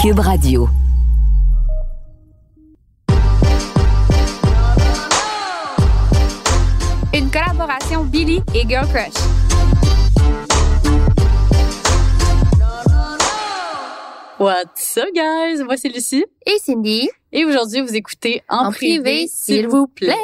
[0.00, 0.68] Cube Radio.
[7.12, 9.14] Une collaboration Billy et Girl Crush.
[14.38, 15.62] What's up, guys?
[15.62, 16.24] Moi, c'est Lucie.
[16.46, 17.10] Et Cindy.
[17.32, 20.14] Et aujourd'hui, vous écoutez En, En privé, s'il vous plaît.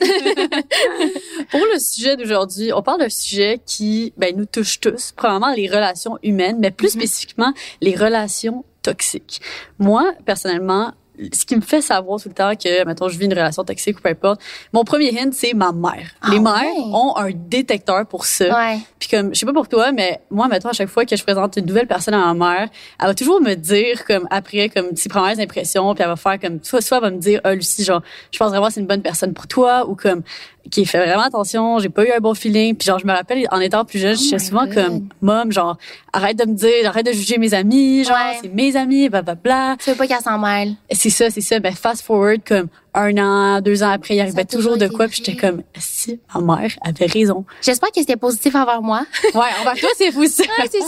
[1.50, 5.12] Pour le sujet d'aujourd'hui, on parle d'un sujet qui ben, nous touche tous.
[5.16, 7.00] Premièrement, les relations humaines, mais plus Mhm.
[7.00, 9.40] spécifiquement, les relations toxiques.
[9.78, 10.92] Moi, personnellement,
[11.32, 13.98] ce qui me fait savoir tout le temps que, mettons, je vis une relation toxique
[13.98, 14.40] ou peu importe,
[14.72, 16.10] mon premier hint, c'est ma mère.
[16.22, 16.92] Ah les mères ouais?
[16.92, 18.56] ont un détecteur pour ça.
[18.56, 18.78] Ouais.
[18.98, 21.22] Puis comme, je sais pas pour toi, mais moi, mettons, à chaque fois que je
[21.22, 22.68] présente une nouvelle personne à ma mère,
[23.00, 26.38] elle va toujours me dire, comme, après, comme, ses premières impressions, puis elle va faire
[26.38, 28.80] comme, soit, soit elle va me dire, ah, Lucie, genre, je pense vraiment que c'est
[28.80, 30.22] une bonne personne pour toi, ou comme,
[30.70, 32.74] qui fait vraiment attention, j'ai pas eu un bon feeling.
[32.76, 34.74] Puis genre, je me rappelle, en étant plus jeune, Oh j'étais souvent God.
[34.74, 35.76] comme, mom, genre,
[36.12, 38.38] arrête de me dire, arrête de juger mes amis, genre, Ouais.
[38.42, 39.76] c'est mes amis, blablabla.
[39.82, 40.74] Tu veux pas qu'elle s'en mêle.
[40.90, 41.58] C'est ça, c'est ça.
[41.60, 45.22] Ben, fast forward, comme, un an, deux ans après, il arrivait toujours de quoi, puis
[45.22, 47.44] j'étais comme, si, ma mère avait raison.
[47.62, 49.02] J'espère que c'était positif envers moi.
[49.34, 50.42] Ouais, envers toi, c'est fou, ça.
[50.58, 50.86] Ouais, c'est ça.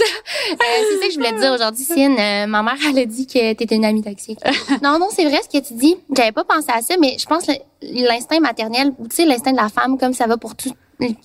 [0.52, 2.16] Euh, c'est ça que je voulais te dire aujourd'hui, Cine.
[2.18, 4.40] Euh, ma mère, elle a dit que t'étais une amie toxique.
[4.82, 5.96] non, non, c'est vrai ce que tu dis.
[6.16, 9.52] J'avais pas pensé à ça, mais je pense que l'instinct maternel, ou tu sais, l'instinct
[9.52, 10.72] de la femme, comme ça va pour tout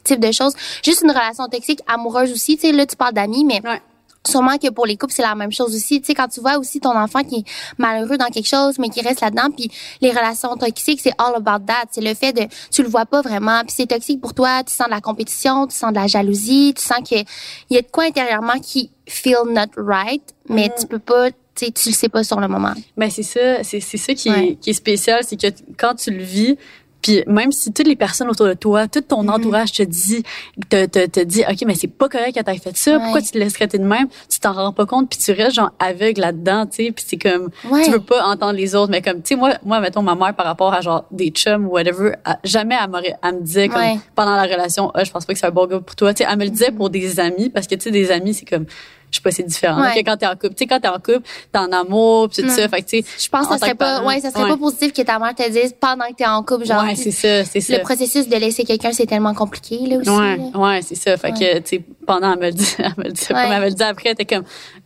[0.03, 0.53] type de choses.
[0.83, 2.57] Juste une relation toxique, amoureuse aussi.
[2.57, 3.81] Tu sais, là, tu parles d'amis, mais Ouais.
[4.27, 6.01] Sûrement que pour les couples, c'est la même chose aussi.
[6.01, 7.43] Tu sais, quand tu vois aussi ton enfant qui est
[7.77, 9.69] malheureux dans quelque chose, mais qui reste là-dedans, puis
[10.01, 11.85] les relations toxiques, c'est all about that.
[11.91, 14.73] C'est le fait de, tu le vois pas vraiment, puis c'est toxique pour toi, tu
[14.73, 17.81] sens de la compétition, tu sens de la jalousie, tu sens que il y a
[17.81, 21.95] de quoi intérieurement qui feel not right, mais tu peux pas, tu sais, tu le
[21.95, 22.73] sais pas sur le moment.
[22.97, 24.47] Ben c'est ça, c'est c'est ça qui Ouais.
[24.49, 26.57] est qui est spécial, c'est que quand tu le vis,
[27.05, 30.23] puis même si toutes les personnes autour de toi, tout ton entourage te dit
[30.69, 32.99] te, te, te dit OK, mais c'est pas correct que t'aies fait ça, Ouais.
[33.03, 35.55] pourquoi tu te laisses traiter de même, tu t'en rends pas compte puis tu restes
[35.55, 37.83] genre aveugle là-dedans, tu sais, puis c'est comme Ouais.
[37.85, 40.33] tu veux pas entendre les autres mais comme tu sais moi moi mettons ma mère
[40.33, 43.99] par rapport à genre des chums ou whatever, jamais elle, me disait comme Ouais.
[44.15, 46.23] pendant la relation, ah, je pense pas que c'est un bon gars pour toi, tu
[46.23, 48.45] sais, elle me le disait pour des amis parce que tu sais des amis c'est
[48.45, 48.65] comme
[49.15, 49.81] je sais pas, c'est différent.
[49.81, 49.93] Ouais.
[49.95, 51.21] Que quand t'es en couple, tu sais, quand t'es en couple,
[51.51, 52.51] t'es en amour, pis tout Mm.
[52.51, 52.67] ça.
[52.69, 54.49] Fait que, tu sais, Je pense que ça serait pas, ouais, ça serait ouais.
[54.49, 56.83] pas positif que ta mère te dise pendant que t'es en couple, genre.
[56.83, 57.77] Ouais, c'est ça, c'est ça.
[57.77, 60.09] le processus de laisser quelqu'un, c'est tellement compliqué, là, aussi.
[60.09, 60.59] Ouais, là.
[60.59, 61.15] ouais, c'est ça.
[61.17, 63.65] Fait que, tu sais, pendant, elle me le dit, elle me le dit, elle me
[63.65, 64.43] le dit après, était comme,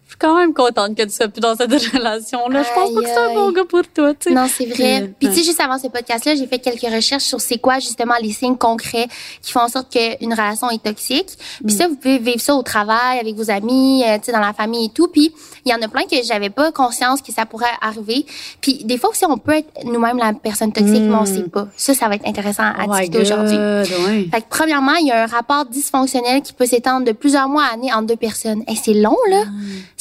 [0.09, 2.63] je suis quand même contente que tu sois plus dans cette relation-là.
[2.63, 4.35] Je pense pas que c'est un bon gars pour toi, tu sais.
[4.35, 5.13] Non, c'est vrai.
[5.19, 5.33] Puis, ouais.
[5.35, 8.31] tu sais, juste avant ce podcast-là, j'ai fait quelques recherches sur c'est quoi justement les
[8.31, 9.07] signes concrets
[9.43, 11.27] qui font en sorte qu'une relation est toxique.
[11.63, 11.77] Puis Mm.
[11.77, 14.51] ça, vous pouvez vivre ça au travail, avec vos amis, euh, tu sais, dans la
[14.53, 15.09] famille et tout.
[15.09, 15.31] Puis
[15.63, 18.25] il y en a plein que j'avais pas conscience que ça pourrait arriver.
[18.61, 21.67] Puis des fois aussi, on peut être nous-mêmes la personne toxique, mais on sait pas.
[21.77, 22.89] Ça, ça va être intéressant à Mm.
[22.89, 23.57] Oh discuter aujourd'hui.
[23.57, 24.27] Ouais.
[24.31, 27.65] Fait que premièrement, il y a un rapport dysfonctionnel qui peut s'étendre de plusieurs mois
[27.65, 28.63] à années entre deux personnes.
[28.67, 29.43] Et c'est long, là.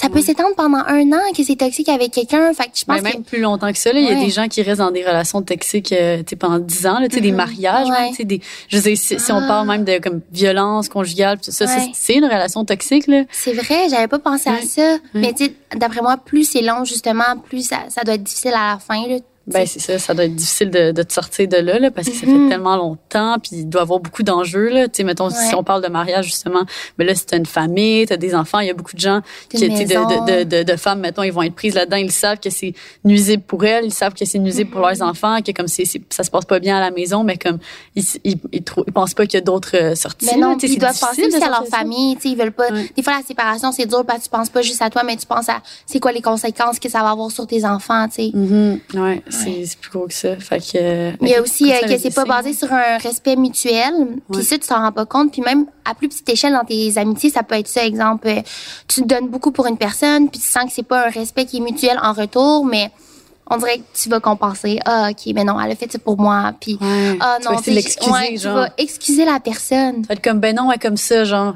[0.00, 2.52] Ça peut s'étendre pendant un an que c'est toxique avec quelqu'un.
[2.54, 4.14] Fait que je pense Mais que même plus longtemps que ça, là, il y a
[4.14, 7.16] des gens qui restent dans des relations toxiques, euh, sais, pendant 10 ans, là, tu
[7.16, 7.90] sais, des mariages, Mm-hmm.
[7.90, 8.00] Ouais.
[8.02, 11.46] même, sais, des, je dire, si, si on parle même de, comme, violence conjugale, pis
[11.46, 11.90] tout ça, Ouais.
[11.94, 13.24] c'est une relation toxique, là.
[13.32, 14.98] C'est vrai, j'avais pas pensé à ça.
[15.14, 18.74] Mais sais, d'après moi, plus c'est long, justement, plus ça, ça doit être difficile à
[18.74, 19.06] la fin.
[19.08, 19.16] Là,
[19.52, 22.06] Ben, c'est ça, ça doit être difficile de, de te sortir de là, là parce
[22.08, 24.88] que ça fait tellement longtemps, puis il doit y avoir beaucoup d'enjeux, là.
[24.88, 25.34] Tu sais, mettons, Ouais.
[25.48, 26.64] si on parle de mariage, justement,
[26.98, 29.58] mais là, c'est une famille, t'as des enfants, il y a beaucoup de gens qui,
[29.58, 32.50] sais, de, de, de, de, femmes, mettons, ils vont être prises là-dedans, ils savent que
[32.50, 35.84] c'est nuisible pour elles, ils savent que c'est nuisible pour leurs enfants, que comme c'est,
[35.84, 37.58] c'est- ça se passe pas bien à la maison, mais comme,
[37.96, 40.26] ils, ils, ils, ils pensent pas qu'il y a d'autres euh, sorties.
[40.32, 42.16] Mais non, là, ils doivent penser aussi à leur famille.
[42.16, 42.68] Tu sais, ils veulent pas.
[42.70, 42.90] Ouais.
[42.96, 45.16] Des fois, la séparation, c'est dur parce que tu penses pas juste à toi, mais
[45.16, 48.06] tu penses à c'est quoi les conséquences que ça va avoir sur tes enfants.
[48.08, 48.30] Tu sais.
[48.34, 48.80] Mhm.
[48.94, 50.36] Ouais, c'est c'est plus gros que ça.
[50.36, 53.36] Fait que, euh, Il y a aussi euh, que c'est pas basé sur un respect
[53.36, 53.92] mutuel.
[54.32, 55.32] Puis ça, tu t'en rends pas compte.
[55.32, 57.84] Puis même à plus petite échelle dans tes amitiés, ça peut être ça.
[57.84, 58.42] Exemple, euh,
[58.86, 61.46] tu te donnes beaucoup pour une personne, puis tu sens que c'est pas un respect
[61.46, 62.90] qui est mutuel en retour, mais
[63.50, 64.78] on dirait que tu vas compenser.
[64.84, 66.52] Ah, ok, mais non, elle a fait ça pour moi.
[66.60, 70.02] Puis ah vas non, tu ouais, tu vas excuser la personne.
[70.02, 71.54] Ça va être comme, ben non, ouais, comme ça, genre.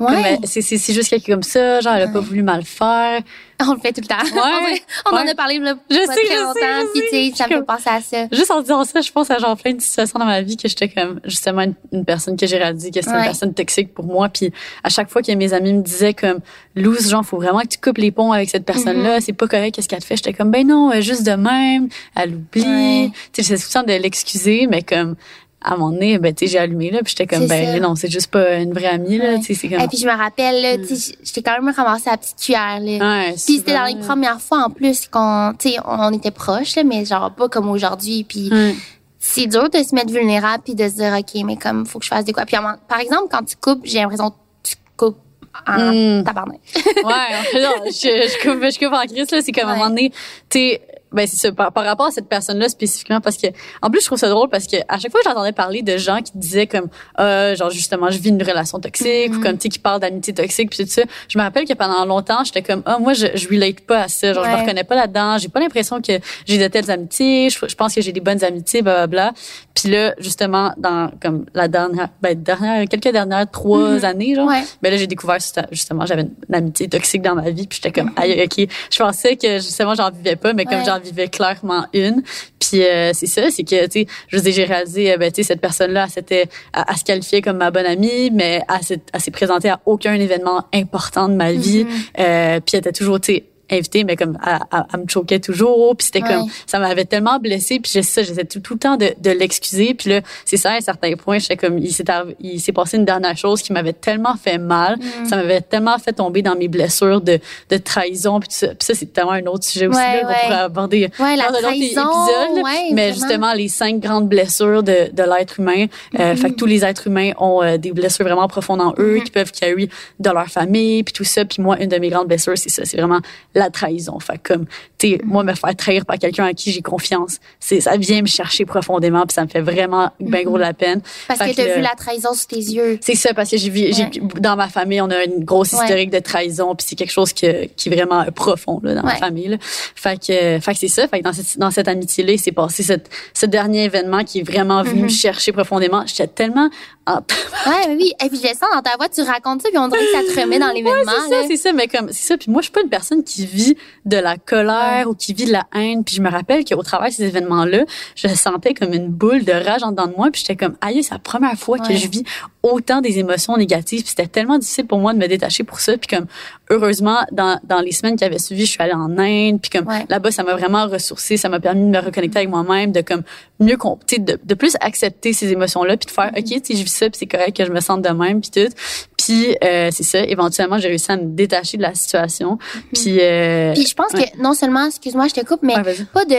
[0.00, 2.64] Ouais, euh, c'est c'est c'est juste quelqu'un comme ça, genre elle a pas voulu mal
[2.64, 3.20] faire.
[3.62, 4.16] on le fait tout le temps.
[4.34, 4.80] Ouais.
[5.06, 6.90] on en a parlé là, Je pas sais, très je longtemps.
[6.94, 8.26] Puis tu sais, ça me fait penser à ça.
[8.32, 10.66] Juste en disant ça, je pense à genre plein de situations dans ma vie que
[10.66, 13.16] j'étais comme justement une, une personne que j'ai réalisé que Ouais.
[13.18, 14.30] une personne toxique pour moi.
[14.30, 14.50] Puis
[14.82, 16.40] à chaque fois que mes amis me disaient comme
[16.74, 19.22] Luz, genre faut vraiment que tu coupes les ponts avec cette personne-là, Mm-hmm.
[19.22, 20.16] c'est pas correct qu'est-ce qu'elle te fait?
[20.16, 23.12] J'étais comme ben non, euh, juste de même, elle oublie.
[23.32, 25.16] Tu sais, j'essaie tout le temps de l'excuser, mais comme
[25.62, 27.94] à un moment donné, ben tu sais, j'ai allumé là, puis j'étais comme ben non,
[27.94, 29.38] c'est juste pas une vraie amie là, Ouais.
[29.40, 31.74] tu sais, c'est comme Et puis je me rappelle, là, tu sais, j'étais quand même
[31.74, 32.80] ramassé à la petite cuillère.
[32.80, 33.24] Là.
[33.26, 36.76] Ouais, Puis c'était dans les premières fois en plus qu'on, tu sais, on était proches,
[36.76, 38.24] là, mais genre pas comme aujourd'hui.
[38.24, 38.74] Puis Ouais.
[39.18, 42.04] c'est dur de se mettre vulnérable puis de se dire ok, mais comme faut que
[42.06, 42.46] je fasse des quoi.
[42.46, 42.56] Puis
[42.88, 45.18] par exemple, quand tu coupes, j'ai l'impression que tu coupes
[45.66, 46.24] en Mm.
[46.24, 46.60] tabarnak.
[46.76, 47.02] ouais,
[47.60, 49.42] non, je, je, coupe, je coupe en crise, là.
[49.42, 50.10] C'est comme à un moment donné,
[50.48, 50.80] t'es,
[51.12, 53.48] ben, c'est ça, par, par rapport à cette personne-là spécifiquement, parce que,
[53.82, 56.20] en plus, je trouve ça drôle parce que à chaque fois j'entendais parler de gens
[56.22, 59.36] qui disaient comme, euh, genre, justement, je vis une relation toxique, Mhm.
[59.38, 61.74] ou comme, tu sais, qui parlent d'amitié toxique, puis tout ça, je me rappelle que
[61.74, 64.32] pendant longtemps, j'étais comme, ah, moi, je, je relate pas à ça.
[64.32, 65.38] Genre, je me reconnais pas là-dedans.
[65.38, 66.12] J'ai pas l'impression que
[66.46, 67.50] j'ai de telles amitiés.
[67.50, 69.32] Je, je pense que j'ai des bonnes amitiés, blablabla.
[69.74, 74.04] Puis là, justement, dans, comme, la dernière, ben, dernière, quelques dernières trois Mhm.
[74.04, 74.62] années, genre, Ouais.
[74.82, 77.80] ben là, j'ai découvert juste- justement, j'avais une, une amitié toxique dans ma vie, puis
[77.82, 78.66] j'étais comme, aïe, ok.
[78.90, 80.84] Je pensais que justement, j'en vivais pas, mais comme Ouais.
[81.00, 82.22] Vivais clairement une.
[82.60, 85.32] Puis euh, c'est ça, c'est que, tu sais, je veux dire, j'ai réalisé, euh, ben,
[85.32, 88.62] tu sais, cette personne-là, elle, s'était- elle, elle se qualifiait comme ma bonne amie, mais
[88.68, 91.84] elle, s'est- elle s'est présentée à aucun événement important de ma vie.
[91.84, 91.90] Mhm.
[92.20, 95.40] Euh, puis elle était toujours, tu sais, invitée, mais comme elle, elle- elle me choquait
[95.40, 95.96] toujours.
[95.96, 96.28] Puis c'était Ouais.
[96.34, 97.80] comme, ça m'avait tellement blessée.
[97.80, 99.94] Puis j'ai ça, j'essaie tout, tout le temps de, de l'excuser.
[99.94, 102.04] Puis là, c'est ça, à un certain point, j'étais comme, il s'est
[102.40, 104.96] il s'est passé une dernière chose qui m'avait tellement fait mal.
[104.98, 105.26] Mhm.
[105.26, 107.38] Ça m'avait tellement fait tomber dans mes blessures de,
[107.70, 108.40] de trahison.
[108.40, 109.98] Puis tout ça, puis ça c'est tellement un autre sujet aussi.
[109.98, 110.34] Ouais, là, ouais.
[110.44, 112.62] pourrait aborder Ouais, la lors de l'autre trahison, épisode, là.
[112.62, 115.86] ouais, mais justement, les cinq grandes blessures de, de l'être humain.
[116.18, 116.36] Euh, Mhm.
[116.36, 119.30] Fait que tous les êtres humains ont euh, des blessures vraiment profondes en eux qui
[119.30, 119.88] peuvent carry
[120.18, 121.44] de leur famille puis tout ça.
[121.44, 123.20] Puis moi, une de mes grandes blessures, c'est ça, c'est vraiment
[123.60, 124.18] la trahison.
[124.18, 124.66] Que comme,
[125.08, 128.26] sais, moi, me faire trahir par quelqu'un à qui j'ai confiance, c'est ça vient me
[128.26, 131.00] chercher profondément puis ça me fait vraiment bien gros de la peine.
[131.28, 132.98] Parce Fait que t'as que, vu la trahison sous tes yeux.
[133.00, 134.10] c'est ça parce que j'ai vu Ouais.
[134.40, 135.84] dans ma famille on a une grosse Ouais.
[135.84, 139.12] historique de trahison puis c'est quelque chose que, qui est vraiment profond là, dans ma
[139.14, 139.18] Ouais.
[139.18, 139.56] famille là.
[139.60, 142.38] Fait que fait que c'est ça fait que dans cette dans cette amitié là il
[142.40, 146.68] s'est passé cette, ce dernier événement qui est vraiment venu me chercher profondément j'étais tellement
[147.06, 147.16] en
[147.66, 148.12] Ouais, oui.
[148.24, 150.34] Et puis je sens dans ta voix, tu racontes ça, puis on dirait que ça
[150.34, 151.12] te remet dans l'événement.
[151.28, 153.24] c'est ça c'est ça mais comme c'est ça puis moi je suis pas une personne
[153.24, 156.04] qui vit de la colère ou qui vit de la haine.
[156.04, 157.84] Puis je me rappelle qu'au travers de ces événements là
[158.14, 160.30] je sentais comme une boule de rage en dedans de moi.
[160.30, 162.24] Puis j'étais comme aïe c'est la première fois que je vis
[162.62, 164.00] autant des émotions négatives.
[164.00, 165.96] Puis c'était tellement difficile pour moi de me détacher pour ça.
[165.96, 166.26] Puis comme
[166.70, 169.86] heureusement dans, dans les semaines qui avaient suivi je suis allée en Inde puis comme
[169.86, 170.06] Ouais.
[170.08, 173.22] là-bas ça m'a vraiment ressourcé ça m'a permis de me reconnecter avec moi-même de comme
[173.58, 176.82] mieux de, de plus accepter ces émotions là puis de faire ok tu sais je
[176.84, 178.72] vis ça puis c'est correct que je me sente de même puis tout
[179.18, 182.56] puis euh, c'est ça éventuellement j'ai réussi à me détacher de la situation
[182.94, 184.30] puis euh, Puis je pense ouais.
[184.30, 186.34] que non seulement, excuse-moi, je te coupe, mais Ouais, pas de,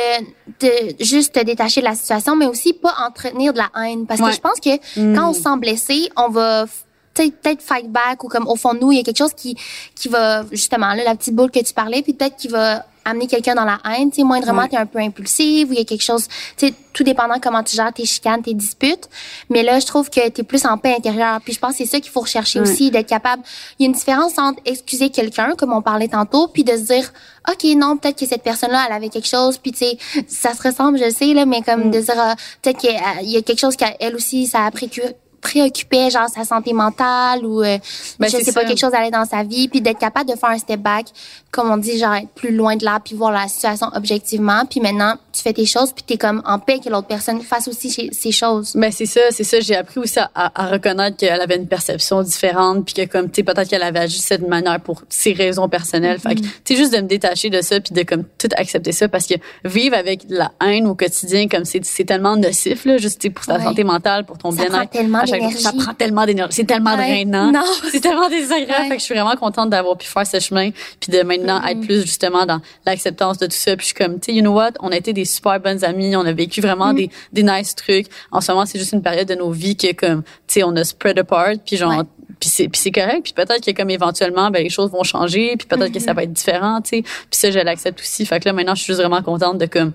[0.60, 4.06] de juste te détacher de la situation, mais aussi pas entretenir de la haine.
[4.08, 5.16] Parce que je pense que Mm.
[5.16, 6.66] quand on se sent blessé, on va
[7.14, 9.56] peut-être fight back ou comme au fond de nous, il y a quelque chose qui,
[9.96, 13.26] qui va, justement, là, la petite boule que tu parlais, puis peut-être qui va amener
[13.26, 14.68] quelqu'un dans la haine, tu sais, moindrement, Ouais.
[14.70, 17.64] t'es un peu impulsive, ou il y a quelque chose, tu sais, tout dépendant comment
[17.64, 19.10] tu gères tes chicanes, tes disputes.
[19.50, 21.40] Mais là, je trouve que t'es plus en paix intérieure.
[21.44, 22.70] Puis je pense que c'est ça qu'il faut rechercher Ouais.
[22.70, 23.42] aussi, d'être capable.
[23.80, 26.82] Il y a une différence entre excuser quelqu'un, comme on parlait tantôt, puis de se
[26.84, 27.12] dire,
[27.50, 29.98] OK, non, peut-être que cette personne-là, elle avait quelque chose, puis tu sais,
[30.28, 31.92] ça se ressemble, je le sais, là, mais comme Mm.
[31.92, 32.92] de dire, ah, peut-être qu'il
[33.32, 35.02] y a quelque chose qu'elle aussi, ça a précu-
[35.42, 37.78] préoccupait genre sa santé mentale ou euh,
[38.20, 38.68] Ben, je sais pas ça.
[38.68, 41.08] quelque chose allait dans sa vie puis d'être capable de faire un step back
[41.52, 44.80] comme on dit genre être plus loin de là puis voir la situation objectivement puis
[44.80, 47.90] maintenant tu fais tes choses puis t'es comme en paix que l'autre personne fasse aussi
[47.90, 49.60] ses, ses choses Ben c'est ça, c'est ça.
[49.60, 53.30] J'ai appris aussi à, à- à reconnaître qu'elle avait une perception différente, puis que comme
[53.30, 56.20] tu sais peut-être qu'elle avait agi de cette manière pour ses raisons personnelles.
[56.20, 58.92] Fait que tu sais juste de me détacher de ça, puis de comme tout accepter
[58.92, 59.36] ça, parce que
[59.66, 63.58] vivre avec la haine au quotidien, comme c'est c'est tellement nocif là, juste pour ta
[63.58, 63.64] Ouais.
[63.64, 64.92] santé mentale, pour ton bien-être.
[65.32, 67.24] Chaque fois, Ça prend tellement d'énergie, c'est tellement Ouais.
[67.24, 67.64] drainant, Non.
[67.92, 68.72] c'est tellement désagréable.
[68.84, 68.90] Ouais.
[68.90, 71.82] Fait que je suis vraiment contente d'avoir pu faire ce chemin, puis de maintenant être
[71.82, 73.76] plus justement dans l'acceptance de tout ça.
[73.76, 75.84] Puis je suis comme, tu sais, you know what, on a été des super bonnes
[75.84, 78.08] amies, on a vécu vraiment des des nice trucs.
[78.32, 80.76] En ce moment, c'est juste une période de nos vies que comme, tu sais, on
[80.76, 82.04] a spread apart, puis genre Ouais.
[82.40, 85.56] puis c'est puis c'est correct puis peut-être que comme éventuellement ben les choses vont changer
[85.58, 88.40] puis peut-être que ça va être différent tu sais puis ça je l'accepte aussi fait
[88.40, 89.92] que là maintenant je suis juste vraiment contente de comme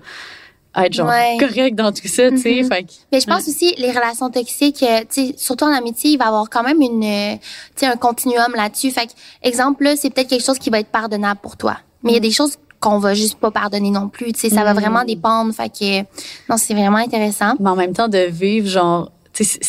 [0.85, 1.37] être genre Ouais.
[1.39, 4.83] correct dans tout ça tu sais fait que Mais je pense aussi les relations toxiques,
[4.83, 7.35] euh, tu sais, surtout en amitié, il va y avoir quand même une, euh,
[7.75, 8.91] tu sais, un continuum là-dessus.
[8.91, 9.11] Fait que,
[9.43, 12.17] exemple là, c'est peut-être quelque chose qui va être pardonnable pour toi, mais il y
[12.17, 14.31] a des choses qu'on va juste pas pardonner non plus.
[14.33, 14.79] Tu sais, ça va Mm.
[14.79, 15.51] vraiment dépendre.
[15.53, 16.01] Fait que,
[16.49, 17.53] non, c'est vraiment intéressant.
[17.59, 19.59] mais en même temps de vivre genre tu sais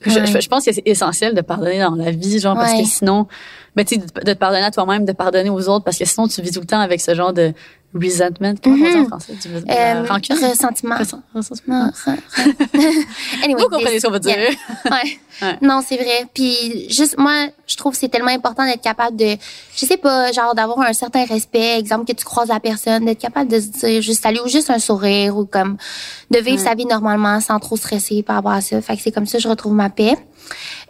[0.00, 0.26] je, Ouais.
[0.26, 2.82] je, je pense que c'est essentiel de pardonner dans la vie genre parce Ouais.
[2.82, 3.26] que sinon
[3.74, 6.04] ben tu sais de, de te pardonner à toi-même de pardonner aux autres parce que
[6.04, 7.52] sinon tu vis tout le temps avec ce genre de
[7.94, 9.06] resentment comment on dit en Mhm.
[9.08, 10.36] français de la Euh, rancune?
[10.36, 10.96] ressentiment.
[10.96, 11.84] Ressent- ressentiment.
[11.86, 11.92] Non,
[13.44, 14.50] anyway, vous comprenez ce qu'on veut dire yeah.
[14.90, 15.18] Ouais.
[15.40, 15.56] Ouais.
[15.62, 16.26] Non, c'est vrai.
[16.34, 19.36] Puis juste moi, je trouve que c'est tellement important d'être capable de,
[19.76, 23.20] je sais pas, genre d'avoir un certain respect, exemple que tu croises la personne, d'être
[23.20, 25.76] capable de se dire juste salut ou juste un sourire ou comme
[26.30, 26.64] de vivre Ouais.
[26.68, 28.80] sa vie normalement sans trop stresser par rapport à ça.
[28.82, 30.16] Fait que c'est comme ça que je retrouve ma paix.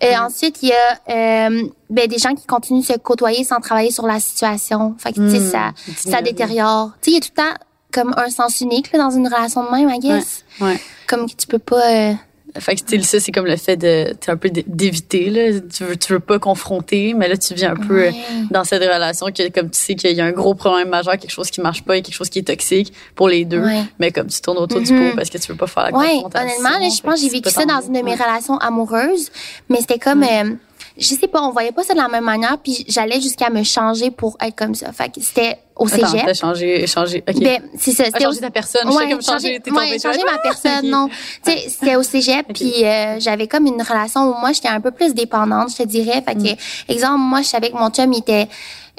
[0.02, 3.60] Euh, Ensuite, il y a euh, ben, des gens qui continuent de se côtoyer sans
[3.60, 4.94] travailler sur la situation.
[4.98, 5.50] Fait que tu sais Mm.
[5.50, 6.92] ça, ça détériore.
[7.02, 7.58] Tu sais, il y a tout le temps
[7.92, 11.34] comme un sens unique là, dans une relation de même, I guess ouais comme que
[11.34, 12.12] tu peux pas euh,
[12.60, 15.60] fait que, ça, c'est comme le fait de, un peu d'éviter, là.
[15.72, 18.14] Tu veux, tu veux pas confronter, mais là, tu viens un peu euh, Ouais.
[18.50, 21.30] dans cette relation que, comme tu sais qu'il y a un gros problème majeur, quelque
[21.30, 23.60] chose qui marche pas et quelque chose qui est toxique pour les deux.
[23.62, 23.82] Ouais.
[23.98, 25.10] Mais comme tu tournes autour du Mhm.
[25.10, 26.48] pot parce que tu veux pas faire la Ouais, confrontation.
[26.48, 29.30] honnêtement, là, je pense j'ai vécu ça dans une de mes relations amoureuses,
[29.68, 30.54] mais c'était comme, euh,
[30.98, 33.62] je sais pas, on voyait pas ça de la même manière, puis j'allais jusqu'à me
[33.62, 34.92] changer pour être comme ça.
[34.92, 36.26] Fait que c'était au Attends, cégep.
[36.26, 37.22] t'as changé, changé.
[37.28, 37.38] OK.
[37.40, 38.04] Ben, c'est ça.
[38.06, 38.88] C'était au changé ta personne.
[38.88, 41.08] Ouais, comme changer, changer, t'es ouais, changer ma personne, non.
[41.44, 42.56] Tu sais, c'était au cégep, Ok.
[42.56, 45.82] puis euh, j'avais comme une relation où moi, j'étais un peu plus dépendante, je te
[45.84, 46.22] dirais.
[46.26, 46.56] Fait que, Mm.
[46.88, 48.48] exemple, moi, je savais que mon chum, il était...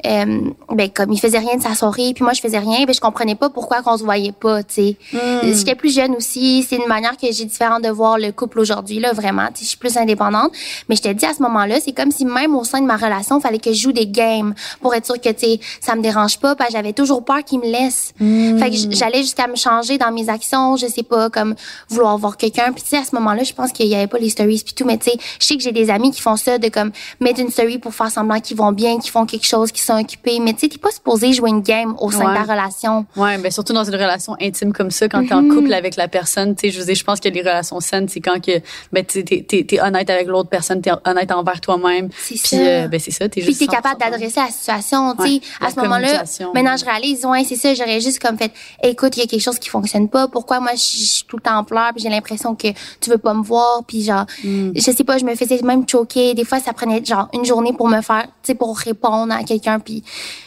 [0.06, 0.40] Euh,
[0.70, 3.00] ben comme il faisait rien de sa soirée puis moi je faisais rien ben je
[3.00, 4.96] comprenais pas pourquoi qu'on se voyait pas tu sais.
[5.12, 5.52] Mm.
[5.52, 8.98] j'étais plus jeune aussi c'est une manière que j'ai différente de voir le couple aujourd'hui
[8.98, 10.52] là vraiment tu sais je suis plus indépendante.
[10.88, 12.96] Mais je te dis à ce moment-là c'est comme si même au sein de ma
[12.96, 15.94] relation il fallait que je joue des games pour être sûr que tu sais ça
[15.96, 18.12] me dérange pas parce que j'avais toujours peur qu'il me laisse.
[18.18, 21.54] Fait que j'allais jusqu'à me changer dans mes actions je sais pas comme
[21.88, 22.72] vouloir voir quelqu'un.
[22.72, 24.74] Puis tu sais à ce moment-là je pense qu'il y avait pas les stories puis
[24.74, 26.90] tout mais tu sais je sais que j'ai des amis qui font ça de comme
[27.20, 30.38] mettre une story pour faire semblant qu'ils vont bien qu'ils font quelque chose sont occupés
[30.40, 32.38] mais tu sais t'es pas supposé jouer une game au sein Ouais.
[32.40, 35.42] de ta relation Ouais, ben surtout dans une relation intime comme ça, quand t'es en
[35.42, 35.54] Mhm.
[35.54, 38.08] couple avec la personne, tu sais, je veux dire, je pense que les relations saines,
[38.08, 38.60] c'est quand que,
[38.92, 42.08] ben, tu t'es honnête avec l'autre personne, t'es honnête envers toi-même.
[42.18, 42.56] C'est Puis, ça.
[42.56, 43.58] euh, ben, c'est ça, t'es puis juste.
[43.60, 45.28] t'es capable 100% d'adresser la situation, tu sais.
[45.34, 46.22] Ouais, la à ce moment-là,
[46.54, 49.42] maintenant je réalise, ouais, c'est ça, j'aurais juste comme fait, écoute, il y a quelque
[49.42, 50.28] chose qui fonctionne pas.
[50.28, 52.68] Pourquoi moi je je suis tout le temps en pleurs, puis j'ai l'impression que
[53.00, 54.70] tu veux pas me voir, puis genre, Mm.
[54.76, 56.34] je sais pas, je me faisais même choquer.
[56.34, 59.42] Des fois, ça prenait genre une journée pour me faire, tu sais, pour répondre à
[59.44, 60.02] quelqu'un, puis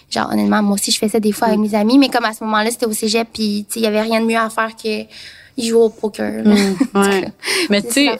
[0.09, 2.33] genre honnêtement, moi aussi je fais ça des fois avec mes amis, mais comme à
[2.33, 4.49] ce moment-là c'était au cégep, puis tu sais, il y avait rien de mieux à
[4.49, 5.03] faire que
[5.57, 6.43] jouer au poker.
[6.43, 6.55] là.
[6.55, 7.31] Mm, ouais.
[7.69, 8.19] Mais tu sais.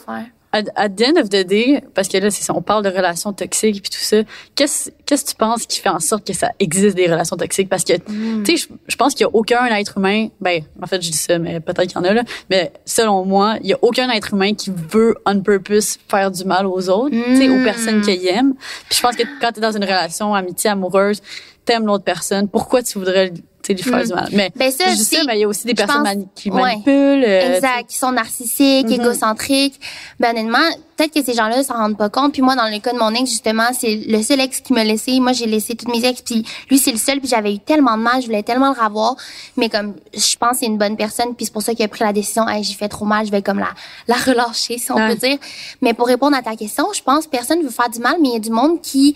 [0.53, 2.89] At, at the end of the day, parce que là, c'est ça, on parle de
[2.89, 4.17] relations toxiques puis tout ça.
[4.55, 7.67] Qu'est-ce, qu'est-ce que tu penses qui fait en sorte que ça existe des relations toxiques?
[7.67, 8.43] Parce que, Mm.
[8.43, 11.17] tu sais, je, pense qu'il y a aucun être humain, ben, en fait, je dis
[11.17, 12.24] ça, mais peut-être qu'il y en a, là.
[12.50, 16.45] Mais selon moi, il y a aucun être humain qui veut on purpose faire du
[16.45, 17.63] mal aux autres, tu sais, aux Mm.
[17.63, 18.53] personnes qu'il aime.
[18.89, 21.22] Puis je pense que quand t'es dans une relation amitié amoureuse,
[21.65, 23.33] t'aimes l'autre personne, pourquoi tu voudrais,
[23.63, 24.29] tu sais, lui faire du mal?
[24.34, 26.03] Mais, Ben ça, je dis ça, mais il y a aussi des je personnes pense-
[26.03, 26.62] mani- qui ouais.
[26.62, 27.24] manipulent.
[27.25, 28.93] euh, Exact, qui sont narcissiques, Mhm.
[29.01, 29.79] égocentriques.
[30.20, 30.60] Ben honnêtement,
[30.98, 32.34] peut-être que ces gens-là s'en rendent pas compte.
[32.34, 34.84] Puis moi, dans le cas de mon ex, justement, c'est le seul ex qui m'a
[34.84, 35.20] laissé.
[35.20, 37.20] Moi, j'ai laissé toutes mes ex, puis lui, c'est le seul.
[37.20, 39.15] Puis j'avais eu tellement de mal, je voulais tellement le revoir.
[39.58, 41.88] Mais comme, je pense que c'est une bonne personne, puis c'est pour ça qu'il a
[41.88, 43.70] pris la décision, hey, j'ai fait trop mal, je vais comme la,
[44.08, 45.10] la relâcher, si on Ouais.
[45.15, 45.38] peut dire.
[45.82, 48.29] Mais pour répondre à ta question, je pense que personne veut faire du mal, mais
[48.29, 49.15] il y a du monde qui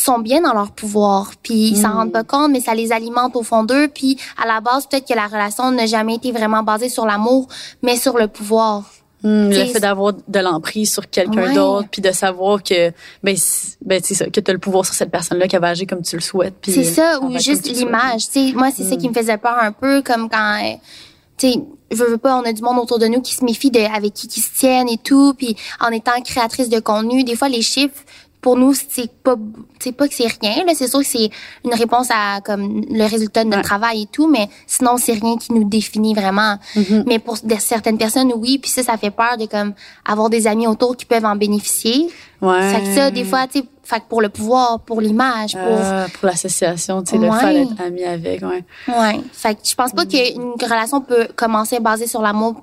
[0.00, 3.36] sont bien dans leur pouvoir, puis ils s'en rendent pas compte, mais ça les alimente
[3.36, 6.62] au fond d'eux, puis à la base peut-être que la relation n'a jamais été vraiment
[6.62, 7.48] basée sur l'amour,
[7.82, 8.84] mais sur le pouvoir.
[9.24, 11.52] Hmm, le fait d'avoir de l'emprise sur quelqu'un Ouais.
[11.54, 12.92] d'autre puis de savoir que
[13.24, 13.34] ben
[13.84, 15.88] ben c'est ça que tu as le pouvoir sur cette personne là qui va agir
[15.88, 18.28] comme tu le souhaites C'est ça, ou juste l'image.
[18.30, 20.74] Tu sais, moi, c'est ça qui me faisait peur un peu, comme quand, euh,
[21.36, 21.58] tu sais,
[21.90, 24.14] je veux pas, on a du monde autour de nous qui se méfie de avec
[24.14, 27.62] qui qui se tiennent et tout, puis en étant créatrice de contenu, des fois les
[27.62, 28.04] chiffres
[28.40, 29.34] pour nous c'est pas
[29.80, 31.28] c'est pas que c'est rien là c'est sûr que c'est
[31.64, 33.64] une réponse à comme le résultat de notre Ouais.
[33.64, 37.04] travail et tout mais sinon c'est rien qui nous définit vraiment Mhm.
[37.06, 39.74] mais pour certaines personnes oui puis ça ça fait peur de comme
[40.06, 42.08] avoir des amis autour qui peuvent en bénéficier
[42.40, 42.72] Ouais.
[42.72, 46.06] fait que ça des fois tu fait que pour le pouvoir pour l'image pour Euh,
[46.14, 48.62] pour l'association, tu sais, le fait d'être ami avec, ouais.
[48.86, 49.20] Ouais.
[49.32, 52.62] Fait que je pense pas qu'une relation peut commencer basée sur l'amour.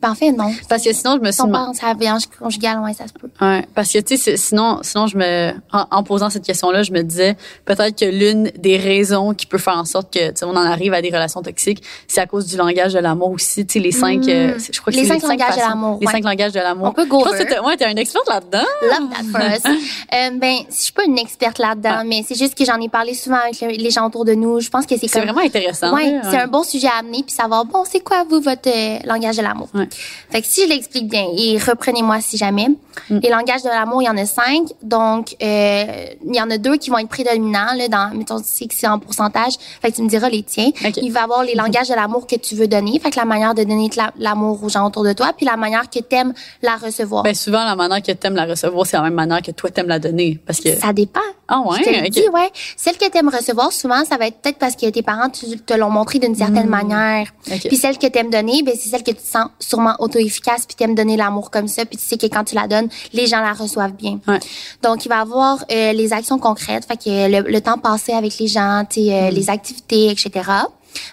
[0.00, 0.52] Ben, en fait, non.
[0.68, 3.12] Parce que sinon, je me suis on pense à la violence conjugale, ouais, ça se
[3.12, 3.28] peut.
[3.40, 6.84] Ouais, parce que tu sais c'est- sinon sinon je me en, en posant cette question-là,
[6.84, 10.36] je me disais peut-être que l'une des raisons qui peut faire en sorte que tu
[10.36, 13.30] sais on en arrive à des relations toxiques, c'est à cause du langage de l'amour
[13.32, 14.28] aussi, tu sais les cinq Mm.
[14.28, 16.12] euh, c'est- je crois que Les c'est cinq langages de l'amour, Les ouais.
[16.12, 16.86] cinq langages de l'amour.
[16.88, 18.64] On peut go Je pense que ouais, t'es une experte là-dedans.
[18.82, 19.62] Love that us.
[20.14, 23.14] euh, ben, je suis pas une experte là-dedans, mais c'est juste que j'en ai parlé
[23.14, 24.60] souvent avec le- les gens autour de nous.
[24.60, 25.28] Je pense que c'est C'est comme...
[25.28, 25.92] vraiment intéressant.
[25.92, 28.98] Ouais, c'est un bon sujet à amener puis savoir bon c'est quoi vous votre euh,
[29.04, 29.68] langage de l'amour?
[29.74, 29.87] Ouais.
[30.30, 32.68] Fait que si je l'explique bien et reprenez-moi si jamais.
[33.10, 33.18] Mm.
[33.22, 34.68] Les langages de l'amour, il y en a cinq.
[34.82, 38.46] Donc euh, il y en a deux qui vont être prédominants là dans mettons tu
[38.46, 39.54] sais que c'est en pourcentage.
[39.80, 40.70] Fait que tu me diras les tiens.
[40.84, 40.98] Ok.
[41.02, 43.24] Il va y avoir les langages de l'amour que tu veux donner, fait que la
[43.24, 46.14] manière de donner de l'amour aux gens autour de toi puis la manière que tu
[46.14, 47.22] aimes la recevoir.
[47.22, 49.88] Ben souvent la manière que t'aimes la recevoir, c'est la même manière que toi t'aimes
[49.88, 51.20] la donner parce que Ça dépend.
[51.50, 52.50] Ah ouais, Je te dis, ouais.
[52.76, 55.88] Celle que t'aimes recevoir, souvent, ça va être peut-être parce que tes parents te l'ont
[55.88, 57.28] montré d'une certaine manière.
[57.46, 57.54] Hmm.
[57.54, 57.68] Ok.
[57.68, 60.74] Puis celle que t'aimes donner, ben c'est celle que tu te sens sûrement auto-efficace, puis
[60.76, 63.40] t'aimes donner l'amour comme ça, puis tu sais que quand tu la donnes, les gens
[63.40, 64.18] la reçoivent bien.
[64.26, 64.40] Ouais.
[64.82, 68.38] Donc, il va avoir euh, les actions concrètes, fait que le, le temps passé avec
[68.38, 70.30] les gens, tu euh, les activités, etc.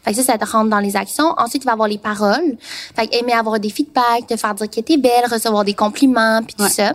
[0.04, 1.34] Fait que ça, ça te rentre dans les actions.
[1.38, 2.58] Ensuite, il va avoir les paroles.
[2.96, 6.42] Fait que aimer avoir des feedbacks, te faire dire que t'es belle, recevoir des compliments,
[6.44, 6.70] puis tout Ouais.
[6.70, 6.94] ça.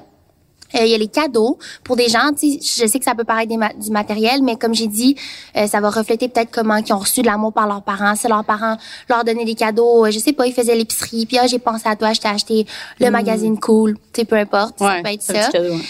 [0.75, 2.31] Euh, il y a les cadeaux pour des gens.
[2.41, 5.17] Je sais que ça peut paraître des ma- du matériel, mais comme j'ai dit,
[5.57, 8.15] euh, ça va refléter peut-être comment ils ont reçu de l'amour par leurs parents.
[8.15, 8.77] Si leurs parents
[9.09, 11.89] leur donnaient des cadeaux, euh, je sais pas, ils faisaient l'épicerie, puis ah, j'ai pensé
[11.89, 12.67] à toi, je t'ai acheté
[13.01, 13.97] le magazine cool.
[14.13, 15.49] Tu peu importe, ça Ouais, peut être ça.
[15.51, 15.81] cadeau, ouais.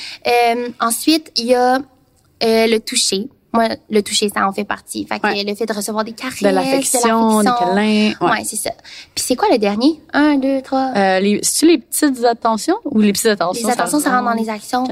[0.55, 3.29] Euh, ensuite, il y a euh, le toucher.
[3.53, 5.05] Moi, le toucher, ça en fait partie.
[5.07, 5.43] Fait que Ouais.
[5.45, 8.13] le fait de recevoir des caresses, De l'affection, des câlins.
[8.21, 8.31] Ouais.
[8.31, 8.71] Ouais, c'est ça.
[9.15, 10.01] Puis c'est quoi le dernier?
[10.13, 10.93] Un, deux, trois.
[10.97, 13.67] Euh, les, c'est-tu les petites attentions ou les petites attentions?
[13.67, 14.85] les attentions, ça rentre dans les actions.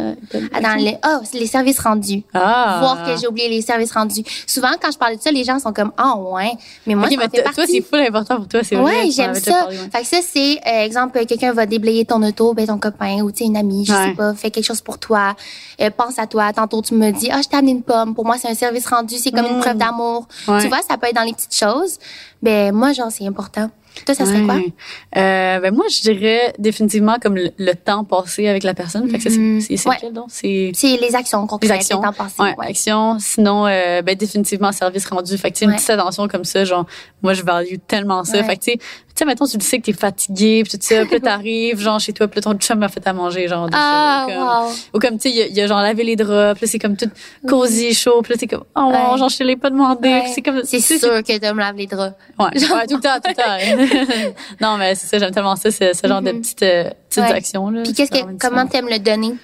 [0.53, 2.23] Ah, dans les, oh, c'est les services rendus.
[2.35, 2.79] Ah.
[2.81, 4.25] Voir que j'ai oublié les services rendus.
[4.47, 6.53] Souvent, quand je parle de ça, les gens sont comme, ah, ouais.
[6.87, 7.73] Mais moi, Ok, ça en mais fait toi, partie.
[7.73, 9.03] c'est full important pour toi, c'est vrai.
[9.05, 9.53] Ouais, j'aime ça.
[9.53, 9.89] parlé, ouais.
[9.93, 13.31] Fait que ça, c'est, euh, exemple, quelqu'un va déblayer ton auto, ben, ton copain ou,
[13.31, 15.37] tu une amie, je sais pas, fait quelque chose pour toi,
[15.81, 16.53] euh, pense à toi.
[16.53, 18.15] Tantôt, tu me dis, ah, je t'ai amené une pomme.
[18.15, 19.61] Pour moi, c'est un service rendu, c'est comme une Mm.
[19.61, 20.27] preuve d'amour.
[20.47, 20.61] Ouais.
[20.63, 21.99] Tu vois, ça peut être dans les petites choses.
[22.43, 23.71] Ben, moi, genre, c'est important.
[24.07, 24.55] Toi, ça serait quoi?
[24.55, 24.73] Ouais.
[25.17, 29.09] Euh, ben moi, je dirais définitivement comme le, le temps passé avec la personne.
[29.11, 29.61] Fait que c'est, Mhm.
[29.61, 29.97] c'est, Ouais.
[30.01, 30.27] quel donc?
[30.29, 31.99] C'est C'est les actions les concrètes, actions.
[32.01, 32.35] le temps passé.
[32.41, 32.67] Ouais, ouais.
[32.69, 33.17] actions.
[33.19, 35.37] Sinon, euh, ben définitivement service rendu.
[35.37, 36.87] Fait que une petite attention comme ça, genre
[37.23, 38.45] moi je value tellement ça.
[38.45, 38.79] Fait que tu
[39.19, 41.21] sais, tu sais mettons tu le sais que t'es fatigué, puis tout ça, puis là,
[41.21, 44.43] t'arrives genre chez toi, puis ton chum m'a fait à manger genre Ah, ou comme,
[44.43, 44.73] wow.
[44.95, 46.67] ou comme tu sais il y a- il y, a genre lavé les draps, puis
[46.67, 47.11] là c'est comme tout
[47.47, 49.19] cosy chaud, puis là t'es comme oh Ouais.
[49.19, 50.21] genre je te l'ai pas demandé, Ouais.
[50.23, 52.15] puis c'est comme C'est sûr que tu me laves les draps.
[52.39, 54.35] Ouais, ouais, tout le temps, tout le temps.
[54.61, 56.41] non, mais c'est ça, j'aime tellement ça, ce, ce genre de Mhm.
[56.41, 57.71] petites, euh, petites actions.
[57.71, 57.83] Là.
[57.83, 59.35] Puis qu'est-ce C'est que, comment t'aimes le donner?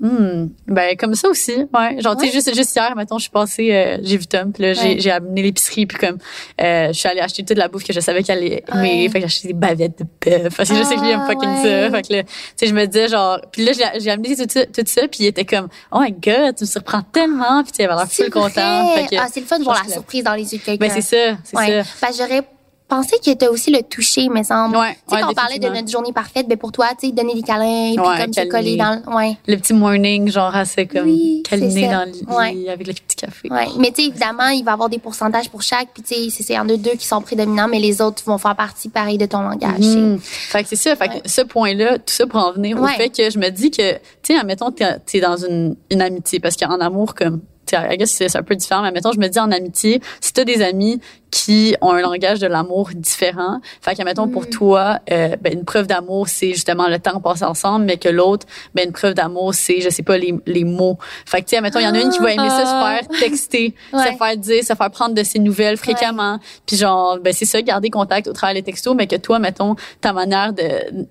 [0.00, 2.00] Hmm, Ben, comme ça aussi, ouais.
[2.00, 4.62] Genre, tu sais, juste, juste hier, mettons, je suis passée, euh, j'ai vu Tom, puis
[4.62, 4.96] là, j'ai, Ouais.
[4.98, 6.16] j'ai amené l'épicerie, puis comme,
[6.60, 9.02] euh, je suis allée acheter toute la bouffe que je savais qu'elle allait aimer.
[9.02, 9.08] Ouais.
[9.10, 11.20] Fait que j'ai acheté des bavettes de bœuf, parce que je sais que lui aime
[11.24, 11.90] Ah, fucking ça.
[11.90, 14.44] Fait que là, tu sais, je me disais, genre, puis là, j'ai, j'ai amené tout
[14.48, 17.72] ça, tout ça, puis il était comme, oh my god, tu me surprends tellement, puis
[17.72, 18.94] tu sais, il avait l'air full content.
[18.94, 20.86] Fait que, ah, c'est le fun de voir la surprise dans les yeux de quelqu'un.
[20.86, 21.66] ben, c'est ça, c'est ça.
[22.00, 22.42] Ben, j'aurais
[22.90, 24.76] pensé que t'as aussi le toucher, mais semble.
[24.76, 27.06] Ouais, Tu sais, ouais, quand on parlait de notre journée parfaite, ben, pour toi, tu
[27.06, 28.48] sais, donner des câlins, puis comme se câliner.
[28.50, 29.36] coller dans le, ouais.
[29.46, 31.56] Le petit morning, genre, assez comme, Oui, ça.
[31.56, 31.64] dans
[32.04, 33.48] le lit, avec le petit café.
[33.50, 33.66] Ouais.
[33.78, 36.30] Mais tu sais, évidemment, il va y avoir des pourcentages pour chaque, puis tu sais,
[36.30, 39.16] c'est- c'est en deux deux qui sont prédominants, mais les autres vont faire partie, pareil,
[39.18, 39.78] de ton langage.
[39.80, 40.18] Mhm.
[40.20, 40.96] Fait que c'est ça.
[40.96, 43.70] Fait que ce point-là, tout ça pour en venir au fait que je me dis
[43.70, 43.98] que, tu
[44.34, 47.96] sais, admettons, t'es, t'es dans une, une amitié, parce qu'en amour, comme, tu sais, I
[47.96, 50.60] guess c'est, un peu différent, mais admettons, je me dis en amitié, si t'as des
[50.62, 54.50] amis qui ont un langage de l'amour différent, fait que, admettons, pour Mm.
[54.50, 58.46] toi, euh, ben, une preuve d'amour, c'est justement le temps passé ensemble, mais que l'autre,
[58.74, 60.98] ben, une preuve d'amour, c'est, je sais pas, les, les mots.
[61.26, 62.70] Fait que, tu sais, admettons, il y en a une qui va aimer ça se
[63.10, 64.12] faire texter, Ouais.
[64.12, 66.38] se faire dire, se faire prendre de ses nouvelles fréquemment.
[66.66, 69.76] Puis genre, ben c'est ça, garder contact au travers des textos, mais que toi, mettons,
[70.00, 70.62] ta manière de,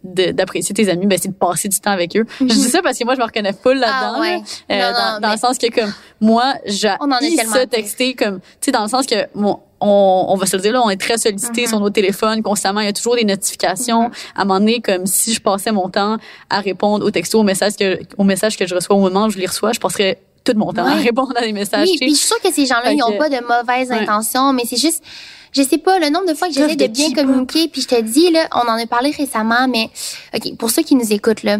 [0.04, 2.26] de- d'apprécier tes amis, ben c'est de passer du temps avec eux.
[2.42, 4.14] Je dis ça parce que moi, je me reconnais full là-dedans.
[4.18, 4.38] Ah ouais.
[4.70, 4.76] là.
[4.76, 6.90] Euh, Non, dans non, dans mais- le sens que comme moi, j'ai
[7.46, 10.62] ça texter comme, tu sais, dans le sens que mon on, on va se le
[10.62, 11.68] dire là, on est très sollicité Mm-hmm.
[11.70, 12.80] sur nos téléphones constamment.
[12.82, 14.12] Il y a toujours des notifications.
[14.36, 16.18] À un moment donné, comme si je passais mon temps
[16.50, 19.30] à répondre aux textos, aux messages que, aux messages que je reçois au moment où
[19.30, 21.88] je les reçois, je passerais tout mon temps à répondre à des messages.
[21.90, 23.98] Oui, puis je suis sûre que ces gens-là, ils n'ont pas de mauvaises Ouais.
[24.00, 25.04] intentions, mais c'est juste,
[25.52, 28.02] je sais pas, le nombre de fois que j'essaie de bien communiquer, puis je te
[28.02, 29.90] dis, là, on en a parlé récemment, mais,
[30.34, 31.58] OK, pour ceux qui nous écoutent, là,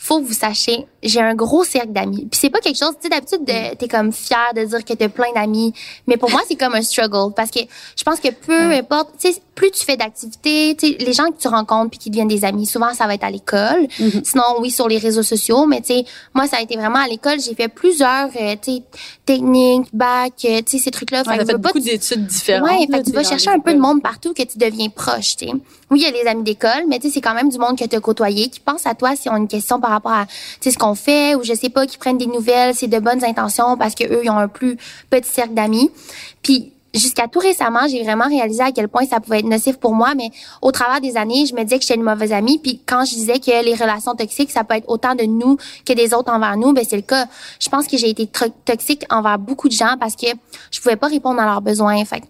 [0.00, 2.26] faut que vous sachiez, j'ai un gros cercle d'amis.
[2.30, 3.76] Puis c'est pas quelque chose, tu sais, d'habitude, Mm.
[3.76, 5.72] t'es comme fier de dire que t'as plein d'amis,
[6.06, 7.60] mais pour moi, c'est comme un struggle, parce que
[7.96, 11.26] je pense que peu importe, tu sais, plus tu fais d'activités, tu sais, les gens
[11.32, 13.88] que tu rencontres puis qui deviennent des amis, souvent, ça va être à l'école.
[13.98, 14.24] Mm-hmm.
[14.24, 17.08] Sinon, oui, sur les réseaux sociaux, mais tu sais, moi, ça a été vraiment à
[17.08, 18.82] l'école, j'ai fait plusieurs, euh, tu sais,
[19.26, 21.22] techniques, bac, euh, tu sais, ces trucs-là.
[21.26, 22.68] Ouais, Fait t'as fait beaucoup d'études différentes.
[22.68, 24.88] Ouais, là, fait que tu vas chercher un peu de monde partout que tu deviens
[24.90, 25.52] proche, tu sais.
[25.90, 27.76] Oui, il y a les amis d'école, mais tu sais, c'est quand même du monde
[27.78, 30.12] que tu as côtoyé, qui pense à toi si on a une question par rapport
[30.12, 30.26] à,
[30.62, 33.78] ce qu'on fait, ou je sais pas, qui prennent des nouvelles, c'est de bonnes intentions
[33.78, 34.76] parce que eux, ils ont un plus
[35.08, 35.90] petit cercle d'amis.
[36.42, 39.94] Puis, jusqu'à tout récemment, j'ai vraiment réalisé à quel point ça pouvait être nocif pour
[39.94, 42.82] moi, mais au travers des années, je me disais que j'étais une mauvaise amie, puis
[42.84, 46.12] quand je disais que les relations toxiques, ça peut être autant de nous que des
[46.12, 47.26] autres envers nous, ben c'est le cas.
[47.58, 48.28] Je pense que j'ai été
[48.66, 50.26] toxique envers beaucoup de gens parce que
[50.70, 52.04] je pouvais pas répondre à leurs besoins.
[52.04, 52.22] Fait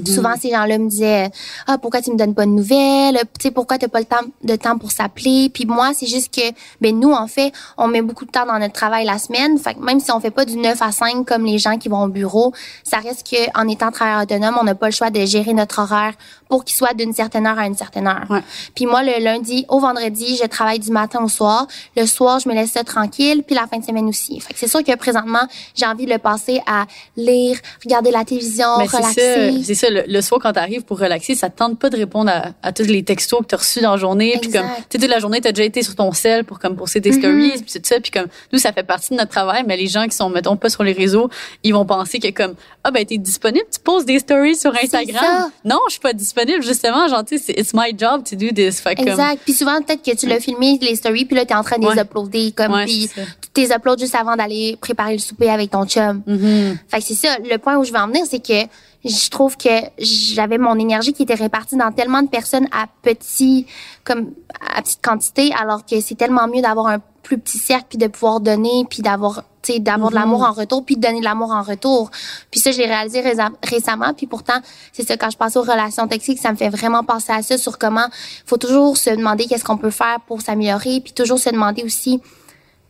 [0.00, 1.30] que Souvent, ces gens-là me disaient
[1.66, 4.24] ah pourquoi tu me donnes pas de nouvelles, tu sais pourquoi t'as pas le temps
[4.42, 5.50] de temps pour s'appeler.
[5.52, 6.42] Puis moi, c'est juste que
[6.80, 9.58] ben nous en fait, on met beaucoup de temps dans notre travail la semaine.
[9.58, 11.88] Fait que même si on fait pas du 9 à 5 comme les gens qui
[11.88, 12.52] vont au bureau,
[12.84, 15.80] ça reste que en étant travailleur autonome, on n'a pas le choix de gérer notre
[15.80, 16.14] horaire
[16.48, 18.26] pour qu'il soit d'une certaine heure à une certaine heure.
[18.28, 18.42] Ouais.
[18.74, 21.66] Puis moi, le lundi au vendredi, je travaille du matin au soir.
[21.96, 23.42] Le soir, je me laisse ça tranquille.
[23.42, 24.38] Puis la fin de semaine aussi.
[24.40, 26.84] Fait que c'est sûr que présentement, j'ai envie de le passer à
[27.16, 29.62] lire, regarder la télévision, c'est relaxer.
[29.82, 32.72] Ça, le, soir quand t'arrives pour relaxer, ça te tente pas de répondre à, à
[32.72, 35.40] tous les textos que t'as reçus dans la journée, puis comme tu toute la journée
[35.40, 37.18] t'as déjà été sur ton sel pour comme poster tes mm-hmm.
[37.18, 39.86] stories, puis tout ça, puis comme nous ça fait partie de notre travail, mais les
[39.88, 41.28] gens qui sont mettons pas sur les réseaux,
[41.62, 45.50] ils vont penser que comme ah ben t'es disponible, tu poses des stories sur Instagram.
[45.64, 48.80] Non, je suis pas disponible justement, genre tu sais, it's my job to do this.
[48.80, 49.42] Fait exact.
[49.44, 51.88] Puis souvent peut-être que tu l'as filmé les stories, puis là t'es en train de
[51.88, 55.86] les uploader comme puis tu t'es uploads juste avant d'aller préparer le souper avec ton
[55.86, 56.22] chum.
[56.26, 56.76] Mm-hmm.
[56.88, 57.36] Fait que c'est ça.
[57.38, 58.66] Le point où je veux en venir, c'est que
[59.04, 63.66] je trouve que j'avais mon énergie qui était répartie dans tellement de personnes à petit
[64.04, 64.32] comme
[64.74, 68.06] à petite quantité alors que c'est tellement mieux d'avoir un plus petit cercle puis de
[68.06, 70.50] pouvoir donner puis d'avoir tu sais d'avoir de l'amour mm-hmm.
[70.50, 72.10] en retour puis de donner de l'amour en retour
[72.50, 73.22] puis ça je l'ai réalisé
[73.62, 74.60] récemment puis pourtant
[74.92, 77.58] c'est ça quand je pense aux relations toxiques ça me fait vraiment penser à ça
[77.58, 78.06] sur comment
[78.46, 82.20] faut toujours se demander qu'est-ce qu'on peut faire pour s'améliorer puis toujours se demander aussi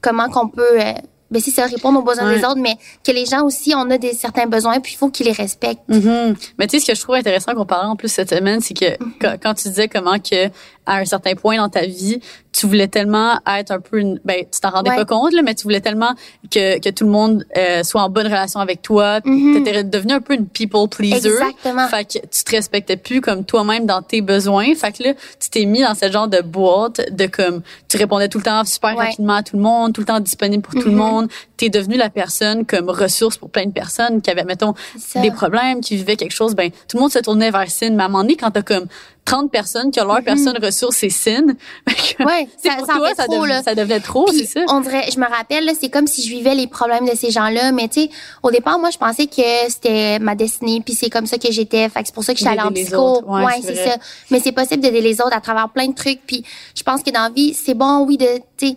[0.02, 0.92] comment qu'on peut euh,
[1.32, 3.98] ben c'est ça répondre aux besoins des autres mais que les gens aussi on a
[3.98, 6.36] des certains besoins puis il faut qu'ils les respectent mm-hmm.
[6.58, 8.74] mais tu sais ce que je trouve intéressant qu'on parlait en plus cette semaine c'est
[8.74, 9.38] que mm-hmm.
[9.42, 10.48] quand, tu disais comment que
[10.86, 12.20] à un certain point dans ta vie
[12.52, 15.54] tu voulais tellement être un peu une, ben tu t'en rendais pas compte là mais
[15.54, 16.14] tu voulais tellement
[16.50, 19.20] que, que tout le monde euh, soit en bonne relation avec toi.
[19.20, 19.52] Mm-hmm.
[19.54, 21.28] tu étais devenu un peu une people pleaser.
[21.28, 21.88] Exactement.
[21.88, 24.74] fait que tu te respectais plus comme toi-même dans tes besoins.
[24.74, 28.28] Fait que là tu t'es mis dans ce genre de boîte de comme tu répondais
[28.28, 30.88] tout le temps super rapidement à tout le monde tout le temps disponible pour tout
[30.88, 31.28] le monde
[31.62, 34.74] t'es devenue la personne comme ressource pour plein de personnes qui avaient, mettons,
[35.14, 36.56] des problèmes, qui vivaient quelque chose.
[36.56, 37.94] Ben, tout le monde se tournait vers Cine.
[37.94, 38.86] Mais à un moment donné, quand t'as comme
[39.26, 40.24] 30 personnes qui ont leur mm-hmm.
[40.24, 41.54] personne ressource, c'est Cine.
[42.18, 44.60] ouais, ça, pour ça, toi, ça, trop, ça, devenait trop, c'est ça?
[44.70, 47.70] On dirait, je me rappelle, c'est comme si je vivais les problèmes de ces gens-là.
[47.70, 48.10] Mais tu sais,
[48.42, 51.88] au départ, moi, je pensais que c'était ma destinée, puis c'est comme ça que j'étais.
[51.90, 53.22] Fait c'est pour ça que j'étais allée en psycho.
[53.24, 53.96] Ouais, c'est ça.
[54.32, 56.22] Mais c'est possible d'aider les autres à travers plein de trucs.
[56.26, 56.44] Puis
[56.74, 58.76] je pense que dans la vie, c'est bon, oui, de, tu sais,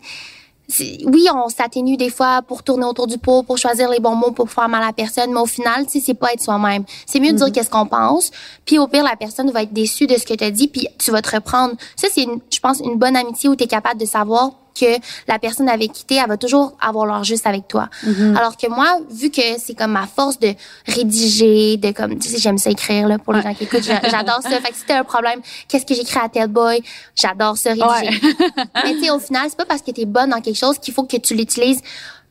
[1.06, 4.32] oui, on s'atténue des fois pour tourner autour du pot, pour choisir les bons mots
[4.32, 6.84] pour faire mal à la personne, mais au final, tu sais, c'est pas être soi-même.
[7.06, 7.51] C'est mieux de dire mm-hmm.
[7.51, 8.32] qu'est-ce qu'on pense,
[8.65, 10.88] puis au pire, la personne va être déçue de ce que tu as dit, puis
[10.97, 11.75] tu vas te reprendre.
[11.95, 15.40] Ça, c'est, je pense, une bonne amitié où tu es capable de savoir que la
[15.40, 17.90] personne avait quitté, elle va toujours avoir leur juste avec toi.
[18.06, 18.38] Mm-hmm.
[18.38, 20.54] Alors que moi, vu que c'est comme ma force de
[20.88, 24.42] rédiger, de comme, tu sais, j'aime ça écrire, là, pour les gens qui écoutent, j'adore
[24.42, 24.50] ça.
[24.62, 26.82] Fait que si t'as un problème, qu'est-ce que j'écris à tel boy?
[27.16, 28.20] J'adore ça, rédiger.
[28.84, 30.94] Mais tu sais, au final, c'est pas parce que t'es bonne dans quelque chose qu'il
[30.94, 31.82] faut que tu l'utilises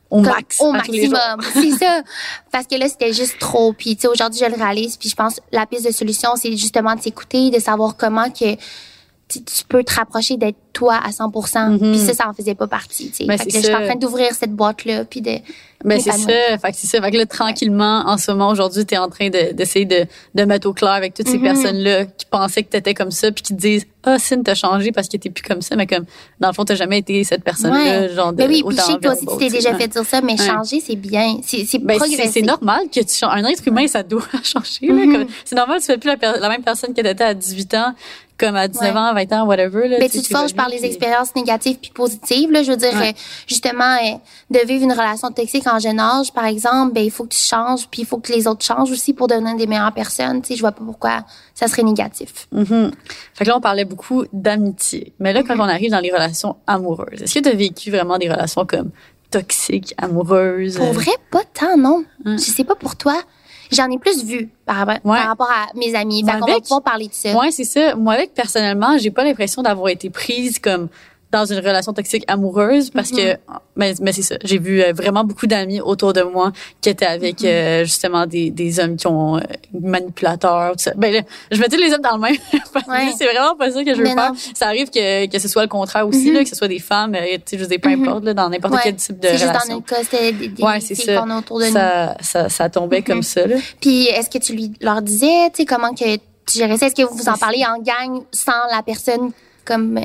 [0.09, 2.03] au max au maximum c'est ça
[2.51, 5.15] parce que là c'était juste trop puis tu sais aujourd'hui je le réalise puis je
[5.15, 8.55] pense la piste de solution c'est justement de s'écouter de savoir comment que
[9.27, 11.91] tu, peux te rapprocher d'être toi à 100 mm-hmm.
[11.91, 13.09] Puis ça, ça en faisait pas partie.
[13.09, 13.25] Tu sais.
[13.25, 15.37] Ben, fait que je suis en train d'ouvrir cette boîte-là, puis de...
[15.83, 16.57] Ben, c'est ça.
[16.57, 17.01] Fait que c'est ça.
[17.01, 20.43] Fait que là, tranquillement, en ce moment, aujourd'hui, tu es en train d'essayer de, de,
[20.43, 21.43] mettre au clair avec toutes ces mm-hmm.
[21.43, 24.55] personnes-là qui pensaient que tu étais comme ça, puis qui te disent «Ah, oh, t'as
[24.55, 26.05] changé parce que t'es plus comme ça.» Mais comme,
[26.39, 28.93] dans le fond, t'as jamais été cette personne-là, genre de Mais oui, puis je sais
[28.93, 31.37] que toi aussi, tu t'es déjà fait dire ça, mais changer, c'est bien.
[31.43, 31.99] C'est ben,
[32.31, 33.33] C'est normal que tu changes.
[33.33, 34.87] Un être humain, ça doit changer.
[34.87, 35.27] Mm-hmm.
[35.43, 37.93] C'est normal, tu fais plus la, la même personne que t'étais à 18 ans
[38.37, 39.87] comme à 19 ans, 20 ans, whatever.
[39.87, 42.51] Là, ben, tu te forges par les expériences négatives puis positives.
[42.51, 43.11] Là, je veux dire, euh,
[43.47, 44.17] justement, euh,
[44.49, 47.39] de vivre une relation toxique en jeune âge, par exemple, ben il faut que tu
[47.39, 50.41] changes, puis il faut que les autres changent aussi pour devenir des meilleures personnes.
[50.41, 52.47] Tu sais, je vois pas pourquoi ça serait négatif.
[52.53, 52.91] Mm-hmm.
[53.33, 55.13] Fait que là, on parlait beaucoup d'amitié.
[55.19, 55.61] Mais là, quand mm-hmm.
[55.61, 58.91] on arrive dans les relations amoureuses, est-ce que tu as vécu vraiment des relations comme
[59.31, 60.75] toxiques, amoureuses?
[60.75, 62.03] Pour vrai, pas tant, non.
[62.25, 63.15] Je sais pas pour toi.
[63.71, 66.23] J'en ai plus vu par, rapport à mes amis.
[66.25, 67.37] Fait qu'on va pouvoir parler de ça.
[67.37, 67.95] Ouais, c'est ça.
[67.95, 70.89] Moi, avec, personnellement, j'ai pas l'impression d'avoir été prise comme
[71.35, 73.59] dans une relation toxique amoureuse parce que mm-hmm.
[73.75, 77.05] mais, mais c'est ça j'ai vu euh, vraiment beaucoup d'amis autour de moi qui étaient
[77.05, 77.47] avec mm-hmm.
[77.47, 79.41] euh, justement des, des hommes qui ont euh,
[79.79, 80.93] manipulateurs tout ça.
[80.95, 81.21] ben là,
[81.51, 82.35] je mettais les hommes dans le même
[83.17, 85.67] c'est vraiment pas ça que je veux faire ça arrive que, que ce soit le
[85.67, 86.43] contraire aussi là, mm-hmm.
[86.43, 88.95] que ce soit des femmes tu sais je dis peu importe là, dans n'importe quel
[88.95, 91.23] type de relation juste dans cas c'était des, des ouais, c'est ça.
[91.37, 93.55] autour de ça, ça ça tombait comme ça là.
[93.81, 96.87] puis est-ce que tu lui leur disais tu sais comment que tu gérais ça?
[96.87, 99.31] Est-ce que vous vous en parlez en gang sans la personne
[99.65, 100.01] comme euh,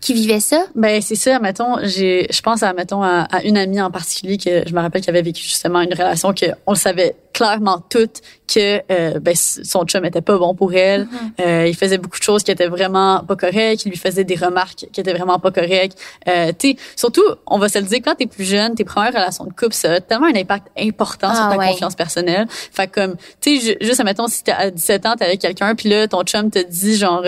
[0.00, 0.64] qui vivait ça?
[0.74, 1.38] Ben c'est ça.
[1.38, 5.00] Mettons, j'ai, je pense à mettons à, une amie en particulier que je me rappelle
[5.00, 8.20] qui avait vécu justement une relation que on le savait clairement toutes
[8.52, 11.04] que euh, ben, son chum était pas bon pour elle.
[11.04, 11.46] Mm-hmm.
[11.46, 13.84] euh, il faisait beaucoup de choses qui étaient vraiment pas correctes.
[13.84, 15.96] Il lui faisait des remarques qui étaient vraiment pas correctes.
[16.26, 16.52] Euh,
[16.96, 19.74] surtout, on va se le dire, quand t'es plus jeune, tes premières relations de couple,
[19.74, 22.46] ça a tellement un impact important sur ah, ta confiance personnelle.
[22.48, 25.90] Fait comme, tu sais, juste, admettons, si t'es à 17 ans, t'es avec quelqu'un, puis
[25.90, 27.22] là, ton chum te dit genre...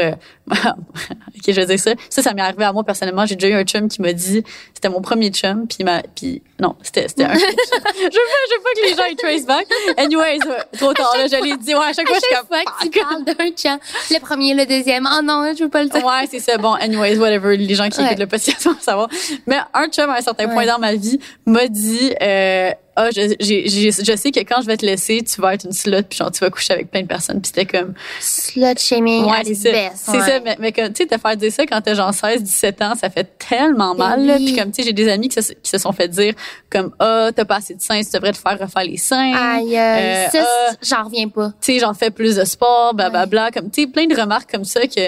[0.51, 1.93] Ok, je vais dire ça.
[2.09, 3.27] Ça, ça m'est arrivé à moi personnellement.
[3.27, 4.43] J'ai déjà eu un chum qui m'a dit...
[4.75, 6.03] C'était mon premier chum, puis ma...
[6.15, 7.35] Puis, non, c'était c'était un...
[7.35, 9.67] je veux pas, je veux pas que les gens ils trace back.
[9.97, 10.39] Anyways,
[10.79, 11.75] trop tard, là, je l'ai dit.
[11.75, 12.47] Ouais, à chaque fois, je suis comme.
[12.47, 13.81] Fois que tu parles d'un chien,
[14.11, 15.09] le premier, le deuxième.
[15.11, 16.05] Oh non, je veux pas le dire.
[16.05, 16.59] Ouais, c'est ça.
[16.59, 17.57] Bon, anyways, whatever.
[17.57, 19.09] Les gens qui écoutent le podcast vont savoir.
[19.47, 23.35] Mais un chum, à un certain point dans ma vie, m'a dit, euh, ah, je,
[23.41, 26.03] j'ai- j'ai- je sais que quand je vais te laisser, tu vas être une slut,
[26.03, 27.41] puis genre, tu vas coucher avec plein de personnes.
[27.41, 29.93] Puis c'était comme, Slut shaming ouais, c'est ouais.
[29.97, 32.83] ça, mais, mais que, tu sais, te faire dire ça quand t'as genre 16, 17
[32.83, 34.37] ans, ça fait tellement Ben mal, là.
[34.39, 34.47] oui.
[34.47, 36.35] Puis comme, tu sais, j'ai des amis qui se, qui se sont fait dire,
[36.71, 39.33] comme, ah, t'as pas assez de seins, tu devrais te faire refaire les seins.
[39.35, 41.49] Aïe, Euh, ça, ah, j'en reviens pas.
[41.61, 44.65] tu sais, j'en fais plus de sport, blablabla, comme, tu sais, plein de remarques comme
[44.65, 45.01] ça que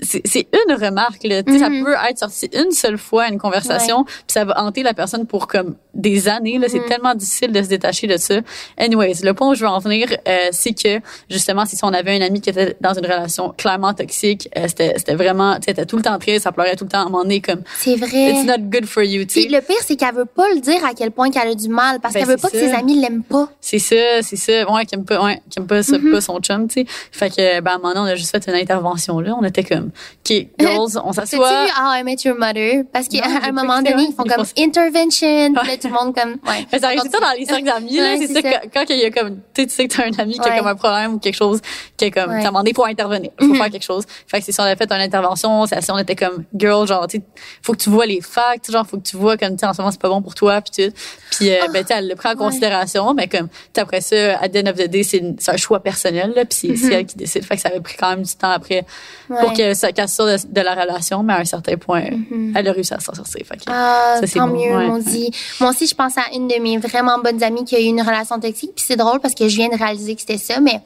[0.00, 1.42] c'est une remarque, là.
[1.58, 1.84] Ça Mhm.
[1.84, 5.26] peut être sorti une seule fois à une conversation, puis ça va hanter la personne
[5.26, 6.68] pour comme des années, là.
[6.68, 6.86] C'est Mhm.
[6.88, 8.36] tellement difficile de se détacher de ça.
[8.76, 12.16] Anyways, le point où je veux en venir, euh, c'est que, justement, si on avait
[12.16, 15.86] un ami qui était dans une relation clairement toxique, euh, c'était c'était vraiment, tu sais,
[15.86, 17.96] tout le temps triste, ça pleurait tout le temps, à un moment donné, comme, C'est
[17.96, 18.30] vrai.
[18.32, 20.94] it's not good for you, tu le pire, c'est qu'elle veut pas le dire à
[20.94, 23.22] quel point qu'elle a du mal parce Ben, qu'elle veut pas que ses amis l'aiment
[23.22, 23.48] pas.
[23.60, 24.70] C'est ça, c'est ça.
[24.72, 26.12] Ouais, qui aime pas, ouais, qui aime pas, ça, Mhm.
[26.12, 26.86] pas son chum, tu sais.
[27.10, 29.34] Fait que, ben, à un moment donné, on a juste fait une intervention, là.
[29.38, 31.64] On était comme, OK, girls, on s'assoit.
[31.66, 32.84] vu How I Met Your Mother?
[32.92, 35.52] Parce qu'à un moment donné, ils font comme intervention.
[35.54, 36.66] Puis là, tout le monde comme, ouais.
[36.72, 38.16] Mais ça arrive temps dans les cercles d'amis, là.
[38.18, 38.60] C'est ça, ça.
[38.72, 40.66] quand, il y a comme, tu sais, tu que t'as un ami qui a comme
[40.66, 41.60] un problème ou quelque chose,
[41.96, 43.30] qui est comme, t'as demandé, faut intervenir.
[43.38, 43.56] Faut Mhm.
[43.56, 44.04] faire quelque chose.
[44.26, 46.86] Fait que c'est si on avait fait une intervention, c'est si on était comme, girl,
[46.86, 47.22] genre, tu sais,
[47.62, 49.72] faut que tu vois les facts, genre, faut que tu vois comme, tu sais, en
[49.74, 50.94] ce moment, c'est pas bon pour toi, puis tout.
[51.30, 54.00] Puis, euh, ben, tu sais, elle le prend en Ah, considération, mais comme, tu après
[54.00, 56.92] ça, à the end of the day, c'est un choix personnel, là, puis c'est Mhm.
[56.92, 57.44] elle qui décide.
[57.44, 58.84] Fait que ça avait pris quand même du temps après
[59.30, 59.40] Ouais.
[59.40, 62.52] pour que ça casse ça de, de la relation, mais à un certain point, Mhm.
[62.56, 63.46] elle a réussi à s'en sortir.
[63.46, 64.86] Fait que, Ah, Ça, c'est tant bon, mieux, ouais.
[64.88, 65.30] moi aussi.
[65.60, 68.00] Moi aussi, je pense à une de mes vraiment bonnes amies qui a eu une
[68.02, 68.72] relation toxique.
[68.76, 70.80] Puis c'est drôle parce que je viens de réaliser que c'était ça, mais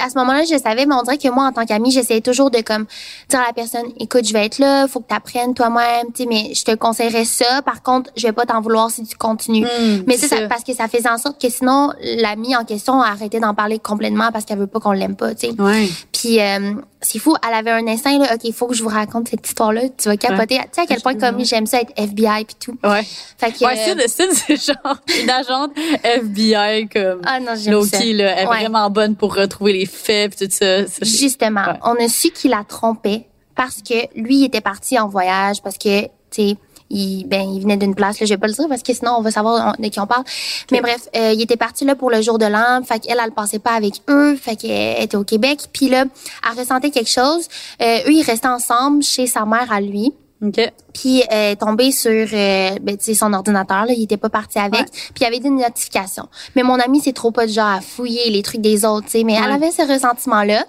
[0.00, 2.48] à ce moment-là, je savais, mais on dirait que moi, en tant qu'amie, j'essayais toujours
[2.52, 2.86] de comme
[3.28, 6.54] dire à la personne, écoute, je vais être là, faut que tu apprennes toi-même, mais
[6.54, 7.60] je te conseillerais ça.
[7.62, 9.64] Par contre, je vais pas t'en vouloir si tu continues.
[9.64, 13.02] Mm, mais c'est ça, parce que ça faisait en sorte que sinon, l'amie en question
[13.02, 15.60] a arrêté d'en parler complètement parce qu'elle veut pas qu'on l'aime pas, tu sais.
[15.60, 15.88] ouais.
[16.12, 18.88] Puis euh, c'est fou, elle avait un instinct là, OK, il faut que je vous
[18.90, 20.56] raconte cette histoire-là, tu vas capoter.
[20.56, 22.76] Tu sais à quel point comme j'aime ça être FBI puis tout.
[22.84, 23.02] Ouais.
[23.38, 25.70] Fait que Ouais, Sid, Sid, c'est genre une agente
[26.04, 27.98] FBI comme Ah non, j'aime ça.
[27.98, 28.58] Loki, là, elle est Ouais.
[28.60, 30.84] vraiment bonne pour retrouver les faits pis tout ça.
[31.02, 31.78] Justement, Ouais.
[31.84, 35.76] on a su qu'il la trompait parce que lui il était parti en voyage parce
[35.78, 36.56] que tu sais
[36.90, 39.12] il, ben, il venait d'une place, là, je vais pas le dire parce que sinon
[39.18, 40.24] on va savoir on- de qui on parle.
[40.72, 43.32] Mais bref, euh, il était parti là pour le jour de l'an, fait qu'elle, elle
[43.32, 45.60] passait pas avec eux, fait qu'elle était au Québec.
[45.72, 46.04] Puis là,
[46.50, 47.46] elle ressentait quelque chose.
[47.80, 50.12] Euh, eux, ils restaient ensemble chez sa mère à lui.
[50.42, 50.58] OK.
[50.94, 54.30] Puis elle est tombée sur euh, ben, tu sais, son ordinateur, là, il était pas
[54.30, 54.90] parti avec.
[54.90, 56.28] Puis il y avait des notifications.
[56.56, 59.18] Mais mon amie, c'est trop pas de genre à fouiller les trucs des autres, tu
[59.18, 59.24] sais.
[59.24, 60.64] Mais elle avait ce ressentiment-là.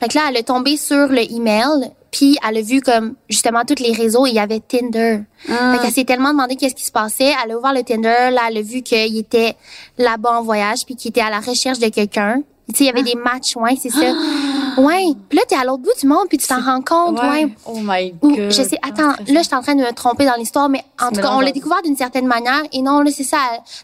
[0.00, 1.90] Fait que là, elle est tombée sur le email.
[2.10, 5.20] Puis elle a vu comme justement tous les réseaux, il y avait Tinder.
[5.48, 5.74] Ah.
[5.74, 7.32] Fait qu'elle s'est tellement demandé qu'est-ce qui se passait.
[7.44, 9.56] Elle a ouvert le Tinder, là, elle a vu qu'il était
[9.98, 12.42] là-bas en voyage, puis qu'il était à la recherche de quelqu'un.
[12.68, 14.12] Tu sais, il y avait des matchs, ouais, c'est ça.
[14.78, 15.06] Ouais.
[15.28, 17.48] Puis là, t'es à l'autre bout du monde, puis tu t'en rends compte, ouais.
[17.66, 18.50] Oh my Ou, god.
[18.50, 20.82] je sais, attends, Ah, là, je suis en train de me tromper dans l'histoire, mais
[21.00, 22.62] en tout cas, on l'a découvert d'une certaine manière.
[22.72, 23.38] Et non, là, c'est ça.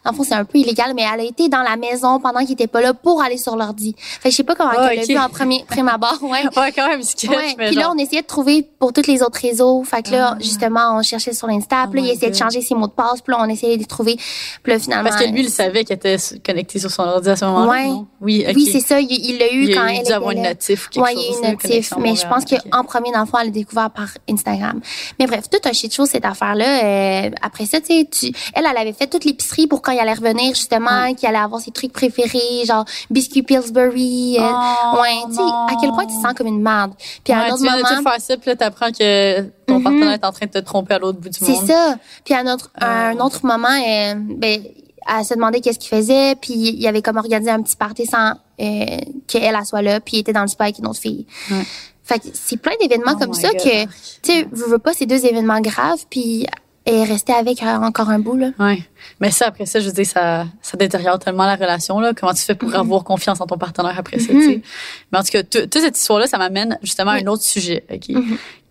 [0.04, 2.40] Dans le fond, c'est un peu illégal, mais elle a été dans la maison pendant
[2.40, 3.94] qu'il était pas là pour aller sur l'ordi.
[3.98, 5.08] Fait que je sais pas comment Ah, elle l'a ok.
[5.08, 6.42] vu en premier, prime abord, ouais.
[6.56, 7.54] Ouais, quand même sketch, Ouais.
[7.58, 9.82] mais Puis là, on essayait de trouver pour tous les autres réseaux.
[9.84, 11.86] Fait que là, justement, on cherchait sur l'Insta.
[11.90, 13.20] Puis là, Oh il essayait de changer ses mots de passe.
[13.20, 14.16] Puis là, on essayait de les trouver.
[14.62, 15.08] Puis là, finalement.
[15.10, 17.70] Parce que lui, il savait qu'il était connecté sur son ordi à ce moment-là.
[17.70, 17.88] Ouais.
[17.88, 18.06] non?
[18.20, 18.44] Oui.
[18.54, 19.00] Oui, c'est ça.
[19.00, 21.04] Il l'a eu Il a quand eu elle dû était avoir une notif ou quelque
[21.04, 21.22] Ouais, chose.
[21.24, 22.62] il y a eu là, une notif, connexion mais je pense Montréal.
[22.70, 24.80] qu'en premier, dans le fond, elle l'a découvert par Instagram.
[25.18, 26.84] Mais bref, tout un shit show, cette affaire-là.
[26.84, 29.98] Euh, après ça, tu sais, tu- elle, elle avait fait toute l'épicerie pour quand il
[29.98, 34.36] allait revenir, justement, qu'il allait avoir ses trucs préférés, genre biscuit Pillsbury.
[34.38, 36.92] euh, Oh, ouais, tu sais, à quel point tu te sens comme une merde.
[37.24, 37.88] Puis à Ouais, un autre tu moment...
[37.88, 39.82] tout faire ça, puis là, t'apprends que ton Mhm.
[39.84, 41.66] partenaire est en train de te tromper à l'autre bout du C'est monde.
[41.66, 41.96] ça.
[42.24, 44.62] Puis à un autre, à un autre moment, euh, ben,
[45.06, 48.32] elle se demandait qu'est-ce qu'il faisait, puis il avait comme organisé un petit party sans
[48.60, 51.26] euh, qu'elle elle soit là, puis il était dans le spa avec une autre fille.
[51.50, 51.62] Ouais.
[52.04, 53.62] Fait que c'est plein d'événements Oh comme ça God.
[53.62, 53.88] que, tu
[54.22, 56.46] sais, veux, veux pas, c'est deux événements graves, puis
[56.84, 58.50] elle est restée avec euh, encore un bout, là.
[58.58, 58.82] Ouais.
[59.20, 62.12] Mais ça, après ça, je veux dire, ça, ça détériore tellement la relation, là.
[62.14, 62.74] Comment tu fais pour Mhm.
[62.74, 64.62] avoir confiance en ton partenaire après ça, tu sais?
[65.10, 67.84] Mais en tout cas, tout- toute cette histoire-là, ça m'amène justement à un autre sujet,
[67.90, 68.14] OK?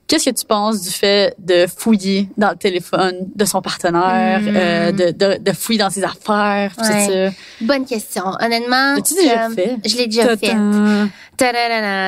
[0.05, 4.53] Qu'est-ce que tu penses du fait de fouiller dans le téléphone de son partenaire, Mhm.
[4.55, 7.29] euh, de, de, de fouiller dans ses affaires, tout Ouais.
[7.31, 7.35] ça?
[7.61, 8.25] Bonne question.
[8.39, 8.95] Honnêtement.
[8.95, 9.77] L'as-tu déjà fait?
[9.85, 10.53] Je l'ai déjà fait.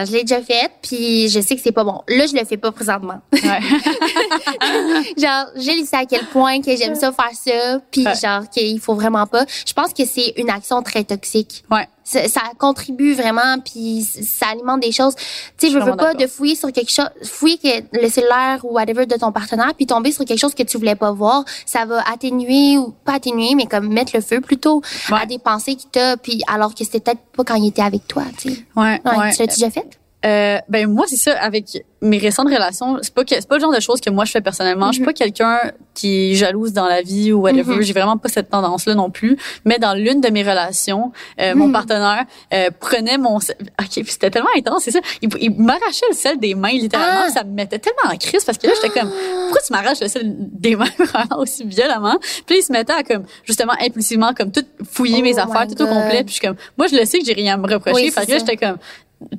[0.05, 2.01] Je l'ai déjà fait, puis je sais que c'est pas bon.
[2.09, 3.21] Là, je le fais pas présentement.
[3.33, 3.41] Ouais.
[5.17, 8.13] genre, le sais à quel point que j'aime ça faire ça, puis Ouais.
[8.21, 9.45] genre qu'il faut vraiment pas.
[9.65, 11.63] Je pense que c'est une action très toxique.
[11.71, 11.87] ouais.
[12.07, 12.21] Ça,
[12.59, 15.15] contribue vraiment, puis ça alimente des choses.
[15.57, 18.73] Tu sais, je veux pas de fouiller sur quelque chose, fouiller que le cellulaire ou
[18.75, 21.43] whatever de ton partenaire, puis tomber sur quelque chose que tu voulais pas voir.
[21.65, 25.17] Ça va atténuer ou pas atténuer, mais comme mettre le feu plutôt Ouais.
[25.21, 28.07] à des pensées qu'il t'a, puis alors que c'était peut-être pas quand il était avec
[28.07, 28.23] toi.
[28.37, 28.65] Tu sais.
[28.75, 29.33] Ouais, Ouais, ouais.
[29.33, 29.87] Tu l'as déjà fait?
[30.25, 33.73] Euh, ben moi c'est ça avec mes récentes relations, c'est pas c'est pas le genre
[33.73, 34.87] de choses que moi je fais personnellement.
[34.87, 35.05] Je suis Mhm.
[35.05, 35.59] pas quelqu'un
[35.93, 37.75] qui est jalouse dans la vie ou whatever.
[37.75, 37.81] Mhm.
[37.81, 39.37] J'ai vraiment pas cette tendance là non plus.
[39.65, 41.73] Mais dans l'une de mes relations, euh, mon Mhm.
[41.73, 43.43] partenaire euh, prenait mon OK,
[43.89, 44.99] c'était tellement intense, c'est ça.
[45.21, 47.29] Il, il m'arrachait le sel des mains littéralement, Ah!
[47.29, 50.07] ça me mettait tellement en crise parce que là j'étais comme pourquoi tu m'arraches le
[50.07, 52.17] sel des mains vraiment aussi violemment?
[52.45, 55.75] Puis il se mettait à comme justement impulsivement comme tout fouiller Oh mes affaires my
[55.75, 57.57] tout au complet puis je suis comme moi je le sais que j'ai rien à
[57.57, 58.77] me reprocher Oui, c'est que j'étais comme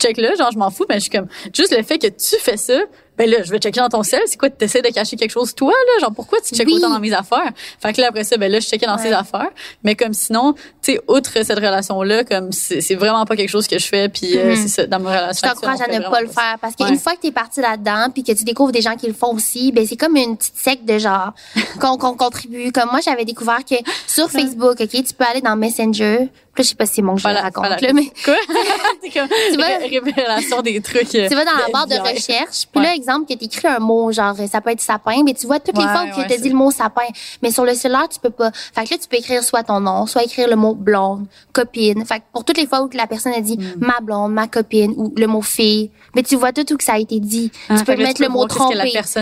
[0.01, 2.37] check là genre je m'en fous mais je suis comme juste le fait que tu
[2.41, 2.75] fais ça
[3.19, 5.31] ben là je vais checker dans ton sel c'est quoi tu essaies de cacher quelque
[5.31, 6.01] chose toi là?
[6.01, 6.75] Genre pourquoi tu checkes Oui.
[6.77, 7.51] autant dans mes affaires?
[7.81, 9.03] Fait que là après ça ben là je checkais dans Ouais.
[9.03, 9.51] ses affaires
[9.85, 13.67] mais comme sinon tu sais outre cette relation là comme c'est vraiment pas quelque chose
[13.69, 14.57] que je fais puis euh, Mhm.
[14.57, 16.97] c'est ça dans ma Je relation t'encourage à ne pas le faire parce qu'une Ouais.
[16.99, 19.73] fois que t'es parti là-dedans puis que tu découvres des gens qui le font aussi,
[19.73, 21.33] ben c'est comme une petite secte de genre
[21.81, 22.73] qu'on qu'on contribue.
[22.73, 26.29] Comme moi, j'avais découvert que sur Facebook, ok, tu peux aller dans Messenger.
[26.59, 27.77] Là, je sais pas si c'est mon que je Voilà, raconte voilà.
[27.81, 28.35] là, mais quoi?
[29.03, 32.81] Tu vas- ré- révélation des trucs euh, tu vas dans la barre de recherche, puis
[32.81, 32.87] Ouais.
[32.87, 35.61] là, exemple, que tu écris un mot, genre, ça peut être sapin, mais tu vois
[35.61, 37.03] toutes les Ouais, fois où tu as dit le mot sapin.
[37.43, 38.51] Mais sur le cellulaire, tu peux pas.
[38.53, 42.05] Fait que là, tu peux écrire soit ton nom, soit écrire le mot blonde, copine.
[42.07, 43.85] Fait que pour toutes les fois où que la personne a dit Hmm.
[43.85, 46.95] ma blonde, ma copine, ou le mot fille, mais tu vois tout où que ça
[46.95, 47.51] a été dit.
[47.69, 48.75] Ah, tu peux que là, mettre tu le peux mot que trompé.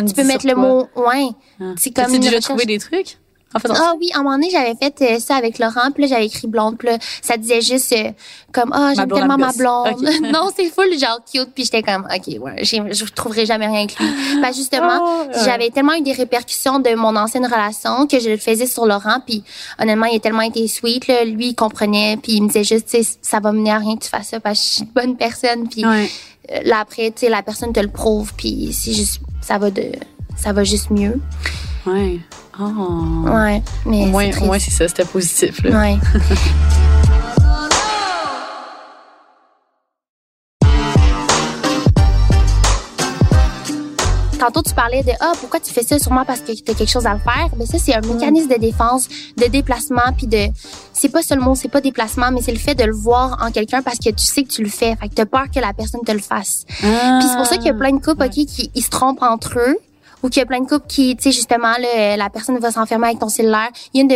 [0.06, 1.28] Tu peux mettre le mot, ouais.
[1.60, 1.64] Ah.
[1.76, 3.18] C'est comme une déjà trouvé des trucs?
[3.54, 6.02] En faisant Ah oui, à un moment donné, j'avais fait euh, ça avec Laurent, puis
[6.04, 8.10] là, j'avais écrit blonde, puis là, ça disait juste euh,
[8.52, 10.08] comme ah, j'aime blonde tellement ma blonde.
[10.32, 13.98] Non, c'est full genre cute, puis j'étais comme OK, ouais, je trouverai jamais rien avec
[13.98, 14.06] lui.
[14.42, 15.34] Que justement, Oh, ouais.
[15.44, 19.20] j'avais tellement eu des répercussions de mon ancienne relation que je le faisais sur Laurent,
[19.26, 19.42] puis
[19.78, 22.88] honnêtement, il a tellement été sweet là, lui il comprenait, puis il me disait juste
[22.88, 24.82] tu sais ça va mener à rien que tu fasses ça parce que je suis
[24.82, 26.10] une bonne personne, puis Ouais.
[26.52, 29.70] euh, là après, tu sais la personne te le prouve, puis c'est juste ça va
[29.70, 29.92] de
[30.36, 31.20] ça va juste mieux.
[31.86, 32.18] Ouais.
[32.60, 33.28] Oh.
[33.28, 35.62] Ouais, mais Au moins, c'est au moins c'est ça, c'était positif.
[35.64, 35.80] Là.
[35.80, 35.98] Ouais.
[44.38, 45.98] Tantôt, tu parlais de Ah, pourquoi tu fais ça?
[45.98, 47.48] Sûrement parce que tu as quelque chose à faire.
[47.56, 50.48] Mais ça, c'est un mécanisme de défense, de déplacement, puis de.
[50.92, 53.80] C'est pas seulement, c'est pas déplacement, mais c'est le fait de le voir en quelqu'un
[53.80, 54.96] parce que tu sais que tu le fais.
[54.96, 56.66] Fait que t'as peur que la personne te le fasse.
[56.82, 57.18] Ah.
[57.20, 59.22] Puis c'est pour ça qu'il y a plein de couples, OK, qui ils se trompent
[59.22, 59.78] entre eux.
[60.24, 62.70] Ou qu'il y a plein de couples qui, tu sais, justement, là, la personne va
[62.70, 63.68] s'enfermer avec ton cellulaire.
[63.92, 64.08] Il y a une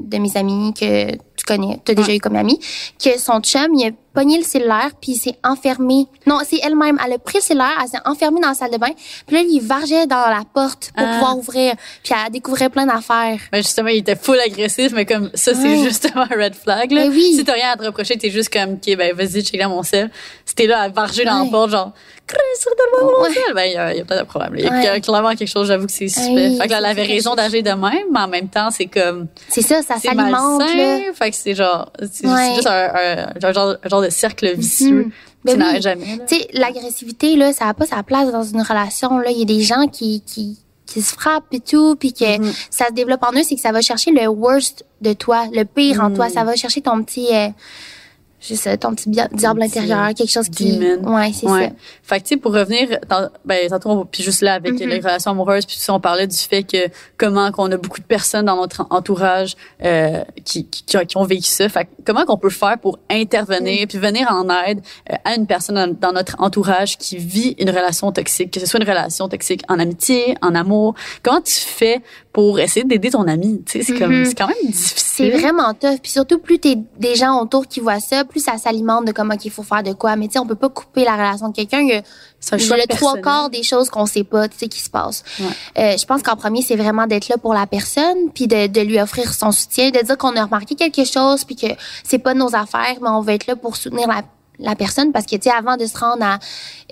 [0.00, 2.60] de, de mes amies que tu connais, tu as déjà eu comme amie,
[3.02, 6.06] que son chum, il a pogné le cellulaire, puis il s'est enfermé.
[6.26, 6.98] Non, c'est elle-même.
[7.04, 8.90] Elle a pris le cellulaire, elle s'est enfermée dans la salle de bain.
[9.26, 11.12] Puis là, il vargeait dans la porte pour Ah.
[11.14, 11.74] pouvoir ouvrir.
[12.02, 13.38] Puis elle découvrait plein d'affaires.
[13.52, 15.84] Mais justement, il était full agressif, mais comme ça, c'est Ouais.
[15.84, 16.90] justement un red flag.
[16.90, 17.02] Là.
[17.02, 17.34] Mais oui.
[17.36, 19.82] Si t'as rien à te reprocher, t'es juste comme, OK, ben vas-y, check là mon
[19.82, 20.10] sel.
[20.44, 21.92] Si t'es là à varger dans la porte, genre,
[22.28, 23.30] Ouais.
[23.54, 24.54] Ben, il y a, a peut-être un problème.
[24.56, 25.00] Il y a Ouais.
[25.00, 26.32] clairement quelque chose, j'avoue que c'est suspect.
[26.32, 28.86] Oui, fait que là, elle avait raison d'agir de même, mais en même temps, c'est
[28.86, 30.62] comme, C'est ça, ça s'alimente.
[31.14, 35.04] Fait que c'est genre, c'est juste un, un- un genre, un genre de cercle vicieux.
[35.04, 35.10] Mhm.
[35.44, 35.80] Ben Tu oui.
[35.82, 36.18] jamais.
[36.26, 39.18] Tu sais, l'agressivité, là, ça n'a pas sa place dans une relation.
[39.18, 42.38] Là, il y a des gens qui, qui, qui se frappent et tout, puis que
[42.40, 42.52] Mhm.
[42.70, 45.64] ça se développe en eux, c'est que ça va chercher le worst de toi, le
[45.64, 46.28] pire en toi.
[46.30, 47.48] Ça va chercher ton petit, euh,
[48.40, 51.16] je sais, ton petit diable intérieur, quelque chose qui, demon.
[51.16, 51.66] ouais, c'est Ouais.
[51.68, 51.72] ça.
[52.02, 54.88] Fait que, tu sais, pour revenir, dans, ben, tantôt, puis juste là, avec Mhm.
[54.88, 58.04] les relations amoureuses, puis ça, on parlait du fait que comment qu'on a beaucoup de
[58.06, 61.68] personnes dans notre entourage euh, qui, qui, qui ont- vécu ça.
[61.68, 63.86] Fait que comment qu'on peut faire pour intervenir, Mhm.
[63.88, 67.70] puis venir en aide euh, à une personne dans, dans notre entourage qui vit une
[67.70, 70.94] relation toxique, que ce soit une relation toxique en amitié, en amour.
[71.22, 72.00] Comment tu fais
[72.36, 73.62] pour essayer d'aider ton ami?
[73.64, 74.26] Tu sais, c'est comme, Mhm.
[74.26, 74.94] c'est quand même C'est
[75.30, 75.40] difficile.
[75.40, 75.98] vraiment tough.
[76.02, 79.38] Puis surtout, plus t'es des gens autour qui voient ça, plus ça s'alimente de comment
[79.38, 80.16] qu'il faut faire de quoi.
[80.16, 82.02] Mais tu sais, on peut pas couper la relation de quelqu'un.
[82.38, 84.58] C'est un il y a choix le trois quarts des choses qu'on sait pas, tu
[84.58, 85.24] sais, qui se passent.
[85.40, 85.46] Ouais.
[85.78, 88.80] Euh, je pense qu'en premier, c'est vraiment d'être là pour la personne, puis de, de
[88.82, 91.68] lui offrir son soutien, de dire qu'on a remarqué quelque chose, puis que
[92.04, 94.20] c'est pas nos affaires, mais on va être là pour soutenir la
[94.58, 96.38] la personne parce que tu sais avant de se rendre à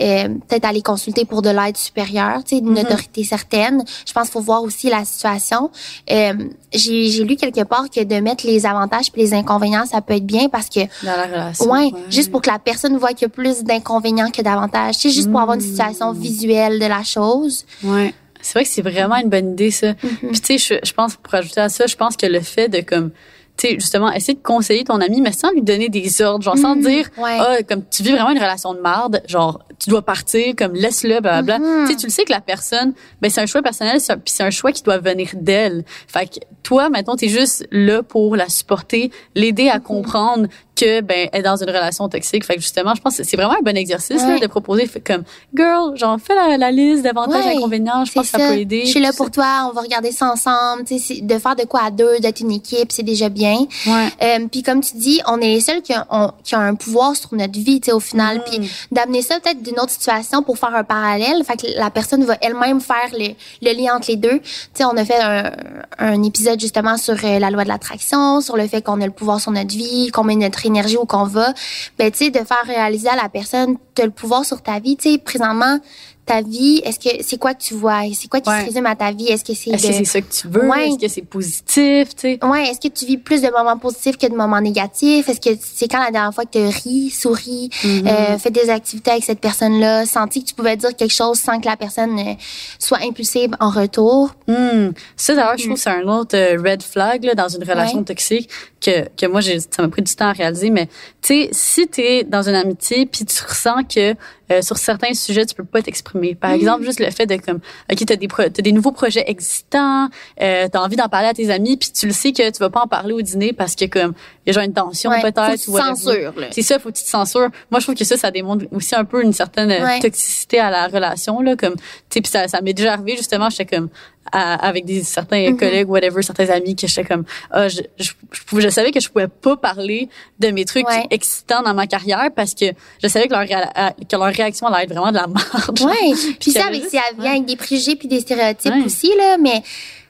[0.01, 2.79] euh, peut-être aller consulter pour de l'aide supérieure tu sais d'une Mhm.
[2.87, 5.71] autorité certaine je pense qu'il faut voir aussi la situation
[6.11, 6.35] euh,
[6.73, 10.15] j'ai j'ai lu quelque part que de mettre les avantages puis les inconvénients ça peut
[10.15, 11.71] être bien parce que Dans la relation.
[11.71, 14.97] Ouais, juste pour que la personne voit qu'il y a plus d'inconvénients que d'avantages.
[14.97, 15.69] C'est juste pour avoir une Mm.
[15.71, 17.65] situation visuelle de la chose.
[17.83, 18.13] Ouais.
[18.43, 19.93] C'est vrai que c'est vraiment une bonne idée, ça.
[19.93, 20.31] Mm-hmm.
[20.33, 22.69] Puis tu sais, je, je pense, pour ajouter à ça, je pense que le fait
[22.69, 23.11] de comme,
[23.57, 26.75] sais, justement, essayer de conseiller ton ami, mais sans lui donner des ordres, genre sans
[26.77, 27.39] Mhm, dire, ouais.
[27.41, 31.21] ah, comme tu vis vraiment une relation de marde, genre tu dois partir, comme laisse-le,
[31.21, 31.59] blablabla.
[31.59, 31.87] Mhm.
[31.87, 34.19] Tu sais, tu le sais que la personne, ben c'est un choix personnel, c'est un-
[34.19, 35.85] puis c'est un choix qui doit venir d'elle.
[36.09, 41.29] Fait que toi, maintenant, t'es juste là pour la supporter, l'aider à comprendre que ben
[41.33, 42.45] est dans une relation toxique.
[42.45, 44.41] Fait que justement, je pense que c'est vraiment un bon exercice là, Ouais.
[44.41, 45.23] de proposer, fait comme
[45.55, 48.05] girl, genre fais la, la liste d'avantages Ouais, inconvénients.
[48.05, 48.83] Je pense que ça, peut aider.
[48.85, 50.85] Je suis là pour toi, on va regarder ça ensemble.
[50.85, 53.59] Tu sais, de faire de quoi à deux, d'être une équipe, c'est déjà bien.
[53.87, 54.09] Ouais.
[54.23, 57.15] Euh, puis comme tu dis, on est les seuls qui ont, qui ont un pouvoir
[57.17, 58.39] sur notre vie, tu sais, au final.
[58.39, 58.43] Mm.
[58.51, 61.43] Puis d'amener ça peut-être d'une autre situation pour faire un parallèle.
[61.45, 63.29] Fait que la personne va elle-même faire le,
[63.63, 64.39] le lien entre les deux.
[64.41, 65.53] Tu sais, on a fait un,
[65.99, 69.13] un épisode justement sur euh, la loi de l'attraction, sur le fait qu'on a le
[69.13, 71.53] pouvoir sur notre vie, qu'on met notre énergie où qu'on va.
[71.99, 74.79] Ben, tu sais, de faire réaliser à la personne, tu as le pouvoir sur ta
[74.79, 74.97] vie.
[74.97, 75.79] Tu sais, présentement,
[76.27, 78.01] ta vie, est-ce que c'est quoi que tu vois?
[78.15, 78.61] C'est quoi qui Ouais.
[78.61, 79.29] se résume à ta vie?
[79.29, 80.69] Est-ce que c'est Est-ce que c'est ça que tu veux?
[80.69, 80.89] Ouais.
[80.89, 82.39] Est-ce que c'est positif, tu sais?
[82.45, 85.29] Ouais, est-ce que tu vis plus de moments positifs que de moments négatifs?
[85.29, 88.09] Est-ce que c'est quand la dernière fois que tu ris, souris, Mm-hmm.
[88.09, 91.61] euh, fait des activités avec cette personne-là, senti que tu pouvais dire quelque chose sans
[91.61, 92.33] que la personne euh,
[92.79, 94.31] soit impulsive en retour?
[94.49, 94.91] Hmm.
[95.17, 97.99] Ça, d'ailleurs, je trouve que c'est un autre euh, red flag là, dans une relation
[97.99, 98.05] Ouais.
[98.05, 98.49] toxique
[98.81, 100.71] que, que moi, j'ai, ça m'a pris du temps à réaliser.
[100.71, 100.87] Mais
[101.23, 104.15] tu sais, si tu es dans une amitié puis tu ressens que
[104.53, 106.35] euh, sur certains sujets, tu peux pas t'exprimer.
[106.35, 108.93] Par exemple, juste le fait de comme, OK, tu as des, pro- t'as des nouveaux
[108.93, 110.09] projets existants,
[110.41, 112.59] euh, tu as envie d'en parler à tes amis puis tu le sais que tu
[112.59, 114.13] vas pas en parler au dîner parce que comme,
[114.47, 115.59] il y a genre une tension Ouais, peut-être.
[115.65, 116.43] faut que tu ou.
[116.51, 117.49] C'est ça, faut que tu te censures.
[117.71, 120.01] Moi, je trouve que ça, ça démontre aussi un peu une certaine euh, Ouais.
[120.01, 123.49] toxicité à la relation, là, comme, tu sais, puis ça, ça m'est déjà arrivé, justement,
[123.51, 123.89] j'étais comme,
[124.33, 125.57] à- avec des certains Mm-hmm.
[125.59, 128.13] collègues, whatever, certains amis, que j'étais comme, ah, je, je,
[128.59, 131.07] je, savais que je pouvais pas parler de mes trucs Ouais.
[131.11, 132.67] excitants dans ma carrière parce que
[133.03, 135.81] je savais que leur, réa- que leur réaction allait être vraiment de la merde.
[135.83, 136.15] Ouais.
[136.41, 139.63] Puis ça, avec, ça vient avec des préjugés puis des stéréotypes aussi, là, mais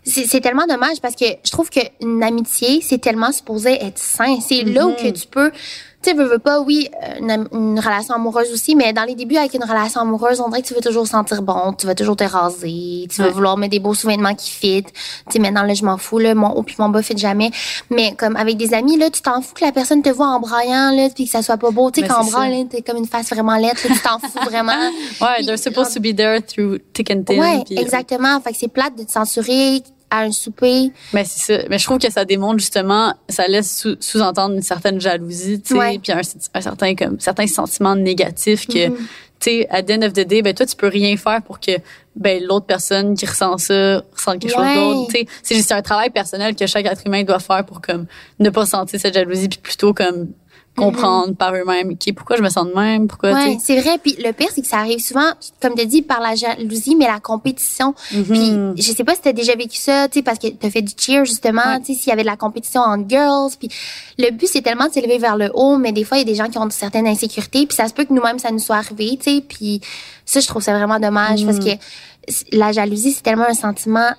[0.05, 4.39] c'est tellement dommage parce que je trouve qu'une amitié, c'est tellement supposé être sain.
[4.47, 4.97] C'est là où Mhm.
[4.97, 8.77] que tu peux, tu sais, veux, veux pas, oui, euh, une, une relation amoureuse aussi,
[8.77, 11.41] mais dans les débuts avec une relation amoureuse, on dirait que tu veux toujours sentir
[11.41, 13.31] bon, tu vas toujours te raser, tu Ouais.
[13.31, 14.83] vouloir mettre des beaux sous-vêtements qui fit.
[14.85, 14.93] Tu
[15.31, 17.51] sais, maintenant, là, je m'en fous, là, mon haut puis mon bas fit jamais.
[17.89, 20.41] Mais comme avec des amis, là, tu t'en fous que la personne te voit en
[20.41, 21.91] braillant, là, puis que ça soit pas beau.
[21.91, 24.19] Tu sais, Mais quand on braille, t'es comme une face vraiment lettre, là, tu t'en
[24.19, 24.73] fous vraiment.
[25.23, 27.39] Ouais, they're supposed to be there through thick and thin.
[27.39, 28.39] Ouais, puis- exactement.
[28.43, 29.83] Fait que c'est plate de te censurer
[30.15, 30.91] à un souper.
[31.13, 31.63] Mais c'est ça.
[31.69, 35.75] Mais je trouve que ça démontre justement, ça laisse sous- sous-entendre une certaine jalousie, tu
[35.75, 35.99] sais, Ouais.
[36.03, 36.21] puis un,
[36.55, 38.97] un certain comme certains sentiments négatifs que, Mhm.
[38.97, 39.05] tu
[39.41, 41.73] sais, à the end of the day, ben toi tu peux rien faire pour que
[42.17, 44.75] ben l'autre personne qui ressent ça ressente quelque Ouais.
[44.75, 45.13] chose d'autre.
[45.13, 48.07] Tu sais, c'est juste un travail personnel que chaque être humain doit faire pour comme
[48.39, 50.29] ne pas sentir cette jalousie, puis plutôt comme
[50.77, 53.37] comprendre par eux-mêmes, ok, pourquoi je me sens de même, pourquoi, tu.
[53.37, 53.99] Ouais, c'est vrai.
[54.03, 55.31] Puis le pire, c'est que ça arrive souvent,
[55.63, 57.95] comme tu dis, par la jalousie, mais la compétition.
[58.13, 58.25] Mhm.
[58.75, 60.83] Puis je sais pas si t'as déjà vécu ça, tu sais, parce que t'as fait
[60.83, 61.81] du cheer justement, Ouais.
[61.81, 63.53] tu sais, s'il y avait de la compétition entre girls.
[63.59, 63.69] Puis
[64.19, 66.27] le but, c'est tellement de s'élever vers le haut, mais des fois, il y a
[66.27, 67.67] des gens qui ont certaines insécurités.
[67.67, 69.41] Puis ça se peut que nous-mêmes, ça nous soit arrivé, tu sais.
[69.47, 69.81] Puis
[70.25, 71.65] ça, je trouve ça vraiment dommage parce Mhm.
[71.65, 74.11] que la jalousie, c'est tellement un sentiment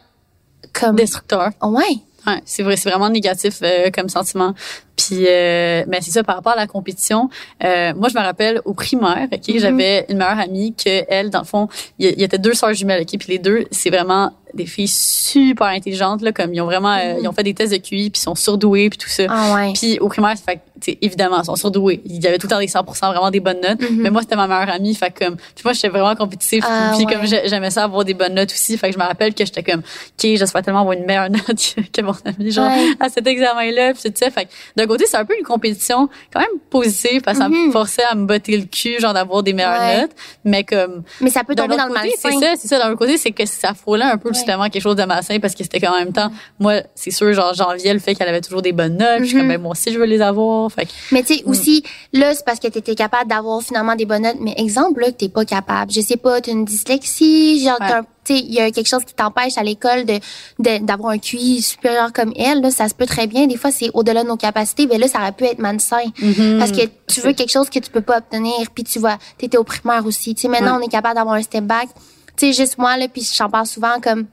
[0.73, 0.95] comme...
[0.95, 1.49] Destructeur.
[1.61, 1.83] Ouais.
[2.27, 4.55] Ouais, c'est vrai, c'est vraiment négatif euh, comme sentiment.
[4.97, 7.29] Puis, euh, mais c'est ça par rapport à la compétition.
[7.63, 9.59] Euh, moi, je me rappelle au primaire, ok, Mhm.
[9.59, 11.67] j'avais une meilleure amie que elle, dans le fond,
[11.99, 14.87] il y, y était deux sœurs jumelles, ok, puis les deux, c'est vraiment des filles
[14.87, 18.09] super intelligentes là, comme ils ont vraiment, euh, ils ont fait des tests de QI,
[18.09, 19.23] puis ils sont surdouées, puis tout ça.
[19.29, 19.73] Ah ouais.
[19.73, 22.01] Puis au primaire, fait tu évidemment, ils sont surdoués.
[22.05, 23.81] Il y avait tout le temps des 100%, vraiment des bonnes notes.
[23.81, 24.01] Mhm.
[24.01, 24.93] Mais moi, c'était ma meilleure amie.
[24.93, 26.63] Fait comme, puis moi, j'étais vraiment compétitive.
[26.67, 27.13] Ah, puis ouais.
[27.13, 28.77] comme j'ai- j'aimais ça avoir des bonnes notes aussi.
[28.77, 31.45] Fait que je me rappelle que j'étais comme, OK, j'espère tellement avoir une meilleure note
[31.47, 32.87] que, que mon amie, genre, Ouais.
[32.99, 33.93] à cet examen-là.
[33.93, 34.29] Puis tout ça.
[34.31, 34.49] Fait que
[34.85, 37.71] d'un côté, c'est un peu une compétition quand même positive parce que ça me Mhm.
[37.71, 40.01] forçait à me botter le cul, genre d'avoir des meilleures Ouais.
[40.01, 40.11] notes.
[40.43, 42.47] Mais comme, Mais ça peut tomber dans le côté, c'est malsain.
[42.47, 42.79] ça, c'est ça.
[42.79, 44.35] D'un autre côté, c'est que ça frôlait un peu Ouais.
[44.35, 46.31] justement quelque chose de malsain parce que c'était quand même temps.
[46.59, 49.19] Moi, c'est sûr, genre, j'enviais le fait qu'elle avait toujours des bonnes notes.
[49.19, 49.53] Je suis comme, Mhm.
[49.53, 50.71] ben, moi aussi, je veux les avoir.
[50.71, 51.49] Fait Mais tu sais, Mm.
[51.49, 51.83] aussi,
[52.13, 54.37] là, c'est parce que tu étais capable d'avoir finalement des bonnes notes.
[54.41, 55.91] Mais exemple, là, que t'es pas capable.
[55.91, 57.87] Je sais pas, t'as une dyslexie, genre, Ouais.
[57.89, 60.19] t'as un- tu sais, il y a quelque chose qui t'empêche à l'école de,
[60.59, 63.47] de- d'avoir un QI supérieur comme elle, là, ça se peut très bien.
[63.47, 64.87] Des fois, c'est au-delà de nos capacités.
[64.87, 66.03] Mais là, ça aurait pu être malsain.
[66.21, 66.57] Mhm.
[66.59, 68.55] Parce que tu veux quelque chose que tu peux pas obtenir.
[68.73, 70.33] Puis tu vois, t'étais au primaire aussi.
[70.35, 70.83] Tu maintenant, Ouais.
[70.83, 71.87] on est capable d'avoir un step back.
[72.37, 74.25] Tu sais, juste moi, là, puis j'en parle souvent comme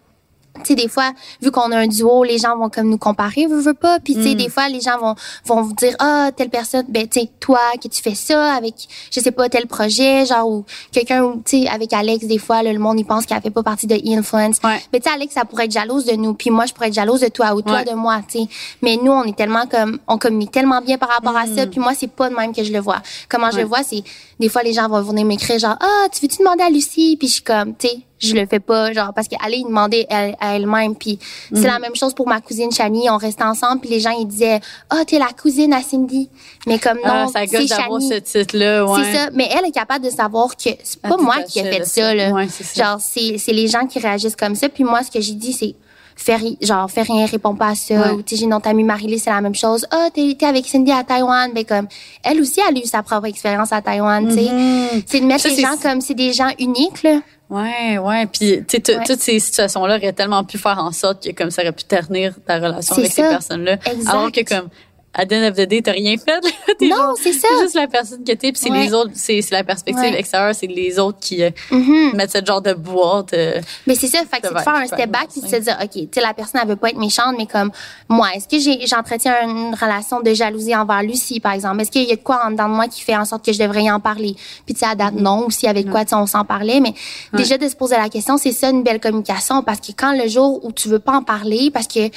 [0.57, 3.47] tu sais, des fois, vu qu'on a un duo, les gens vont comme nous comparer,
[3.47, 3.99] veux, veux pas.
[4.01, 4.35] Puis, tu sais, Mm.
[4.37, 5.15] des fois, les gens vont,
[5.47, 8.75] vont vous dire, ah, telle personne, ben, tu sais, toi, que tu fais ça avec,
[9.11, 12.73] je sais pas, tel projet, genre, ou quelqu'un, tu sais, avec Alex, des fois, là,
[12.73, 14.59] le monde, il pense qu'elle fait pas partie de E-Influence.
[14.63, 14.79] Ouais.
[14.93, 16.35] Mais, tu sais, Alex, ça pourrait être jalouse de nous.
[16.35, 17.85] Puis, moi, je pourrais être jalouse de toi ou toi Ouais.
[17.85, 18.47] de moi, tu sais.
[18.83, 21.57] Mais nous, on est tellement comme, on communique tellement bien par rapport à Mm.
[21.57, 21.67] ça.
[21.67, 23.01] Puis, moi, c'est pas de même que je le vois.
[23.29, 24.05] Comment je le vois, c'est,
[24.39, 27.17] des fois, les gens vont venir m'écrire, genre, ah, tu veux-tu demander à Lucie?
[27.19, 30.07] Puis, je suis comme, tu sais, je le fais pas, genre, parce qu'elle est demander
[30.09, 30.95] elle- à elle-même.
[30.95, 31.19] Puis
[31.51, 31.61] Mhm.
[31.63, 33.11] c'est la même chose pour ma cousine Chani.
[33.11, 34.61] On restait ensemble, puis les gens, ils disaient,
[34.91, 36.29] ah, t'es la cousine à Cindy.
[36.67, 38.09] Mais comme non, ah, c'est Chani.
[38.09, 39.01] ce titre-là, ouais.
[39.05, 39.31] C'est ça.
[39.35, 42.15] Mais elle est capable de savoir que c'est pas moi qui ai fait ça, ça.
[42.15, 42.31] là.
[42.31, 42.85] Ouais, c'est ça.
[42.85, 44.69] Genre, c'est, c'est les gens qui réagissent comme ça.
[44.69, 45.75] Puis moi, ce que j'ai dit, c'est,
[46.15, 47.95] fais genre, fais rien, réponds pas à ça.
[47.95, 48.11] Ouais.
[48.11, 49.85] Ou, tu sais, j'ai notre amie Marie-Lise, c'est la même chose.
[49.91, 51.51] Ah, t'es, t'es avec Cindy à Taïwan.
[51.55, 51.89] Ben, comme,
[52.23, 54.53] elle aussi, elle a eu sa propre expérience à Taïwan, tu sais.
[54.53, 55.03] Mhm.
[55.07, 57.21] C'est de mettre Ça, les gens comme c'est des gens uniques, là.
[57.53, 58.27] Ouais, ouais.
[58.27, 59.05] Puis, tu sais, Ouais.
[59.07, 62.35] toutes ces situations-là auraient tellement pu faire en sorte que comme ça aurait pu ternir
[62.47, 63.23] ta relation avec ça.
[63.25, 63.77] ces personnes-là.
[64.09, 64.69] Alors que comme
[65.15, 66.41] à the end of the day, t'as rien fait.
[66.43, 66.51] Là.
[66.83, 67.47] Non, c'est ça.
[67.51, 68.85] C'est juste la personne que t'es, puis c'est Ouais.
[68.87, 70.19] les autres, c'est c'est la perspective Ouais.
[70.19, 72.13] extérieure, c'est les autres qui euh, Mhm.
[72.15, 73.33] mettre ce genre de boîte.
[73.35, 75.57] euh, Mais c'est ça, fait que c'est de faire un step back puis de se
[75.57, 77.71] dire, OK, tu sais, la personne, elle veut pas être méchante, mais comme,
[78.09, 81.81] moi, est-ce que j'entretiens une relation de jalousie envers Lucie, par exemple?
[81.83, 83.53] Est-ce qu'il y a de quoi en dedans de moi qui fait en sorte que
[83.53, 84.35] je devrais y en parler?
[84.67, 86.95] Puis, tu sais, à date, non, aussi, avec quoi, on s'en parlait, mais
[87.35, 90.27] déjà de se poser la question, c'est ça, une belle communication, parce que quand le
[90.29, 92.09] jour où tu veux pas en parler, parce que,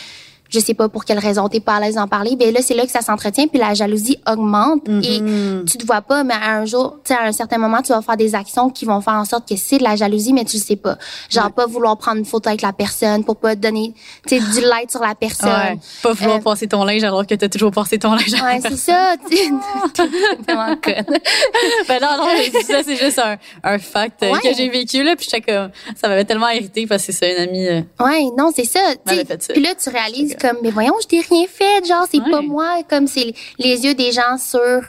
[0.50, 2.74] je sais pas pour quelle raison t'es pas à l'aise d'en parler, ben là, c'est
[2.76, 5.20] là que ça s'entretient, puis la jalousie augmente, et
[5.66, 7.92] tu te vois pas, mais à un jour, tu sais, à un certain moment, tu
[7.94, 10.46] vas faire des actions qui vont faire en sorte que c'est de la jalousie, mais
[10.46, 10.98] tu le sais pas.
[11.30, 13.94] Genre, pas vouloir prendre une photo avec la personne pour pas donner,
[14.28, 15.50] tu sais, du light sur la personne.
[15.50, 18.34] ouais, pas vouloir Euh, passer ton linge alors que t'as toujours passé ton linge.
[18.34, 19.36] Ouais, c'est ça, tu
[20.48, 21.06] vraiment conne.
[21.88, 22.28] ben non, non,
[22.68, 24.40] ça, c'est juste un, un fact euh, Ouais.
[24.42, 27.32] que j'ai vécu, là, puis j'étais comme, ça m'avait tellement irrité parce que c'est ça,
[27.32, 28.80] une amie, euh, Ouais, non, c'est ça.
[29.08, 29.16] tu.
[29.54, 32.32] Puis là, tu réalises comme, mais voyons, je t'ai rien fait, genre, c'est Ouais.
[32.32, 34.82] pas moi, comme c'est les yeux des gens sur,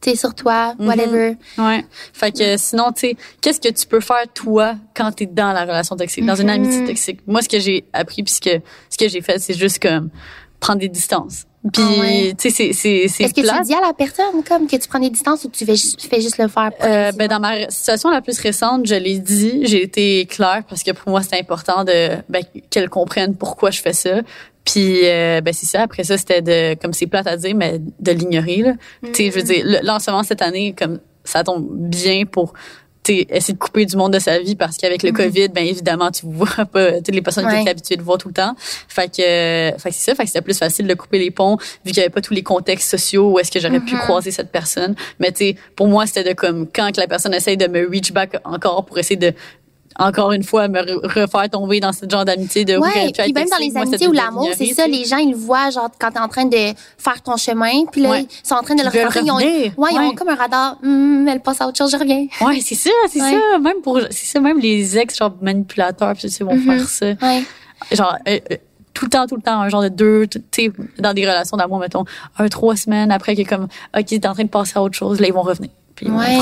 [0.00, 0.86] tu sais, sur toi, Mm-hmm.
[0.86, 1.36] whatever.
[1.58, 1.84] Ouais.
[2.12, 5.62] Fait que sinon, tu sais, qu'est-ce que tu peux faire toi quand t'es dans la
[5.62, 6.64] relation toxique, dans une Mhm.
[6.64, 7.20] amitié toxique?
[7.26, 10.10] Moi, ce que j'ai appris puis ce que, ce que j'ai fait, c'est juste comme
[10.60, 11.44] prendre des distances.
[11.72, 12.34] Puis, Ah ouais.
[12.36, 14.88] tu sais, c'est, c'est, c'est Est-ce que tu dis à la personne, comme, que tu
[14.88, 16.72] prends des distances ou tu fais, juste- fais juste le faire?
[16.82, 20.82] Euh, ben dans ma situation la plus récente, je l'ai dit, j'ai été claire parce
[20.82, 24.22] que pour moi c'était important de ben, qu'elle comprenne pourquoi je fais ça.
[24.64, 25.82] Puis euh, ben c'est ça.
[25.82, 28.72] Après ça c'était de comme c'est plate à dire mais de l'ignorer là.
[29.02, 32.52] Tu sais je veux dire le lancement cette année comme ça tombe bien pour
[33.08, 36.24] essayer de couper du monde de sa vie parce qu'avec le Covid, ben évidemment, tu
[36.24, 37.62] vois pas toutes les personnes que Ouais.
[37.62, 38.54] tu es habitué de voir tout le temps.
[38.86, 41.32] Fait que, euh, fait que c'est ça, fait que c'était plus facile de couper les
[41.32, 43.96] ponts vu qu'il y avait pas tous les contextes sociaux où est-ce que j'aurais pu
[43.96, 44.94] croiser cette personne.
[45.18, 48.12] Mais tu pour moi, c'était de comme quand que la personne essaye de me reach
[48.12, 49.32] back encore pour essayer de
[49.98, 53.48] encore une fois me re- refaire tomber dans ce genre d'amitié de Ouais, puis même
[53.48, 56.18] dans les amitiés ou l'amour, c'est ça, les gens, ils le voient, genre, quand t'es
[56.20, 56.56] en train de
[56.98, 58.22] faire ton chemin, puis là, Ouais.
[58.22, 59.22] ils sont en train de le Ils refaire.
[59.24, 59.72] Ils ont, revenir.
[59.78, 60.14] ouais, ils ont Ouais.
[60.14, 60.78] comme un radar.
[60.84, 62.26] Hum, elle passe à autre chose, je reviens.
[62.40, 63.32] Ouais, c'est ça, c'est Ouais.
[63.52, 63.58] ça.
[63.58, 66.62] Même pour, c'est ça, même les ex, genre manipulateurs, puis tu sais, vont Mhm.
[66.78, 67.06] faire ça.
[67.26, 67.42] Ouais.
[67.92, 68.56] genre euh, euh,
[68.94, 70.70] tout le temps tout le temps un genre de deux tu sais
[71.00, 72.04] dans des relations d'amour mettons
[72.38, 73.64] un trois semaines après que comme
[73.98, 76.12] ok t'es en train de passer à autre chose là ils vont revenir puis ils
[76.12, 76.38] vont Ouais.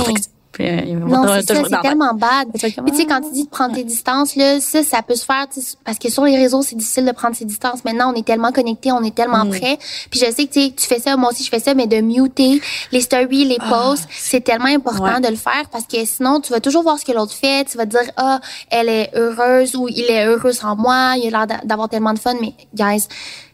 [0.53, 2.48] Puis, euh, Non, c'est ça, c'est tellement bad.
[2.53, 5.24] Puis tu sais, quand tu dis de prendre tes distances, là, ça, ça peut se
[5.24, 5.46] faire,
[5.84, 7.84] parce que sur les réseaux, c'est difficile de prendre ses distances.
[7.84, 9.51] Maintenant, on est tellement connectés, on est tellement Mm.
[9.51, 9.78] prêts.
[10.11, 12.61] Puis je sais que tu fais ça, moi aussi je fais ça, mais de muter
[12.90, 15.20] les stories, les posts, c'est tellement important Ah, Ouais.
[15.20, 17.78] de le faire parce que sinon, tu vas toujours voir ce que l'autre fait, tu
[17.78, 18.40] vas te dire, ah,
[18.70, 22.12] elle est heureuse ou il est heureux sans moi, il a l'air d'a- d'avoir tellement
[22.12, 23.07] de fun, mais guys,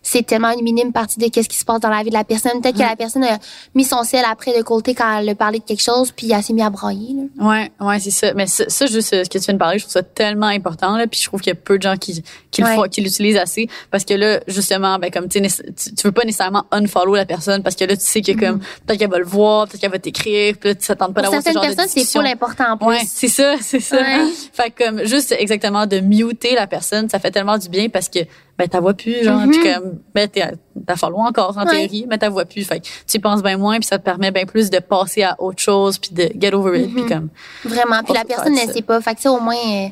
[0.08, 2.22] c'est tellement une minime partie de qu'est-ce qui se passe dans la vie de la
[2.22, 2.60] personne.
[2.62, 3.38] Peut-être que la personne a
[3.74, 6.42] mis son sel après de côté quand elle a parlé de quelque chose, puis elle
[6.42, 7.46] s'est mis à brailler, là.
[7.48, 8.32] Ouais, ouais, c'est ça.
[8.34, 10.46] Mais ça, ça, juste euh, ce que tu viens de parler, je trouve ça tellement
[10.46, 11.06] important là.
[11.08, 12.74] Puis je trouve qu'il y a peu de gens qui qui le Ouais.
[12.76, 16.64] font, qui l'utilisent assez, parce que là, justement, ben comme tu tu veux pas nécessairement
[16.70, 19.66] unfollow la personne, parce que là, tu sais que comme peut-être qu'elle va le voir,
[19.66, 21.24] peut-être qu'elle va t'écrire, puis là, tu t'attends pas Mm-hmm.
[21.24, 22.20] D'avoir ce genre de personnes, c'est discussion.
[22.20, 22.86] full important en plus.
[22.86, 23.96] Ouais, c'est ça, c'est ça.
[23.96, 24.30] Ouais.
[24.52, 28.08] Fait que comme juste exactement de muter la personne, ça fait tellement du bien parce
[28.08, 28.20] que
[28.58, 31.64] ben ta voix plus genre puis comme ben t'as follow encore en.
[31.66, 31.86] Ouais.
[31.86, 32.64] théorie, mais ta voix plus.
[32.64, 35.36] Fait que tu penses bien moins puis ça te permet bien plus de passer à
[35.40, 37.08] autre chose puis de get over it puis Mm-hmm.
[37.08, 37.28] comme
[37.64, 38.02] Vraiment.
[38.02, 39.00] Puis la personne ne sait pas.
[39.00, 39.88] Fait que ça, au moins, euh,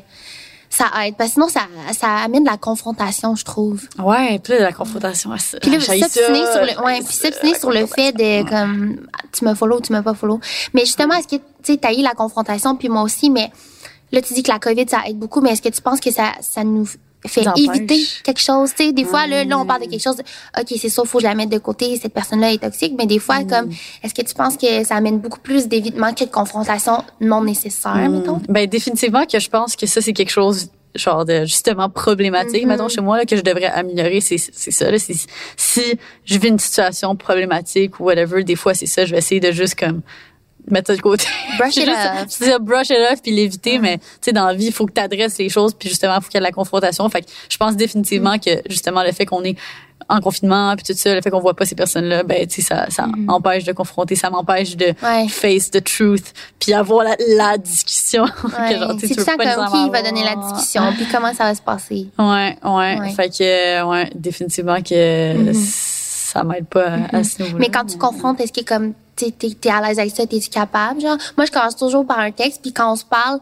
[0.69, 1.15] ça aide.
[1.15, 1.61] Parce que sinon, ça,
[1.93, 3.83] ça amène de la confrontation, je trouve.
[3.99, 5.31] ouais, puis là, la confrontation.
[5.61, 8.97] Puis là, s'obstiner sur le, ouais, puis s'obstiner sur le fait de, comme,
[9.31, 10.39] tu me follow, tu me pas follow.
[10.73, 13.51] Mais justement, est-ce que, tu sais, t'as eu la confrontation, puis moi aussi, mais
[14.11, 16.11] là, tu dis que la COVID, ça aide beaucoup, mais est-ce que tu penses que
[16.11, 16.87] ça, ça nous
[17.27, 18.93] fait éviter quelque chose, tu sais?
[18.93, 20.23] Des fois, là, là, on parle de quelque chose, de,
[20.59, 23.05] OK, c'est ça, faut que je la mette de côté, cette personne-là est toxique, mais
[23.05, 23.69] des fois, comme,
[24.03, 28.09] est-ce que tu penses que ça amène beaucoup plus d'évitement que de confrontation non nécessaire,
[28.09, 28.41] mettons?
[28.49, 32.63] Ben définitivement que je pense que ça c'est quelque chose genre de justement problématique.
[32.63, 32.67] Mm-hmm.
[32.67, 34.97] mettons chez moi là que je devrais améliorer c'est c'est ça là.
[34.97, 39.41] Si je vis une situation problématique ou whatever des fois c'est ça je vais essayer
[39.41, 40.01] de juste comme
[40.69, 41.25] mettre ça de côté
[41.59, 42.25] Brush it off.
[42.29, 44.85] c'est ça, brush it off puis l'éviter mais tu sais dans la vie il faut
[44.85, 47.07] que tu adresses les choses puis justement il faut qu'il y ait de la confrontation
[47.09, 49.55] fait que je pense définitivement que justement le fait qu'on est
[50.09, 52.61] en confinement puis tout ça le fait qu'on voit pas ces personnes là ben tu
[52.61, 55.21] sais ça ça empêche de confronter ça m'empêche de Mm-hmm.
[55.23, 55.27] Ouais.
[55.29, 58.77] face the truth puis avoir la, la discussion Ouais.
[58.99, 61.61] c'est tu tout pas comme qui va donner la discussion, puis comment ça va se
[61.61, 62.07] passer.
[62.19, 63.09] Ouais, ouais, Ouais.
[63.15, 67.55] Fait que, ouais, définitivement que ça m'aide pas à- ce niveau-là.
[67.55, 67.59] Mm-hmm.
[67.59, 70.49] Mais quand tu confrontes, est-ce que comme t'es t'es t'es à l'aise avec ça, t'es-tu
[70.49, 71.17] capable genre?
[71.37, 73.39] Moi, je commence toujours par un texte, puis quand on se parle,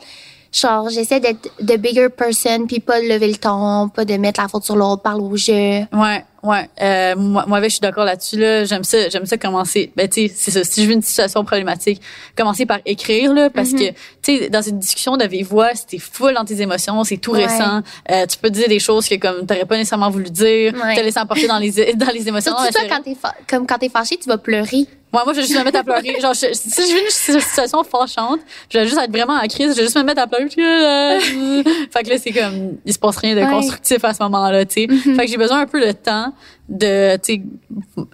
[0.51, 4.41] genre j'essaie d'être the bigger person puis pas de lever le ton, pas de mettre
[4.41, 5.81] la faute sur l'autre, parler au jeu.
[5.91, 6.69] Ouais, ouais.
[6.81, 8.37] Euh, moi, moi, je suis d'accord là-dessus.
[8.37, 9.91] Là, j'aime ça, j'aime ça commencer.
[9.95, 10.63] Ben, tu sais, c'est ça.
[10.63, 12.01] Si je vis une situation problématique,
[12.37, 13.93] commencer par écrire là, parce Mm-hmm.
[13.93, 17.03] que, tu sais, dans une discussion de vive voix, si t'es full dans tes émotions,
[17.03, 17.45] c'est tout Ouais.
[17.45, 17.81] récent.
[18.11, 20.95] Euh, tu peux dire des choses que comme t'aurais pas nécessairement voulu dire, Ouais.
[20.95, 22.51] te laisser emporter dans les dans les émotions.
[22.57, 23.15] Surtout toi quand t'es
[23.49, 24.85] comme quand t'es fâché, tu vas pleurer.
[25.13, 26.17] Ouais, moi, je vais juste me mettre à pleurer.
[26.21, 29.69] Genre, je- si je vis une situation fâchante, je vais juste être vraiment en crise,
[29.73, 30.49] je vais juste me mettre à pleurer.
[31.91, 33.49] fait que là, c'est comme, il se passe rien de Ouais.
[33.51, 34.87] constructif à ce moment-là, tu sais.
[34.87, 35.15] Mhm.
[35.15, 36.32] Fait que j'ai besoin un peu de temps
[36.69, 37.43] de, tu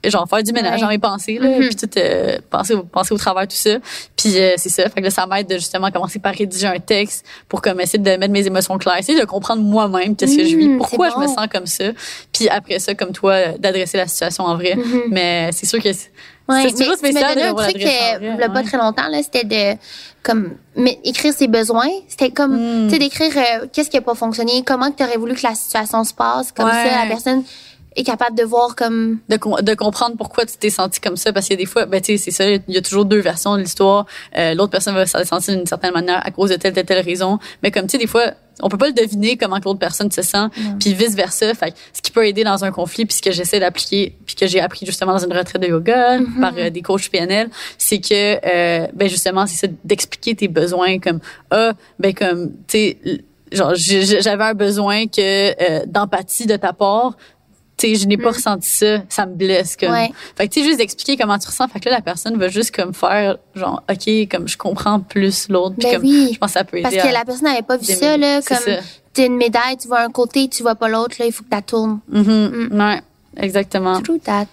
[0.03, 0.82] sais, genre, faire du ménage Ouais.
[0.82, 1.59] dans mes pensées, là, Mhm.
[1.67, 3.78] puis tout, euh, penser, au, penser au travers, tout ça.
[4.17, 4.84] Puis euh, c'est ça.
[4.89, 7.99] Fait que là, ça m'aide de justement commencer par rédiger un texte pour comme essayer
[7.99, 11.09] de mettre mes émotions claires, essayer de comprendre moi-même qu'est-ce que je vis, Mhm, pourquoi
[11.11, 11.86] je me sens comme ça.
[12.34, 14.76] Puis après ça, comme toi, euh, d'adresser la situation en vrai.
[14.76, 15.01] Mhm.
[15.09, 16.11] Mais c'est sûr que c'est
[16.47, 19.07] Ouais, c'est toujours tu spécial donné un truc euh, il y a pas très longtemps
[19.07, 19.78] là, c'était de
[20.24, 22.88] comme mais, écrire ses besoins, c'était comme Mm.
[22.88, 25.53] tu sais d'écrire euh, qu'est-ce qui a pas fonctionné, comment tu aurais voulu que la
[25.53, 26.72] situation se passe, comme Ouais.
[26.72, 27.43] ça la personne
[27.96, 31.34] est capable de voir comme de, com- de comprendre pourquoi tu t'es senti comme ça.
[31.34, 33.06] Parce qu'il y a des fois ben tu sais c'est ça il y a toujours
[33.06, 34.06] deux versions de l'histoire.
[34.38, 37.04] Euh, l'autre personne va se sentir d'une certaine manière à cause de telle telle telle
[37.04, 37.40] raison.
[37.64, 40.12] Mais comme tu sais des fois on peut pas le deviner comment que l'autre personne
[40.12, 40.48] se sent
[40.82, 43.32] puis vice versa fait que ce qui peut aider dans un conflit puis ce que
[43.32, 46.82] j'essaie d'appliquer puis que j'ai appris justement dans une retraite de yoga par euh, des
[46.82, 48.14] coachs PNL c'est que
[48.46, 51.20] euh, ben justement c'est ça d'expliquer tes besoins comme
[51.52, 52.98] ah ben comme tu sais
[53.54, 55.22] genre j'avais un besoin que
[55.52, 57.16] euh, d'empathie de ta part
[57.80, 59.90] tu sais, je n'ai pas ressenti ça, ça me blesse comme.
[59.90, 59.94] Mm.
[59.94, 60.12] Ouais.
[60.36, 62.48] Fait que tu sais juste d'expliquer comment tu ressens, fait que là la personne va
[62.50, 66.32] juste comme faire genre OK, comme je comprends plus l'autre puis Ben comme oui.
[66.34, 66.90] je pense que ça peut aider.
[66.90, 68.58] parce que la personne n'avait pas vu ça là comme
[69.14, 71.56] t'as une médaille, tu vois un côté, tu vois pas l'autre là, il faut que
[71.56, 72.00] tu tournes.
[72.10, 72.70] Mhm.
[72.72, 73.02] Ouais,
[73.38, 74.02] exactement.
[74.02, 74.46] True that.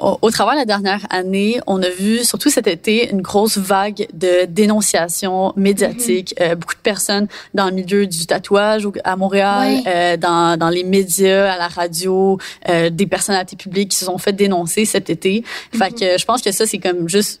[0.00, 3.58] Au, au travers de la dernière année, on a vu, surtout cet été, une grosse
[3.58, 6.34] vague de dénonciation médiatique.
[6.38, 6.52] Mm-hmm.
[6.52, 10.84] Euh, beaucoup de personnes dans le milieu du tatouage à Montréal, euh, dans, dans les
[10.84, 12.38] médias, à la radio,
[12.68, 15.44] euh, des personnalités publiques qui se sont fait dénoncer cet été.
[15.72, 15.98] Fait Mm-hmm.
[15.98, 17.39] que je pense que ça, c'est comme juste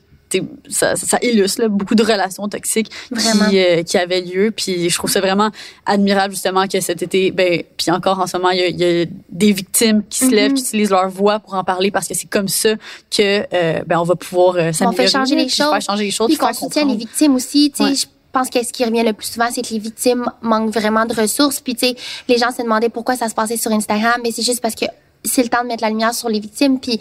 [0.68, 4.50] ça, ça illustre là, beaucoup de relations toxiques qui, euh, qui avaient lieu.
[4.50, 5.50] Puis je trouve ça vraiment
[5.86, 8.80] admirable justement que cet été, ben, puis encore en ce moment, il y a, il
[8.80, 10.56] y a des victimes qui se lèvent, Mhm.
[10.56, 12.74] qui utilisent leur voix pour en parler parce que c'est comme ça
[13.10, 15.70] que euh, ben, on va pouvoir euh, On s'améliorer, fait changer les choses.
[15.70, 17.72] faire changer les choses, Puis qu'on soutient les victimes aussi.
[17.80, 17.94] Ouais.
[17.94, 21.04] je pense que ce qui revient le plus souvent, c'est que les victimes manquent vraiment
[21.04, 21.58] de ressources.
[21.60, 21.96] Puis tu sais,
[22.28, 24.84] les gens se demandaient pourquoi ça se passait sur Instagram, mais c'est juste parce que
[25.24, 26.78] c'est le temps de mettre la lumière sur les victimes.
[26.80, 26.98] Puis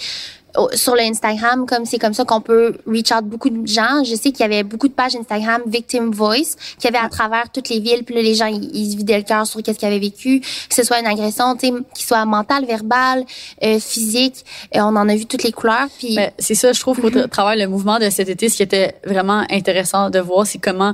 [0.73, 4.03] sur le Instagram, comme c'est comme ça qu'on peut reach out beaucoup de gens.
[4.03, 7.51] Je sais qu'il y avait beaucoup de pages Instagram Victim Voice qui avaient à travers
[7.51, 8.03] toutes les villes.
[8.03, 10.39] Puis là, les gens ils, ils se vidaient le cœur sur qu'est-ce qu'ils avaient vécu,
[10.41, 13.23] que ce soit une agression, tu sais, qui soit mentale, verbale,
[13.63, 14.43] euh, physique.
[14.75, 15.87] Euh, on en a vu toutes les couleurs.
[15.97, 18.57] Puis Ben, c'est ça, je trouve qu'au tra- travers le mouvement de cet été, ce
[18.57, 20.93] qui était vraiment intéressant de voir, c'est comment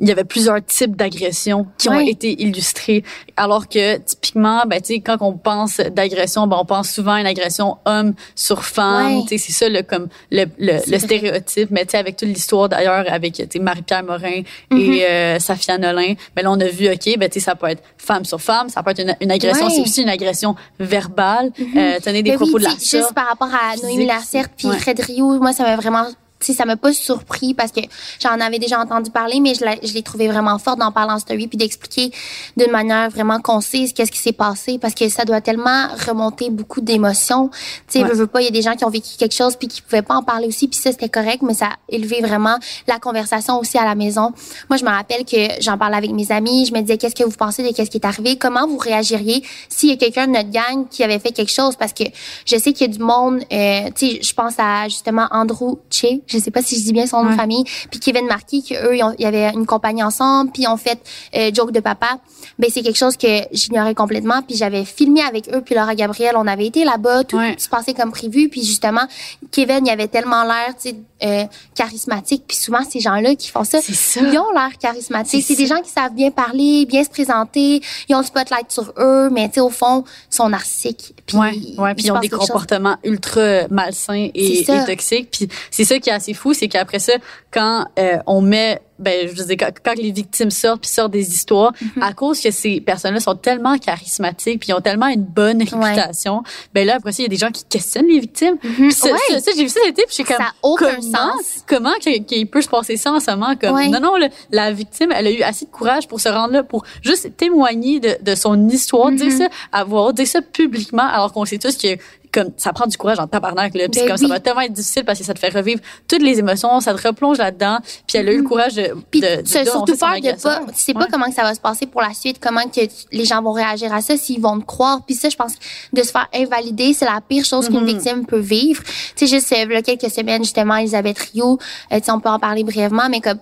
[0.00, 3.04] il y avait plusieurs types d'agressions qui ont été illustrés.
[3.36, 7.20] Alors que, typiquement, ben, tu sais, quand on pense d'agression, ben, on pense souvent à
[7.20, 9.26] une agression homme sur femme.
[9.28, 11.70] Sais, c'est ça, le, comme, le, le, le stéréotype.
[11.70, 15.78] Mais, tu sais, avec toute l'histoire d'ailleurs, avec, tu sais, Marie-Pierre Morin et euh, Safia
[15.78, 18.40] Nolin, ben, là, on a vu, OK, ben, tu sais, ça peut être femme sur
[18.40, 19.68] femme, ça peut être une, une agression.
[19.68, 19.74] Mm-hmm.
[19.74, 21.50] c'est aussi une agression verbale.
[21.76, 24.06] euh, tenez des propos oui, de la Juste par rapport à Noémie.
[24.06, 24.68] Lacerte puis.
[24.78, 26.04] Fred Rio, moi, ça m'a vraiment
[26.44, 27.80] sais, ça m'a pas surpris parce que
[28.22, 31.18] j'en avais déjà entendu parler, mais je l'ai- je trouvé vraiment fort d'en parler en
[31.18, 32.10] story puis d'expliquer
[32.56, 36.80] d'une manière vraiment concise qu'est-ce qui s'est passé parce que ça doit tellement remonter beaucoup
[36.80, 37.48] d'émotions.
[37.48, 38.10] Tu sais, Ouais.
[38.10, 39.80] veux, veux pas, il y a des gens qui ont vécu quelque chose puis qui
[39.82, 42.98] pouvaient pas en parler aussi puis ça c'était correct, mais ça a élevé vraiment la
[42.98, 44.32] conversation aussi à la maison.
[44.68, 47.24] Moi, je me rappelle que j'en parlais avec mes amis, je me disais qu'est-ce que
[47.24, 50.32] vous pensez de qu'est-ce qui est arrivé, comment vous réagiriez s'il y a quelqu'un de
[50.32, 51.76] notre gang qui avait fait quelque chose?
[51.76, 52.04] Parce que
[52.46, 55.78] je sais qu'il y a du monde, euh, tu sais, je pense à justement Andrew
[55.90, 57.36] Che, je sais pas si je dis bien son nom de Ouais.
[57.36, 60.68] famille, puis Kevin Marquis, qu'eux, ils ont- il y avait une compagnie ensemble, puis ils
[60.68, 60.98] ont fait
[61.36, 62.18] euh, Joke de papa.
[62.58, 66.34] Ben c'est quelque chose que j'ignorais complètement, puis j'avais filmé avec eux, puis Laura Gabriel,
[66.36, 67.54] on avait été là-bas, tout Ouais.
[67.58, 69.06] se passait comme prévu, puis justement,
[69.50, 73.64] Kevin, il avait tellement l'air, tu sais, euh, charismatique, puis souvent, ces gens-là qui font
[73.64, 75.44] ça, ils ont l'air charismatiques.
[75.46, 78.92] C'est des gens qui savent bien parler, bien se présenter, ils ont le spotlight sur
[78.98, 81.14] eux, mais tu sais, au fond, ils sont narcissiques.
[81.26, 82.40] Puis, ouais, puis ils ont des chose.
[82.40, 85.30] comportements ultra malsains et, et toxiques.
[85.30, 87.12] Puis c'est ça qui assez fou, c'est qu'après ça,
[87.50, 91.28] quand euh, on met, ben je veux dire, quand, les victimes sortent puis sortent des
[91.34, 92.02] histoires, Mm-hmm.
[92.02, 96.42] à cause que ces personnes-là sont tellement charismatiques puis ont tellement une bonne réputation,
[96.72, 98.56] ben là après ça il y a des gens qui questionnent les victimes.
[98.58, 99.18] Puis ça, Ouais.
[99.30, 101.02] ça, ça, j'ai vu ça cet été puis j'ai comme Ça a aucun comment,
[101.36, 101.64] sens.
[101.66, 103.88] comment qu'il peut se passer ça en ce moment comme Ouais.
[103.88, 106.62] non non le- la victime elle a eu assez de courage pour se rendre là
[106.62, 109.48] pour juste témoigner de, de son histoire dire Mm-hmm.
[109.72, 111.96] ça haute, dire ça publiquement alors qu'on sait tous que
[112.34, 114.30] comme ça prend du courage en tabarnak là puis Ben comme ça oui.
[114.30, 117.06] va tellement être difficile parce que ça te fait revivre toutes les émotions ça te
[117.06, 118.42] replonge là-dedans puis elle a eu Mm-hmm.
[118.42, 118.94] le courage de, de.
[119.10, 121.06] Puis de, tu as de surtout peur de pas, tu sais pas Ouais.
[121.10, 122.80] comment que ça va se passer pour la suite, comment que
[123.12, 125.00] les gens vont réagir à ça, s'ils vont te croire.
[125.06, 125.52] Puis ça, je pense,
[125.92, 127.86] de se faire invalider, c'est la pire chose qu'une Mhm.
[127.86, 128.82] victime peut vivre.
[129.16, 131.58] Tu sais, juste euh, il y a quelques semaines, justement, Elisabeth Rio,
[131.92, 133.38] euh, tu sais, on peut en parler brièvement, mais comme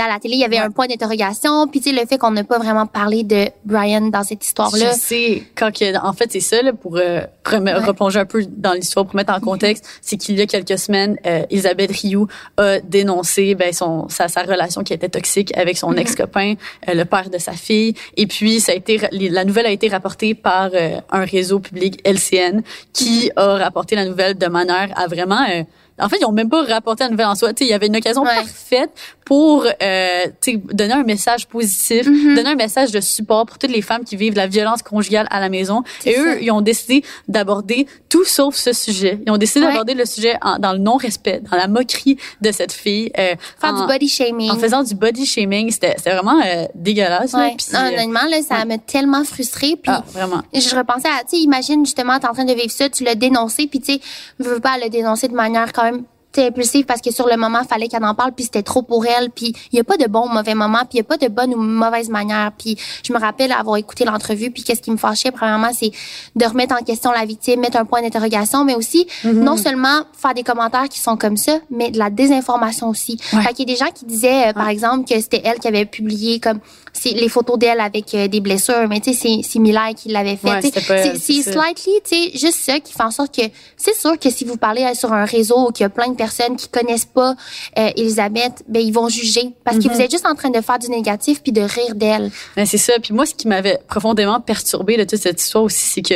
[0.00, 1.66] à la télé, il y avait un point d'interrogation.
[1.68, 4.92] Puis tu sais, le fait qu'on n'a pas vraiment parlé de Brian dans cette histoire-là.
[4.92, 7.20] Je sais, quand que, en fait, c'est ça, là, pour euh,
[7.52, 7.74] Ouais.
[7.74, 11.16] replonger un peu dans l'histoire, pour mettre en contexte, c'est qu'il y a quelques semaines,
[11.26, 12.26] euh, Elisabeth Rioux
[12.56, 15.98] a dénoncé ben, son, sa, sa relation qui était toxique avec son Mhm.
[15.98, 16.54] ex-copain,
[16.88, 17.94] euh, le père de sa fille.
[18.16, 22.00] Et puis, ça a été, la nouvelle a été rapportée par euh, un réseau public,
[22.04, 22.62] LCN,
[22.94, 23.32] qui Mhm.
[23.36, 25.44] a rapporté la nouvelle de manière à vraiment...
[25.50, 25.62] euh,
[26.00, 27.52] en fait, ils ont même pas rapporté la nouvelle en soi.
[27.52, 28.34] Tu sais, il y avait une occasion Ouais.
[28.34, 28.90] parfaite
[29.24, 30.26] pour euh,
[30.72, 32.34] donner un message positif, Mhm.
[32.34, 35.40] donner un message de support pour toutes les femmes qui vivent la violence conjugale à
[35.40, 35.82] la maison.
[36.04, 39.18] Et eux, ils ont décidé d'aborder tout sauf ce sujet.
[39.26, 39.72] Ils ont décidé Ouais.
[39.72, 43.10] d'aborder le sujet en- dans le non-respect, dans la moquerie de cette fille.
[43.18, 44.50] euh, Faire en, du body shaming.
[44.50, 45.70] en faisant du body shaming.
[45.70, 47.32] C'était vraiment euh, dégueulasse.
[47.32, 47.38] là.
[47.38, 47.54] Ouais.
[47.56, 48.64] Puis, Non, honnêtement, là, ça ouais.
[48.66, 49.76] m'a tellement frustrée.
[49.82, 50.42] Puis ah, vraiment.
[50.52, 53.66] je repensais à, tu imagine justement, t'es en train de vivre ça, tu l'as dénoncé,
[53.66, 53.98] puis tu
[54.38, 56.02] veux pas le dénoncer de manière quand même
[56.34, 58.82] tu sais, impulsive parce que sur le moment, fallait qu'elle en parle, puis c'était trop
[58.82, 61.00] pour elle, puis il y a pas de bon ou mauvais moment, puis il y
[61.00, 62.50] a pas de bonne ou mauvaise manière.
[62.58, 62.76] Puis
[63.06, 65.92] je me rappelle avoir écouté l'entrevue, puis qu'est-ce qui me fâchait premièrement, c'est
[66.34, 70.34] de remettre en question la victime, mettre un point d'interrogation, mais aussi non seulement faire
[70.34, 73.18] des commentaires qui sont comme ça, mais de la désinformation aussi.
[73.32, 73.42] Ouais.
[73.42, 75.68] Fait qu'il y a des gens qui disaient, euh, par exemple, que c'était elle qui
[75.68, 76.58] avait publié comme
[77.04, 80.36] les photos d'elle avec euh, des blessures, mais tu sais, c'est c'est Miller qui l'avait
[80.36, 80.48] fait.
[80.48, 81.52] Ouais, c'est c'est c'est ça.
[81.52, 83.42] slightly, tu sais, juste ça qui fait en sorte que
[83.76, 86.08] c'est sûr que si vous parlez euh, sur un réseau où il y a plein
[86.08, 87.34] de personnes qui connaissent pas
[87.78, 89.94] euh, Elisabeth, ben ils vont juger parce que Mhm.
[89.94, 92.30] vous êtes juste en train de faire du négatif puis de rire d'elle.
[92.56, 92.94] Ben, c'est ça.
[93.02, 96.14] Puis moi, ce qui m'avait profondément perturbé de toute cette histoire aussi, c'est que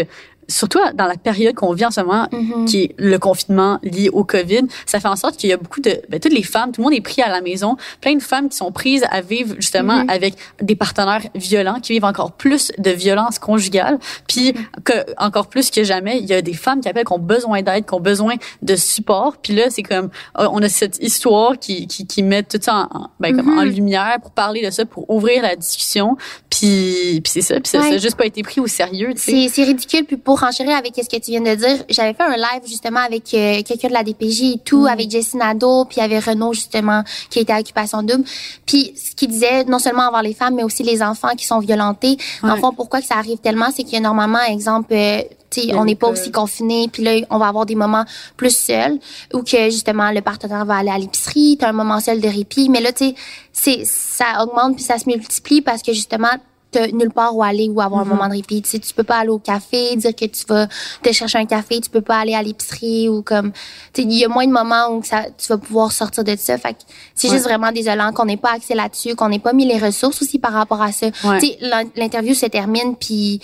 [0.49, 2.65] surtout dans la période qu'on vit en ce moment, Mhm.
[2.65, 5.81] qui est le confinement lié au COVID, ça fait en sorte qu'il y a beaucoup
[5.81, 8.23] de, ben, toutes les femmes, tout le monde est pris à la maison, plein de
[8.23, 10.11] femmes qui sont prises à vivre justement Mhm.
[10.11, 15.71] avec des partenaires violents, qui vivent encore plus de violence conjugale, puis que encore plus
[15.71, 18.01] que jamais, il y a des femmes qui appellent qui ont besoin d'aide, qui ont
[18.01, 22.23] besoin de support, puis là c'est comme euh, on a cette histoire qui qui, qui
[22.23, 25.43] met tout ça en, en- ben, comme en lumière pour parler de ça, pour ouvrir
[25.43, 26.17] la discussion,
[26.51, 27.99] puis puis c'est ça, puis ça, ça a Ouais.
[27.99, 29.13] juste pas été pris au sérieux.
[29.17, 30.05] C'est c'est ridicule.
[30.05, 33.01] Puis pour enchérir avec ce que tu viens de dire, j'avais fait un live justement
[33.01, 34.87] avec euh, quelqu'un de la DPJ et tout, Mm.
[34.87, 38.25] avec Jessie Nadeau, puis il y avait Renaud justement qui était à Occupation Double.
[38.67, 41.59] Puis ce qu'il disait, non seulement envers les femmes, mais aussi les enfants qui sont
[41.59, 42.17] violentés.
[42.43, 42.61] En Ouais.
[42.61, 45.21] fond, pourquoi que ça arrive tellement, c'est qu'il y a normalement, exemple, euh,
[45.51, 47.65] tu sais, Il y a on n'est pas aussi confinés, puis là, on va avoir
[47.65, 48.05] des moments
[48.37, 48.99] plus seuls,
[49.33, 52.69] ou que justement le partenaire va aller à l'épicerie, t'as un moment seul de répit,
[52.69, 53.15] mais là, tu sais,
[53.53, 56.29] c'est ça augmente puis ça se multiplie parce que justement
[56.71, 58.61] t'as nulle part où aller ou avoir un moment de répit.
[58.63, 60.67] Tu sais, tu peux pas aller au café, dire que tu vas
[61.03, 63.53] te chercher un café, tu peux pas aller à l'épicerie ou comme,
[63.93, 66.37] tu sais, il y a moins de moments où ça, tu vas pouvoir sortir de
[66.37, 66.59] ça.
[66.59, 66.79] Fait que
[67.15, 67.35] c'est Ouais.
[67.35, 70.39] juste vraiment désolant qu'on n'ait pas accès là-dessus, qu'on n'ait pas mis les ressources aussi
[70.39, 71.07] par rapport à ça.
[71.25, 71.39] Ouais.
[71.41, 73.41] Tu sais, l'in- l'interview se termine puis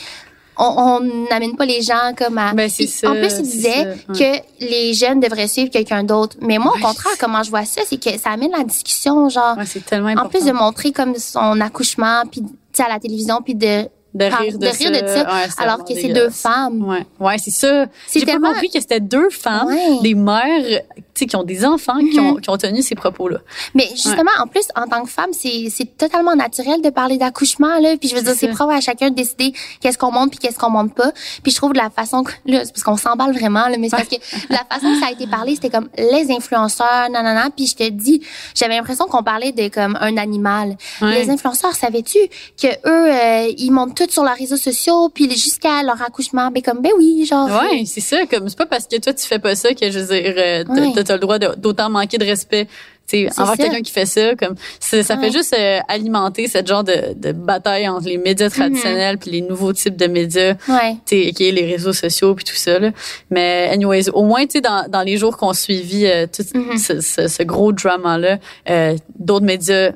[0.57, 1.01] on
[1.31, 2.53] n'amène pas les gens comme à.
[2.53, 6.05] Ben, c'est Puis, ça, en plus, il disait ça, que les jeunes devraient suivre quelqu'un
[6.05, 6.37] d'autre.
[6.41, 9.57] Mais moi, au contraire, comment je vois ça, c'est que ça amène la discussion, genre,
[9.59, 10.29] Ouais, c'est tellement en important.
[10.29, 12.43] plus de montrer comme son accouchement, puis
[12.83, 16.12] à la télévision, puis de rire de, de rire de ça, Ouais, alors que c'est
[16.12, 16.85] deux femmes.
[16.89, 17.87] Ouais, ouais, c'est ça.
[18.14, 19.99] J'ai pas compris que c'était deux femmes, Ouais.
[20.03, 20.83] des mères,
[21.15, 22.27] qui ont des enfants, qui, Mhm.
[22.27, 23.39] ont, qui ont tenu ces propos-là.
[23.75, 27.79] Mais justement, en plus, en tant que femme, c'est c'est totalement naturel de parler d'accouchement
[27.81, 27.97] là.
[27.99, 30.59] Puis je veux dire, c'est propre à chacun de décider qu'est-ce qu'on monte puis qu'est-ce
[30.59, 31.12] qu'on monte pas.
[31.43, 33.89] Puis je trouve de la façon que là, c'est parce qu'on s'emballe vraiment là, mais
[33.89, 34.17] c'est parce que
[34.51, 37.49] la façon que ça a été parlé, c'était comme les influenceurs, nanana.
[37.57, 38.21] Puis je te dis,
[38.55, 40.77] j'avais l'impression qu'on parlait de comme un animal.
[41.01, 41.15] Ouais.
[41.25, 42.19] Les influenceurs, savais-tu
[42.61, 43.12] que eux,
[43.49, 46.93] euh, ils montent tout sur leurs réseaux sociaux puis jusqu'à leur accouchement, ben comme ben
[46.99, 47.49] oui, genre.
[47.49, 48.27] Ouais, c'est ça.
[48.27, 50.65] Comme c'est pas parce que toi tu fais pas ça que je veux dire,
[51.05, 52.67] t'as t'as le droit d'autant manquer de respect.
[53.07, 55.05] Tu envers quelqu'un qui fait ça, comme ça Ouais.
[55.05, 59.43] fait juste euh, alimenter cette genre de, de bataille entre les médias traditionnels puis les
[59.43, 60.55] nouveaux types de médias.
[60.69, 60.97] Ouais.
[61.05, 62.93] tu qui est les réseaux sociaux puis tout ça là.
[63.31, 66.79] Mais anyways, au moins tu dans, dans les jours qu'on suivi euh, tout Mhm.
[66.79, 68.39] ce, ce, ce gros drama là,
[68.71, 69.91] euh, d'autres médias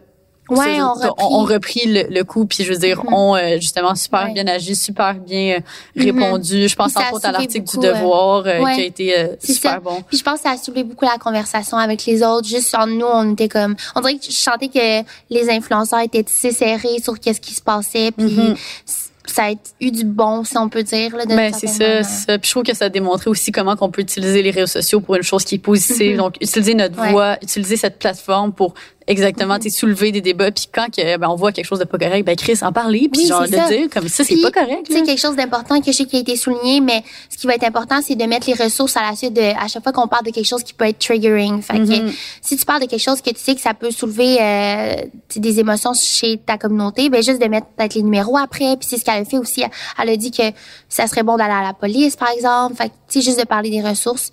[0.50, 1.54] Ouais, on repris.
[1.54, 3.12] repris le, le coup puis je veux dire Mhm.
[3.14, 4.32] ont euh, justement super Ouais.
[4.32, 5.60] bien agi, super bien euh,
[5.96, 6.04] Mhm.
[6.20, 6.68] répondu.
[6.68, 8.74] Je pense entre autres à l'article du euh, Devoir euh, ouais.
[8.74, 9.80] qui a été euh, super ça.
[9.80, 10.02] bon.
[10.08, 12.46] Puis je pense que ça a soulevé beaucoup la conversation avec les autres.
[12.48, 16.22] Juste en nous, on était comme, on dirait que je sentais que les influenceurs étaient
[16.24, 18.10] tissés serrés sur qu'est-ce qui se passait.
[18.12, 18.56] Puis Mhm.
[18.86, 18.94] c-
[19.26, 21.14] ça a eu du bon, si on peut dire.
[21.14, 22.38] Là, de Ben, c'est ça, ça.
[22.38, 25.00] Puis je trouve que ça a démontré aussi comment qu'on peut utiliser les réseaux sociaux
[25.00, 26.16] pour une chose qui est positive.
[26.16, 27.10] Donc, utiliser notre Ouais.
[27.12, 28.72] voix, utiliser cette plateforme pour
[29.08, 30.50] exactement, tu soulever des débats.
[30.52, 33.08] Puis quand que, ben, on voit quelque chose de pas correct, ben Chris, en parler,
[33.12, 33.68] puis Oui, genre c'est de ça.
[33.68, 34.88] dire comme ça, c'est pas correct.
[34.88, 35.00] Là.
[35.02, 37.64] quelque chose d'important que je sais qui a été souligné, mais ce qui va être
[37.64, 40.24] important, c'est de mettre les ressources à la suite de, à chaque fois qu'on parle
[40.24, 41.60] de quelque chose qui peut être triggering.
[41.62, 42.12] Fait que, Mm-hmm.
[42.42, 44.94] si tu parles de quelque chose que tu sais que ça peut soulever, euh,
[45.36, 48.76] des émotions chez ta communauté, ben, juste de mettre peut-être les numéros après.
[48.76, 49.62] Puis c'est ce qu'elle a fait aussi.
[50.00, 50.42] Elle a dit que
[50.88, 52.74] ça serait bon d'aller à la police, par exemple.
[52.76, 54.30] Fait que, juste de parler des ressources,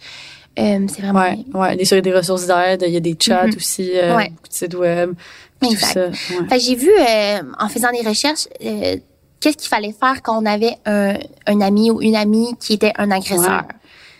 [0.59, 1.37] euh, c'est vraiment Ouais,
[1.77, 4.15] ouais, sur des ressources d'aide, il y a des chats aussi, euh, Mm-hmm.
[4.17, 4.29] Ouais.
[4.29, 5.13] beaucoup de sites web,
[5.61, 5.93] tout Exact.
[5.93, 6.07] ça.
[6.41, 6.47] ouais.
[6.49, 8.97] Fait j'ai vu, euh, en faisant des recherches, euh,
[9.39, 11.15] qu'est-ce qu'il fallait faire quand on avait un,
[11.47, 13.63] un ami ou une amie qui était un agresseur?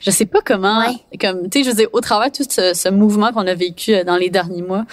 [0.02, 0.84] Je sais pas comment,
[1.20, 3.56] comme, tu sais, je veux dire, au travers de tout ce, ce mouvement qu'on a
[3.56, 4.86] vécu euh, dans les derniers mois,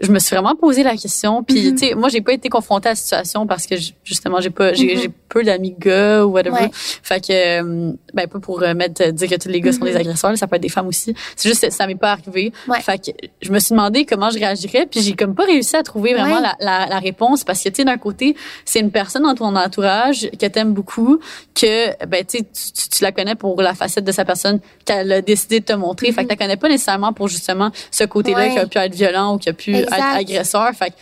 [0.00, 1.42] je me suis vraiment posé la question.
[1.44, 1.78] Puis, Mm-hmm.
[1.78, 3.74] tu sais, moi, j'ai pas été confrontée à la situation parce que
[4.04, 6.56] justement, j'ai pas, j'ai, j'ai peu d'amis gars ou whatever.
[6.56, 6.62] Mm-hmm.
[6.64, 6.70] Ouais.
[7.02, 7.32] Fait que,
[7.62, 10.36] euh, ben pas pour euh, mettre dire que tous les gars sont des agresseurs, là,
[10.36, 11.14] ça peut être des femmes aussi.
[11.36, 12.52] C'est juste ça m'est pas arrivé.
[12.66, 12.70] Mm-hmm.
[12.70, 12.80] Ouais.
[12.80, 15.82] Fait que je me suis demandé comment je réagirais, puis j'ai comme pas réussi à
[15.82, 16.42] trouver vraiment Ouais.
[16.42, 18.34] la, la, la réponse parce que tu sais d'un côté,
[18.64, 21.18] c'est une personne dans ton entourage que t'aimes beaucoup,
[21.54, 25.20] que ben tu tu, tu- la connais pour la facette de sa personne qu'elle a
[25.22, 26.12] décidé de te montrer.
[26.12, 28.52] Fait que tu la connais pas nécessairement pour justement ce côté-là Mm-hmm.
[28.52, 29.72] Qui a pu être violent ou qui a pu.
[29.72, 29.81] Mm-hmm.
[29.90, 30.70] Agresseur.
[30.74, 30.92] Fait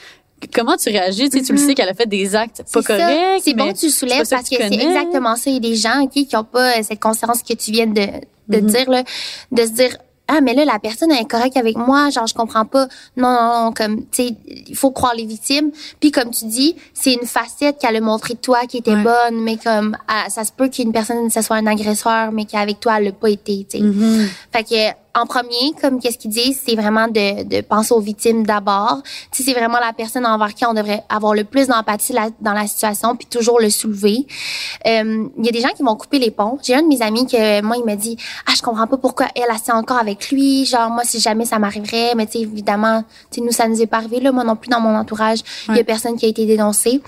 [0.55, 1.29] comment tu réagis?
[1.29, 3.43] Tu sais, tu le sais qu'elle a fait des actes pas corrects.
[3.45, 5.51] C'est bon que tu soulèves parce que c'est exactement ça.
[5.51, 7.87] Il y a des gens ok, qui ont pas euh, cette conscience que tu viens
[7.87, 8.01] de,
[8.49, 8.65] de Mm-hmm.
[8.67, 9.05] dire, là,
[9.53, 9.97] de se dire
[10.33, 13.65] ah mais là la personne est correcte avec moi genre je comprends pas non non,
[13.65, 14.37] non comme tu sais
[14.69, 18.35] il faut croire les victimes puis comme tu dis c'est une facette qu'elle a montré
[18.35, 19.03] de toi qui était Ouais.
[19.03, 22.79] bonne mais comme ah, ça se peut qu'une personne ça soit un agresseur mais qu'avec
[22.79, 24.29] toi elle l'a pas été tu sais Mm-hmm.
[24.53, 28.45] fait que en premier, comme qu'est-ce qu'ils disent, c'est vraiment de, de penser aux victimes
[28.47, 29.03] d'abord.
[29.33, 32.53] Tu sais, c'est vraiment la personne envers qui on devrait avoir le plus d'empathie dans
[32.53, 34.27] la situation, puis toujours le soulever.
[34.87, 36.59] Euh, Il y a des gens qui vont couper les ponts.
[36.63, 39.27] J'ai un de mes amis que moi, il m'a dit, ah, je comprends pas pourquoi
[39.35, 40.65] elle est encore avec lui.
[40.65, 43.81] Genre moi, si jamais ça m'arriverait, mais tu sais, évidemment, tu sais, nous ça nous
[43.83, 45.85] est pas arrivé là, moi non plus dans mon entourage, il y a Ouais.
[45.85, 47.01] personne qui a été dénoncé.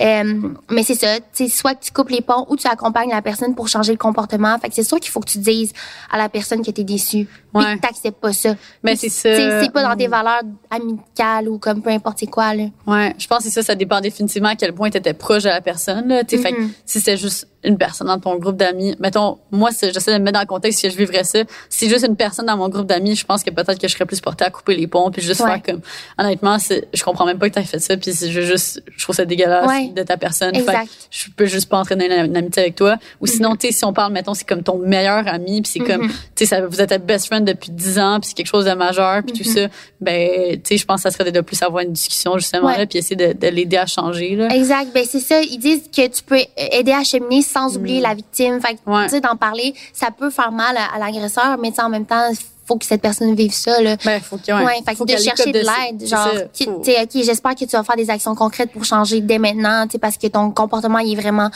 [0.00, 3.10] Euh, mais c'est ça, tu sais, soit que tu coupes les ponts ou tu accompagnes
[3.10, 4.56] la personne pour changer le comportement.
[4.58, 5.72] Fait que c'est sûr qu'il faut que tu dises
[6.10, 7.76] à la personne que t'es déçu, puis Ouais.
[7.76, 8.54] que t'acceptes pas ça.
[8.82, 9.60] Mais Puis, c'est ça.
[9.62, 10.10] C'est pas dans tes Mm.
[10.10, 12.64] valeurs amicales ou comme peu importe c'est quoi là.
[12.86, 15.48] Ouais, je pense que ça, ça dépend définitivement à quel point tu étais proche de
[15.48, 16.08] la personne.
[16.08, 16.22] Là.
[16.28, 16.70] Fait Mhm.
[16.84, 20.34] si c'est juste une personne dans ton groupe d'amis, mettons, moi, j'essaie de me mettre
[20.34, 21.40] dans le contexte que je vivrais ça.
[21.68, 24.06] Si juste une personne dans mon groupe d'amis, je pense que peut-être que je serais
[24.06, 25.48] plus portée à couper les ponts puis juste Ouais.
[25.50, 25.80] faire comme,
[26.18, 29.24] honnêtement, je comprends même pas que tu fait ça puis je juste, je trouve ça
[29.24, 29.88] dégueulasse Ouais.
[29.88, 30.54] de ta personne.
[30.54, 30.88] Fait Exact.
[31.10, 32.96] je peux juste pas entraîner une, une amitié avec toi.
[33.20, 35.80] Ou sinon, tu sais, si on parle, mettons, c'est comme ton meilleur ami puis c'est
[35.80, 36.12] comme, Mhm.
[36.36, 39.22] tu sais, vous êtes best friend depuis 10 ans puis c'est quelque chose de majeur
[39.24, 39.66] puis tout ça,
[40.00, 42.78] ben, tu sais, je pense que ça serait de plus avoir une discussion justement Ouais.
[42.78, 44.48] là puis essayer de, de l'aider à changer là.
[44.54, 44.90] Exact.
[44.94, 45.40] Ben c'est ça.
[45.42, 48.60] Ils disent que tu peux aider à cheminer sans oublier la victime.
[48.60, 49.04] Fait que Ouais.
[49.04, 52.30] tu sais d'en parler, ça peut faire mal à, à l'agresseur, mais en même temps,
[52.66, 53.96] faut que cette personne vive ça là.
[54.04, 54.62] Ben, faut que, ouais.
[54.64, 57.70] Ouais, fait que Faut de chercher de l'aide, genre, tu sais, ok, j'espère que tu
[57.76, 60.98] vas faire des actions concrètes pour changer dès maintenant, tu sais, parce que ton comportement
[60.98, 61.48] il est vraiment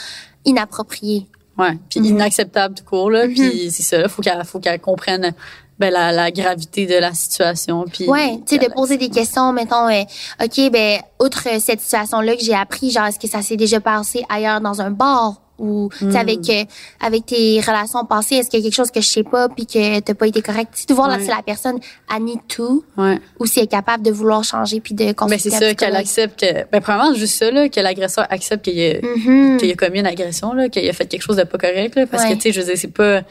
[0.45, 1.27] inapproprié.
[1.57, 2.05] Ouais, puis Mhm.
[2.07, 5.33] inacceptable tout court là, puis c'est ça, là, faut qu'elle faut qu'elle comprenne
[5.79, 9.51] ben la, la gravité de la situation puis Ouais, tu sais, de poser des questions,
[9.53, 10.03] mettons, euh,
[10.43, 14.23] ok, ben, outre cette situation-là que j'ai appris, genre, est-ce que ça s'est déjà passé
[14.29, 15.41] ailleurs dans un bar?
[15.63, 16.11] Ou, Hmm.
[16.11, 16.63] sais, avec euh,
[16.99, 19.65] avec tes relations passées, est-ce qu'il y a quelque chose que je sais pas puis
[19.65, 21.79] que t'as pas été correct, tu sais, de voir là si la personne
[22.13, 23.19] a need to Ouais.
[23.39, 25.95] ou si elle est capable de vouloir changer puis de Ben consulter c'est ça qu'elle
[25.95, 29.57] accepte que ben premièrement juste ça là que l'agresseur accepte qu'il a Mhm.
[29.57, 32.05] qu'il a commis une agression là, qu'il a fait quelque chose de pas correct là
[32.07, 32.29] parce Ouais.
[32.31, 33.21] que tu sais je veux dire c'est pas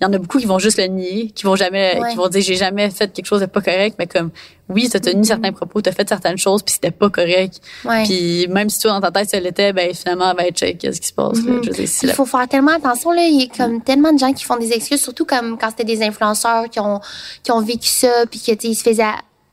[0.00, 2.10] il y en a beaucoup qui vont juste le nier, qui vont jamais, Ouais.
[2.10, 4.30] qui vont dire j'ai jamais fait quelque chose de pas correct, mais comme
[4.68, 7.60] oui, t'as tenu certains propos, t'as fait certaines choses, puis c'était pas correct.
[7.84, 7.88] Mm-hmm.
[7.88, 8.02] Ouais.
[8.04, 11.08] Puis même si toi dans ta tête ça l'était, ben finalement ben check qu'est-ce qui
[11.08, 11.38] se passe.
[11.44, 11.52] là?
[11.52, 11.64] Mhm.
[11.64, 14.18] Je dire, si Il faut faire tellement attention là, il y a comme tellement de
[14.18, 17.00] gens qui font des excuses surtout comme quand c'était des influenceurs qui ont
[17.42, 19.04] qui ont vécu ça puis que tu sais, ils se faisaient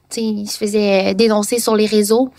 [0.09, 2.29] tu sais, ils se faisaient dénoncer sur les réseaux.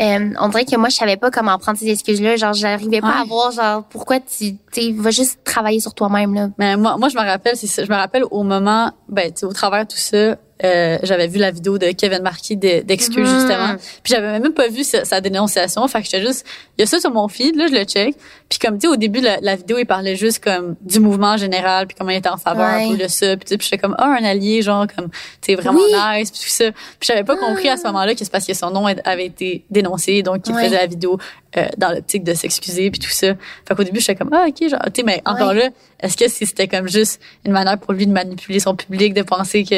[0.00, 3.00] Euh, on dirait que moi je savais pas comment prendre ces excuses là, genre j'arrivais
[3.02, 3.20] pas Ouais.
[3.20, 6.48] à voir genre pourquoi tu tu sais va juste travailler sur toi-même là.
[6.58, 9.40] Mais moi, moi, je me rappelle, c'est ça, je me rappelle au moment, ben, tu
[9.40, 12.82] sais, au travers de tout ça, euh, j'avais vu la vidéo de Kevin Marquis de-
[12.82, 13.38] d'excuses Mhm.
[13.40, 13.74] justement.
[14.02, 15.86] Puis j'avais même pas vu sa, sa dénonciation.
[15.88, 16.46] Fait que j'étais juste,
[16.78, 18.14] il y a ça sur mon feed, là, je le check.
[18.48, 21.36] Puis comme tu sais, au début la, la vidéo, il parlait juste comme du mouvement
[21.36, 22.88] général, puis comment il était en faveur Ouais.
[22.90, 23.36] peu de ça.
[23.36, 26.18] Puis tu sais, puis j'étais comme ah un allié, genre comme tu sais vraiment Oui.
[26.18, 26.70] nice, puis tout ça.
[26.70, 29.64] Puis j'avais pas compris à ce moment-là que c'est parce que son nom avait été
[29.70, 30.64] dénoncé, donc il Ouais.
[30.64, 31.18] faisait la vidéo
[31.56, 33.34] euh, dans l'optique de s'excuser puis tout ça.
[33.68, 35.64] Fait qu'au début, j'étais comme ah ok, genre tu sais, mais encore Ouais.
[35.64, 35.68] là,
[36.00, 39.20] est-ce que si c'était comme juste une manière pour lui de manipuler son public, de
[39.22, 39.74] penser que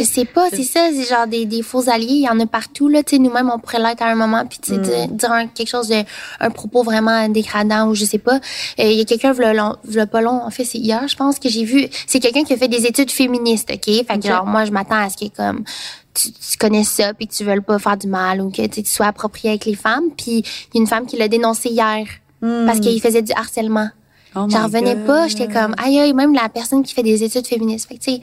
[0.00, 2.46] Je sais pas, c'est ça, c'est genre des, des faux alliés, il y en a
[2.46, 5.08] partout là, tu sais nous-mêmes on pourrait l'être à un moment puis tu sais dire,
[5.08, 5.16] Mm.
[5.16, 6.02] dire un- quelque chose de
[6.40, 8.36] un propos vraiment dégradant ou je sais pas.
[8.78, 11.48] Euh, Il y a quelqu'un v'là pas long, en fait c'est hier je pense que
[11.48, 13.84] j'ai vu, c'est quelqu'un qui a fait des études féministes, OK?
[13.86, 15.64] Fait que genre moi je m'attends à ce qu'il y ait comme
[16.14, 18.84] tu, tu connais ça puis que tu veux pas faire du mal ou que tu
[18.84, 22.04] sois approprié avec les femmes puis il y a une femme qui l'a dénoncé hier
[22.40, 23.88] parce qu'il faisait du harcèlement.
[24.36, 25.06] Oh J'en revenais God.
[25.06, 27.88] pas, j'étais comme aïe aïe même la personne qui fait des études féministes.
[27.88, 28.20] Fait que tu sais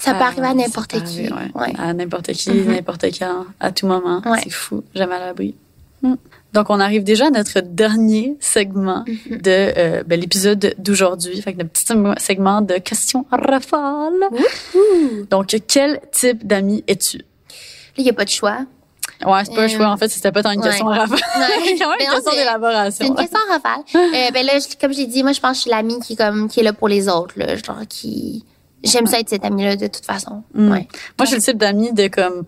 [0.00, 1.20] ça peut arriver à Ah, n'importe qui.
[1.26, 1.60] arriver, ouais.
[1.62, 1.72] Ouais.
[1.78, 2.72] À n'importe qui, Mhm.
[2.74, 4.20] n'importe quand, à tout moment.
[4.26, 4.40] Ouais.
[4.42, 4.82] C'est fou.
[4.94, 5.54] Jamais à l'abri.
[6.02, 6.14] Hmm.
[6.54, 9.36] Donc, on arrive déjà à notre dernier segment Mhm.
[9.42, 11.40] de euh, ben, l'épisode d'aujourd'hui.
[11.42, 11.84] Fait que notre petit
[12.24, 14.12] segment de questions rafales.
[15.30, 17.18] Donc, quel type d'ami es-tu?
[17.18, 17.24] Là,
[17.98, 18.58] il n'y a pas de choix.
[19.26, 19.88] Ouais, c'est pas un Euh, choix.
[19.90, 20.68] En fait, c'était pas tant une ouais.
[20.68, 21.10] question rafale.
[21.10, 21.18] Ouais.
[21.78, 22.90] quand même une question d'élaboration.
[22.98, 23.80] C'est une question rafale.
[23.94, 26.48] Euh, ben là, comme j'ai dit, moi, je pense que je suis l'amie qui, comme,
[26.48, 27.34] qui est là pour les autres.
[27.36, 28.44] Là, genre, qui...
[28.84, 30.42] J'aime ça être cette amie-là, de toute façon.
[30.54, 30.70] Mm.
[30.70, 30.88] Ouais.
[31.18, 32.44] Moi, je suis le type d'ami de comme.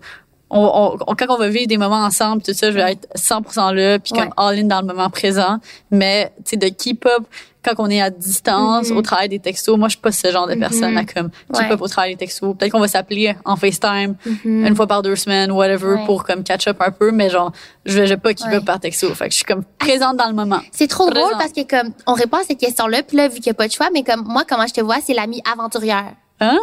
[0.55, 3.71] On, on- quand on va vivre des moments ensemble, tout ça, je vais être 100%
[3.73, 4.29] là, puis comme Ouais.
[4.37, 5.57] all in dans le moment présent.
[5.89, 7.23] Mais, tu sais, de keep up
[7.65, 8.97] quand on est à distance, Mhm.
[8.97, 10.97] au travail des textos, moi, je suis pas ce genre de personne Mhm.
[10.97, 11.71] à comme keep Ouais.
[11.71, 12.55] up au travail des textos.
[12.55, 14.15] Peut-être qu'on va s'appeler en FaceTime
[14.45, 16.05] une fois par deux semaines, whatever, Ouais.
[16.05, 17.51] pour comme catch up un peu, mais genre,
[17.85, 19.09] je vais, pas keep up par texto.
[19.15, 20.59] Fait que je suis comme présente dans le moment.
[20.71, 21.37] C'est trop drôle Présent.
[21.39, 23.67] parce que, comme, on répond à cette question-là, puis là, vu qu'il n'y a pas
[23.67, 26.13] de choix, mais comme, moi, comment je te vois, c'est l'amie aventurière.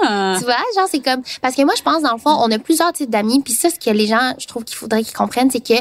[0.03, 0.35] Ah!
[0.39, 1.23] Tu vois, genre, c'est comme.
[1.43, 3.41] Parce que moi, je pense, dans le fond, on a plusieurs types d'amis.
[3.43, 5.75] Puis ça, ce que les gens, je trouve qu'il faudrait qu'ils comprennent, c'est que,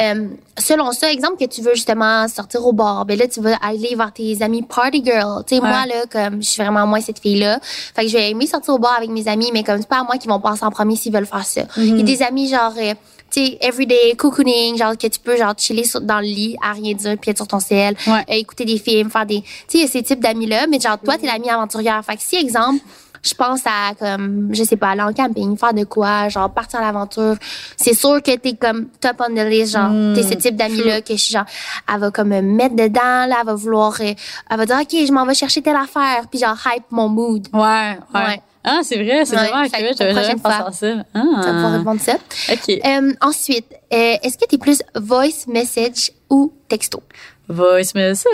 [0.00, 0.28] euh,
[0.58, 3.94] selon ça, exemple que tu veux justement sortir au bar, ben là, tu vas aller
[3.94, 5.44] voir tes amis party girl.
[5.46, 5.68] Tu sais, Ouais.
[5.68, 7.60] moi, là, comme, je suis vraiment moins cette fille-là.
[7.62, 10.00] Fait que je vais aimer sortir au bar avec mes amis, mais comme, c'est pas
[10.00, 11.62] à moi qui vont passer en premier s'ils veulent faire ça.
[11.76, 12.94] Il y a des amis, genre, euh,
[13.28, 16.72] tu sais, everyday cocooning, genre, que tu peux, genre, chiller sur- dans le lit, à
[16.72, 18.20] rien dire, puis être sur ton ciel, Ouais.
[18.30, 19.40] euh, écouter des films, faire des.
[19.42, 22.00] Tu sais, il y a ces types d'amis-là, mais genre, toi, t'es l'ami aventurière.
[22.04, 22.80] Fait que si, exemple,
[23.26, 26.80] je pense à comme je sais pas aller en camping faire de quoi genre partir
[26.80, 27.36] à l'aventure
[27.76, 30.82] c'est sûr que t'es comme top on the list genre Mm, t'es ce type d'ami
[30.84, 31.44] là que je suis genre
[31.92, 34.12] elle va comme me mettre dedans là elle va vouloir euh,
[34.50, 37.46] elle va dire ok je m'en vais chercher telle affaire puis genre hype mon mood
[37.52, 37.96] Ouais, ouais.
[38.26, 38.40] Ouais.
[38.68, 39.90] Ah, c'est vrai, c'est Ouais, vraiment accurate.
[39.90, 40.72] pour J'avais jamais pensé à ça.
[40.72, 41.78] ça va pouvoir Ah.
[41.78, 42.14] répondre ça
[42.52, 42.80] OK.
[42.84, 47.00] Euh, ensuite euh, est-ce que t'es plus voice message ou texto?
[47.48, 48.26] Voice message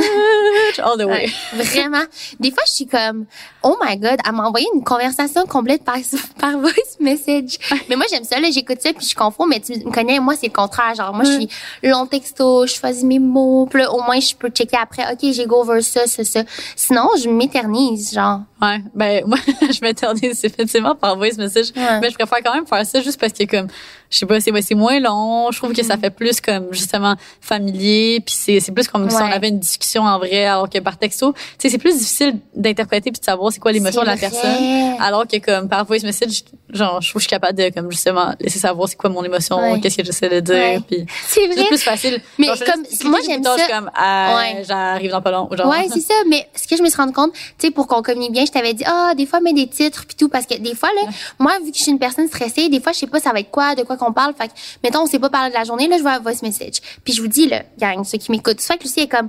[0.83, 1.27] all the way.
[1.55, 2.03] Ouais, vraiment.
[2.41, 3.27] Des fois, je suis comme,
[3.63, 5.97] oh my god, elle m'a envoyé une conversation complète par,
[6.41, 7.59] par voice message.
[7.91, 10.35] Mais moi, j'aime ça, là, j'écoute ça puis je confonds, mais tu me connais, moi,
[10.35, 10.95] c'est le contraire.
[10.95, 11.49] Genre, moi, je suis
[11.83, 15.19] long texto, je choisis mes mots, puis là, au moins, je peux checker après, OK,
[15.33, 16.43] j'ai go over ça, ça, ça.
[16.75, 18.41] Sinon, je m'éternise, genre.
[18.63, 22.01] Ouais, ben moi je m'éternise effectivement par voice message, Ouais.
[22.01, 23.67] mais je préfère quand même faire ça juste parce que comme
[24.13, 27.17] je sais pas, c'est c'est moins long, je trouve que ça fait plus comme justement
[27.41, 30.79] familier, puis c'est c'est plus comme si on avait une discussion en vrai alors que
[30.79, 34.07] par texto, tu sais c'est plus difficile d'interpréter puis de savoir c'est quoi l'émotion de
[34.07, 34.29] la vrai.
[34.31, 34.97] personne.
[35.01, 37.91] Alors que comme par voice message, genre je trouve que je suis capable de comme
[37.91, 39.81] justement laisser savoir c'est quoi mon émotion, Ouais.
[39.81, 42.21] qu'est-ce que j'essaie de dire puis C'est plus facile.
[42.39, 43.57] Mais Genre, comme- juste moi, j'aime ça.
[43.71, 45.69] comme ah, j'arrive dans pas long, genre.
[45.69, 46.15] Ouais, c'est ça.
[46.29, 48.51] Mais ce que je me suis rendu compte, tu sais, pour qu'on communique bien, je
[48.53, 51.09] t'avais dit, ah, des fois, mets des titres puis tout, parce que des fois, là,
[51.39, 53.41] moi, vu que je suis une personne stressée, des fois, je sais pas, ça va
[53.41, 54.35] être quoi, de quoi qu'on parle.
[54.35, 56.43] Fait que, mettons, on s'est pas parlé de la journée, là, je vois un voice
[56.43, 56.81] message.
[57.05, 59.29] Puis je vous dis, là, gang, ceux qui m'écoutent, soit que Lucie est comme,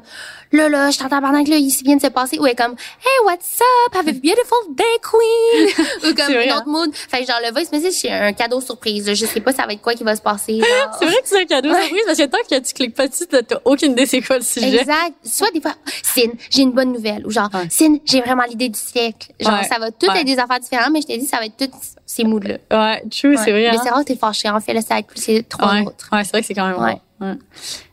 [0.52, 2.56] là, là, je t'entends pendant que là, ici vient de se passer, ou elle est
[2.56, 3.96] comme, hey, what's up?
[3.96, 5.86] Have a beautiful day, queen!
[6.12, 6.58] ou comme une hein?
[6.58, 6.90] autre mood.
[6.94, 9.08] Fait que genre, le voice message, c'est un cadeau surprise.
[9.08, 9.14] là.
[9.14, 10.62] Je sais pas, ça va être quoi qui va se passer.
[11.00, 13.26] C'est vrai que c'est un cadeau surprise parce que tant que tu cliques pas dessus,
[13.28, 14.80] t'as aucune idée c'est quoi le sujet.
[14.80, 15.14] Exact.
[15.24, 17.26] Soit des fois, Sin, j'ai une bonne nouvelle.
[17.26, 17.68] Ou genre, Ouais.
[17.70, 19.32] Sin, j'ai vraiment l'idée du siècle.
[19.40, 19.68] Genre, Ouais.
[19.68, 20.20] ça va tout Ouais.
[20.22, 21.72] être des affaires différentes, mais je t'ai dit, ça va être toutes
[22.06, 22.58] ces moods-là.
[22.72, 23.70] Ouais, true, c'est vrai.
[23.72, 23.82] Mais hein?
[23.84, 24.50] c'est rare que t'es fâché.
[24.50, 26.10] En fait, là, c'est avec plus les trois Ouais, autres.
[26.12, 26.98] ouais c'est vrai que c'est quand même Ouais.
[27.20, 27.38] bon.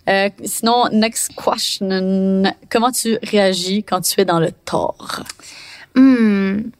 [0.09, 2.43] Euh, sinon, next question.
[2.71, 5.23] Comment tu réagis quand tu es dans le tort?
[5.95, 6.71] Hmm.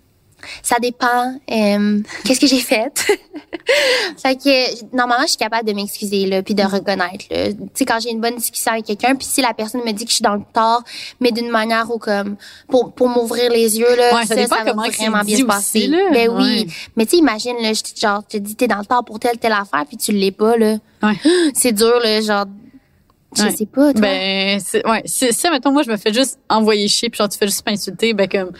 [0.63, 1.35] Ça dépend.
[1.51, 2.93] euh, Qu'est-ce que j'ai fait?
[4.23, 7.25] fait que normalement, je suis capable de m'excuser là, puis de reconnaître.
[7.31, 7.53] là.
[7.53, 10.05] Tu sais, quand j'ai une bonne discussion avec quelqu'un, puis si la personne me dit
[10.05, 10.83] que je suis dans le tort,
[11.21, 12.37] mais d'une manière où comme
[12.69, 15.43] pour pour m'ouvrir les yeux là, Ouais, ça dépend va comment c'est vraiment bien se
[15.45, 15.87] passer.
[15.87, 15.99] là.
[16.13, 16.43] Ben Ouais.
[16.43, 16.67] oui.
[16.97, 19.39] Mais tu imagine là, je, genre, je te dis t'es dans le tort pour telle
[19.39, 20.77] telle affaire, puis tu l'es pas là.
[21.03, 21.15] Ouais.
[21.55, 22.45] C'est dur là, genre.
[23.37, 23.53] Je Ouais.
[23.57, 23.93] sais pas.
[23.93, 24.01] Toi.
[24.01, 27.39] Ben, ouais, si, si, mettons, moi, je me fais juste envoyer chier, puis genre, tu
[27.39, 28.51] fais juste m'insulter, ben, comme,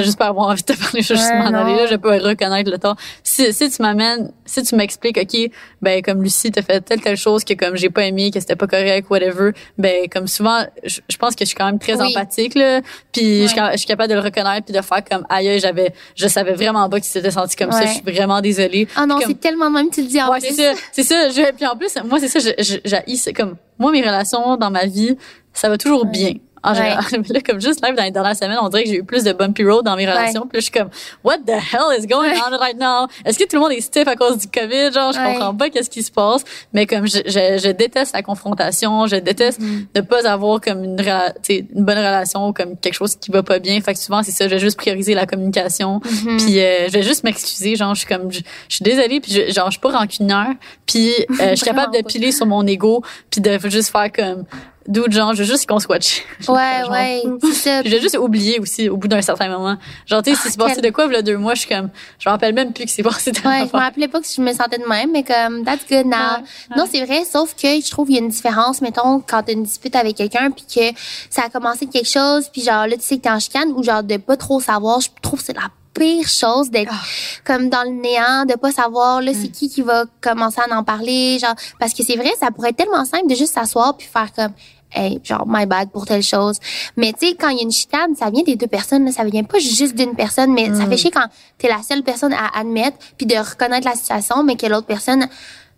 [0.00, 1.96] j'ai juste pas avoir envie de te parler, je vais juste m'en aller, là, je
[1.96, 2.96] pas reconnaître le tort.
[3.22, 5.50] Si, si tu m'amènes, si tu m'expliques, OK,
[5.82, 8.56] ben, comme Lucie t'a fait telle, telle chose que, comme, j'ai pas aimé, que c'était
[8.56, 12.00] pas correct, whatever, ben, comme souvent, je, je pense que je suis quand même très
[12.00, 12.08] Oui.
[12.14, 12.80] empathique, là,
[13.12, 16.28] puis je, je suis capable de le reconnaître, puis de faire comme, aïe, j'avais, je
[16.28, 18.86] savais vraiment pas que tu t'étais senti comme ça, je suis vraiment désolée.
[18.96, 20.72] Ah non, c'est tellement même tu le dis en Ouais, c'est ça.
[20.92, 21.28] C'est ça.
[21.28, 25.16] Je, puis en plus, moi, c'est ça, c'est comme, moi, mes relations dans ma vie,
[25.52, 26.34] ça va toujours bien.
[26.66, 27.04] En général.
[27.30, 29.32] là, comme juste live dans les dernières semaines, on dirait que j'ai eu plus de
[29.32, 30.42] bumpy road dans mes relations.
[30.42, 30.90] Puis là, je suis comme,
[31.24, 33.06] what the hell is going on right now?
[33.24, 34.92] Est-ce que tout le monde est stiff à cause du COVID?
[34.92, 36.44] Genre, je comprends pas qu'est-ce qui se passe.
[36.72, 39.86] Mais comme je, je, je déteste la confrontation, je déteste Mm-hmm.
[39.94, 43.58] ne pas avoir comme une, une bonne relation ou comme quelque chose qui va pas
[43.58, 43.80] bien.
[43.80, 46.00] Fait que souvent, c'est ça, je vais juste prioriser la communication.
[46.00, 46.44] Mm-hmm.
[46.44, 47.76] Puis euh, je vais juste m'excuser.
[47.76, 49.20] Genre, je suis comme, je, je suis désolée.
[49.20, 50.54] Puis je, genre, je suis pas rancunière.
[50.86, 53.02] Puis euh, je suis capable de piler sur mon ego.
[53.30, 54.44] Puis de juste faire comme,
[54.88, 56.22] d'où genre, je veux juste qu'on chill.
[56.48, 57.80] Ouais, Genre, ouais, c'est ça.
[57.82, 59.76] puis j'ai juste oublié aussi au bout d'un certain moment.
[60.06, 61.88] Genre, tu sais, si c'est passé quel- de quoi, a deux mois, je suis comme,
[62.18, 64.26] je me rappelle même plus que c'est passé de Ouais, je me rappelais pas que
[64.26, 66.12] je me sentais de même, mais comme, that's good now.
[66.40, 69.42] Ouais, Non, c'est vrai, sauf que je trouve qu'il y a une différence, mettons, quand
[69.42, 70.96] t'as une dispute avec quelqu'un, puis que
[71.30, 73.82] ça a commencé quelque chose, puis genre, là, tu sais que t'es en chicane, ou
[73.82, 77.00] genre, de pas trop savoir, je trouve que c'est la pire chose d'être Ah.
[77.46, 80.84] comme dans le néant, de pas savoir, là, c'est qui qui va commencer à en
[80.84, 84.06] parler, genre, parce que c'est vrai, ça pourrait être tellement simple de juste s'asseoir puis
[84.06, 84.52] faire comme,
[84.92, 86.58] hey, genre, my bad pour telle chose.
[86.96, 89.12] Mais tu sais, quand il y a une chicane, ça vient des deux personnes, là,
[89.12, 91.26] ça vient pas juste d'une personne, mais ça fait chier quand
[91.58, 95.26] t'es la seule personne à admettre puis de reconnaître la situation, mais que l'autre personne,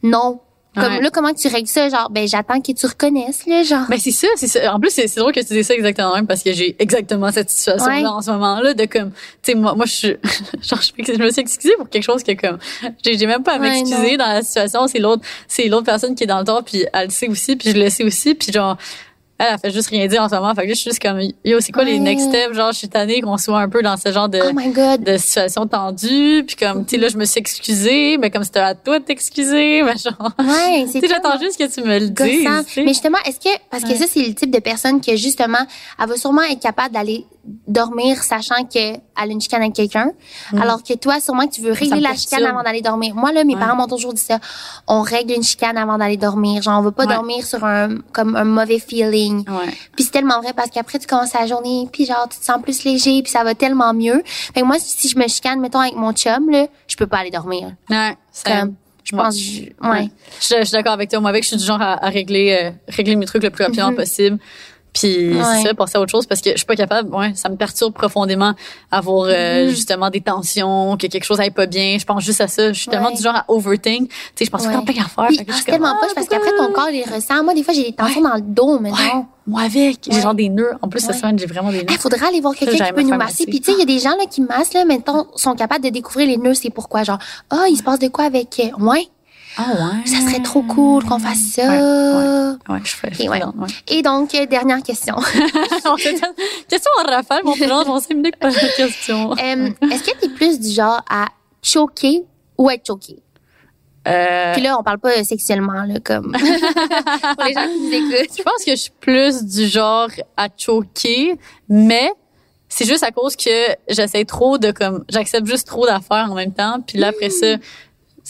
[0.02, 0.40] non.
[0.81, 1.01] Comme Ouais.
[1.03, 1.89] là, comment tu règles ça?
[1.89, 3.87] Genre, ben, j'attends que tu reconnaisses, là, genre.
[3.89, 4.74] Mais c'est ça, c'est ça.
[4.74, 7.31] En plus, c'est c'est drôle que tu dises ça exactement même parce que j'ai exactement
[7.33, 8.07] cette situation-là Ouais.
[8.07, 9.11] en ce moment-là de comme,
[9.43, 10.09] tu sais, moi, moi, je suis,
[10.62, 12.59] genre, je, me suis excusée pour quelque chose que comme,
[13.05, 14.87] j'ai même pas à Ouais, m'excuser dans la situation.
[14.87, 17.57] C'est l'autre, c'est l'autre personne qui est dans le tort puis elle le sait aussi
[17.57, 18.76] puis je le sais aussi puis genre,
[19.39, 20.55] elle, elle fait juste rien dire en ce moment.
[20.55, 22.55] Fait que là, je suis juste comme, yo, c'est quoi les next steps?
[22.55, 25.66] Genre, je suis tannée qu'on soit un peu dans ce genre de, oh de situation
[25.66, 28.99] tendue puis comme, tu sais, là, je me suis excusée, mais comme c'était à toi
[28.99, 32.49] de t'excuser, mais genre, Ouais, tu c'est sais, j'attends juste que tu me le dises.
[32.78, 35.59] Mais justement, est-ce que parce que ça c'est le type de personne que justement,
[36.03, 37.24] elle va sûrement être capable d'aller
[37.66, 40.12] dormir sachant que elle a une chicane avec quelqu'un,
[40.61, 42.03] alors que toi sûrement que tu veux régler Mm.
[42.05, 43.14] la chicane avant d'aller dormir.
[43.14, 43.61] Moi là, mes Ouais.
[43.61, 44.38] parents m'ont toujours dit ça.
[44.86, 46.62] On règle une chicane avant d'aller dormir.
[46.62, 47.14] Genre on veut pas Ouais.
[47.14, 49.38] dormir sur un comme un mauvais feeling.
[49.49, 49.72] Ouais.
[49.96, 52.62] Puis c'est tellement vrai parce qu'après tu commences la journée, puis genre tu te sens
[52.62, 54.22] plus léger, puis ça va tellement mieux.
[54.24, 57.18] Fait que moi si je me chicane mettons avec mon chum là, je peux pas
[57.18, 57.72] aller dormir.
[57.90, 58.74] Ouais, c'est- Comme
[59.05, 60.11] je pense ouais.
[60.40, 61.18] Je, je suis d'accord avec toi.
[61.20, 63.64] Moi, avec, je suis du genre à, à régler, euh, régler mes trucs le plus
[63.64, 64.38] rapidement possible.
[64.93, 65.43] Puis Ouais.
[65.62, 67.14] c'est ça, passer à autre chose parce que je suis pas capable.
[67.14, 68.55] Ouais, ça me perturbe profondément
[68.91, 71.97] avoir euh, justement des tensions, que quelque chose aille pas bien.
[71.99, 72.72] Je pense juste à ça.
[72.72, 73.16] Je suis tellement Ouais.
[73.16, 74.09] du genre à overthink.
[74.09, 75.28] Tu sais, je pense tout le temps plein d'affaires.
[75.28, 77.45] Que ah, c'est tellement ah, poche parce qu'après ton corps il ressent.
[77.45, 79.26] Moi des fois j'ai des tensions dans le dos, mais non.
[79.47, 80.72] Moi avec, j'ai genre des nœuds.
[80.82, 81.86] En plus, cette semaine, j'ai vraiment des nœuds.
[81.93, 83.47] Il faudrait aller voir quelqu'un qui peut nous masser.
[83.47, 85.82] Puis tu sais, il y a des gens là qui massent là, maintenant sont capables
[85.82, 87.18] de découvrir les nœuds, c'est pourquoi genre
[87.49, 89.09] ah, il se passe de quoi avec euh, ouais,
[89.59, 90.06] Ah ouais.
[90.06, 91.68] ça serait trop cool qu'on fasse ça.
[91.68, 93.12] Ouais, Ouais, je fais.
[93.12, 93.40] je Et ouais.
[94.02, 95.16] donc euh, dernière question.
[96.68, 99.34] question en rafale, mon frère, sais mieux que pas la question.
[99.36, 101.26] Est-ce que tu es plus du genre à
[101.62, 102.24] choquer
[102.56, 103.20] ou être choqué?
[104.06, 108.36] Euh, Puis là, on parle pas sexuellement là comme pour les gens qui nous écoutent.
[108.38, 111.36] Je pense que je suis plus du genre à choquer,
[111.68, 112.11] mais
[112.68, 113.50] c'est juste à cause que
[113.88, 117.56] j'essaie trop de comme j'accepte juste trop d'affaires en même temps, puis là après ça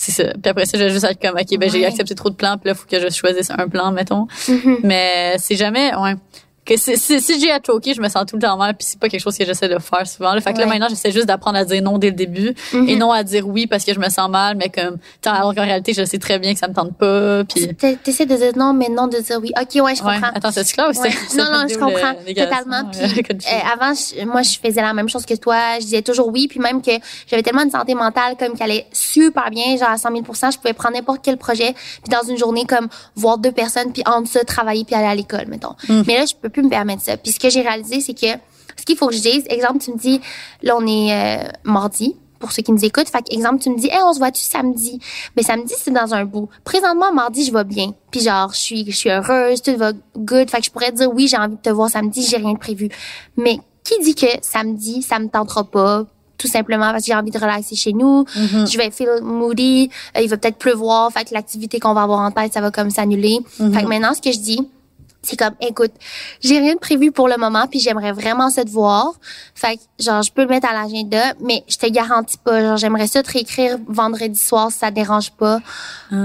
[0.01, 0.33] c'est ça.
[0.41, 2.57] Puis après ça, je vais juste être comme OK, ben j'ai accepté trop de plans,
[2.57, 4.29] puis là faut que je choisisse un plan mettons.
[4.49, 4.79] Mhm.
[4.85, 6.15] Mais c'est jamais ouais
[6.69, 8.87] que si, si, si j'ai à choquer, je me sens tout le temps mal, puis
[8.89, 10.35] c'est pas quelque chose que j'essaie de faire souvent.
[10.35, 10.41] Là.
[10.41, 12.89] Fait que là maintenant, j'essaie juste d'apprendre à dire non dès le début Mhm.
[12.89, 15.55] et non à dire oui parce que je me sens mal, mais comme tant alors
[15.55, 18.37] qu'en réalité, je sais très bien que ça me tente pas, puis T'es- T'essaies de
[18.37, 19.51] dire non, mais non de dire oui.
[19.61, 20.15] Ok, ouais, je Ouais.
[20.15, 20.31] comprends.
[20.35, 21.11] Attends, c'est clair ou Ouais.
[21.11, 22.91] c'est Non, non, je comprends totalement.
[22.91, 25.57] Puis, euh, avant, je- moi, je faisais la même chose que toi.
[25.79, 26.91] Je disais toujours oui, puis même que
[27.27, 30.59] j'avais tellement une santé mentale comme qui allait super bien, genre à 100 000% je
[30.59, 34.29] pouvais prendre n'importe quel projet, puis dans une journée comme voir deux personnes, puis entre
[34.31, 35.75] ça travailler puis aller à l'école, mettons.
[35.89, 36.03] Mm.
[36.07, 37.17] Mais là, je peux plus me permettre ça.
[37.17, 38.39] Puis ce que j'ai réalisé, c'est que
[38.77, 40.21] ce qu'il faut que je dise, exemple, tu me dis,
[40.63, 42.17] là, on est euh, mardi.
[42.39, 45.01] Pour ceux qui nous écoutent, fait exemple, tu me dis, hey, on se voit-tu samedi?
[45.37, 46.49] Mais samedi, c'est dans un bout.
[46.63, 47.95] Présentement, mardi, je vais bien.
[48.13, 50.49] Puis genre, je suis, je suis heureuse, tout va good.
[50.49, 52.53] Fait que je pourrais te dire, oui, j'ai envie de te voir samedi, j'ai rien
[52.53, 52.91] de prévu.
[53.37, 56.05] Mais qui dit que samedi, ça me tentera pas?
[56.37, 58.23] Tout simplement parce que j'ai envie de relaxer chez nous.
[58.23, 58.71] Mm-hmm.
[58.71, 59.91] Je vais feel moody.
[60.17, 61.11] euh, il va peut-être pleuvoir.
[61.11, 63.39] Fait que l'activité qu'on va avoir en tête, ça va comme s'annuler.
[63.59, 63.75] Mm-hmm.
[63.75, 64.61] Fait que maintenant, ce que je dis,
[65.23, 65.91] c'est comme, écoute,
[66.41, 69.15] j'ai rien de prévu pour le moment, puis j'aimerais vraiment ça te voir.
[69.55, 72.61] Fait que, genre, je peux le mettre à l'agenda, mais je te garantis pas.
[72.61, 75.59] Genre, j'aimerais ça te réécrire vendredi soir si ça te dérange pas,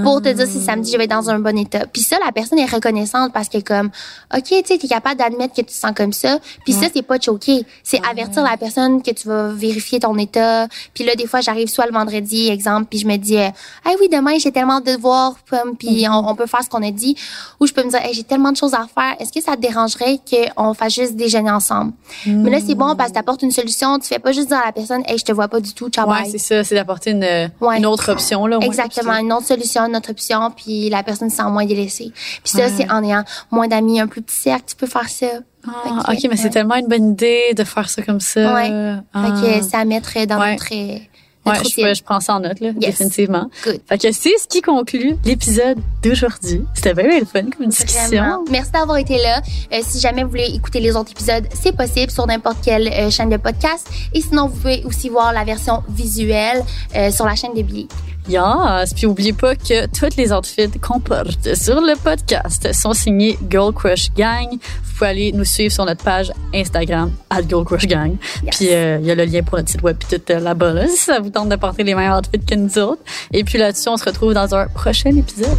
[0.04, 1.86] pour te dire si samedi je vais être dans un bon état.
[1.86, 3.90] Puis ça, la personne est reconnaissante parce que comme,
[4.34, 6.38] ok, tu sais, t'es capable d'admettre que tu te sens comme ça.
[6.64, 10.68] Puis ça, c'est pas choquer, c'est avertir la personne que tu vas vérifier ton état.
[10.94, 14.08] Puis là, des fois, j'arrive soit le vendredi, exemple, puis je me dis, ah oui,
[14.10, 15.36] demain j'ai tellement de devoirs,
[15.78, 17.16] puis on, on peut faire ce qu'on a dit,
[17.58, 19.14] ou je peux me dire, hey, j'ai tellement de choses à faire.
[19.18, 21.92] Est-ce que ça te dérangerait qu'on fasse juste déjeuner ensemble?
[22.26, 23.98] Mais là, c'est bon parce que t'apportes une solution.
[23.98, 25.88] Tu fais pas juste dire à la personne, hey, je te vois pas du tout,
[25.88, 27.78] ciao, Ouais, c'est ça, c'est d'apporter une, Ouais.
[27.78, 28.56] une autre option là.
[28.58, 32.12] moins, Exactement, une autre solution, une autre option, puis la personne se sent moins délaissée.
[32.42, 35.26] Puis ça, c'est en ayant moins d'amis, un plus petit cercle, tu peux faire ça.
[35.66, 38.52] Ah, ok, mais c'est tellement une bonne idée de faire ça comme ça.
[38.54, 38.70] Ouais.
[39.14, 39.24] Ah.
[39.40, 40.98] Fait que c'est à mettre dans notre, euh,
[41.46, 43.50] Ouais, je, prends ça en note, là, définitivement.
[43.64, 43.80] Good.
[43.86, 46.62] Fait que c'est ce qui conclut l'épisode d'aujourd'hui.
[46.74, 48.08] C'était bien, bien le fun comme discussion.
[48.08, 48.44] Vraiment.
[48.50, 49.42] Merci d'avoir été là.
[49.72, 53.10] Euh, si jamais vous voulez écouter les autres épisodes, c'est possible sur n'importe quelle euh,
[53.10, 53.88] chaîne de podcast.
[54.14, 56.62] Et sinon, vous pouvez aussi voir la version visuelle
[56.96, 57.88] euh, sur la chaîne de Billy.
[58.28, 58.94] Yes.
[58.94, 63.72] Puis oubliez pas que toutes les outfits qu'on porte sur le podcast sont signés Girl
[63.72, 64.50] Crush Gang.
[64.50, 68.16] Vous pouvez aller nous suivre sur notre page Instagram, at Girl Crush Gang.
[68.42, 68.56] Yes.
[68.56, 70.72] Puis euh, il y a le lien pour notre site web puis tout euh, là-bas,
[70.72, 73.02] là, si ça vous tente de porter les meilleurs outfits que nous autres.
[73.32, 75.58] Et puis là-dessus, on se retrouve dans un prochain épisode.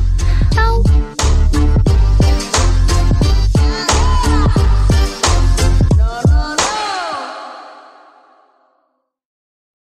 [0.54, 1.15] Ciao!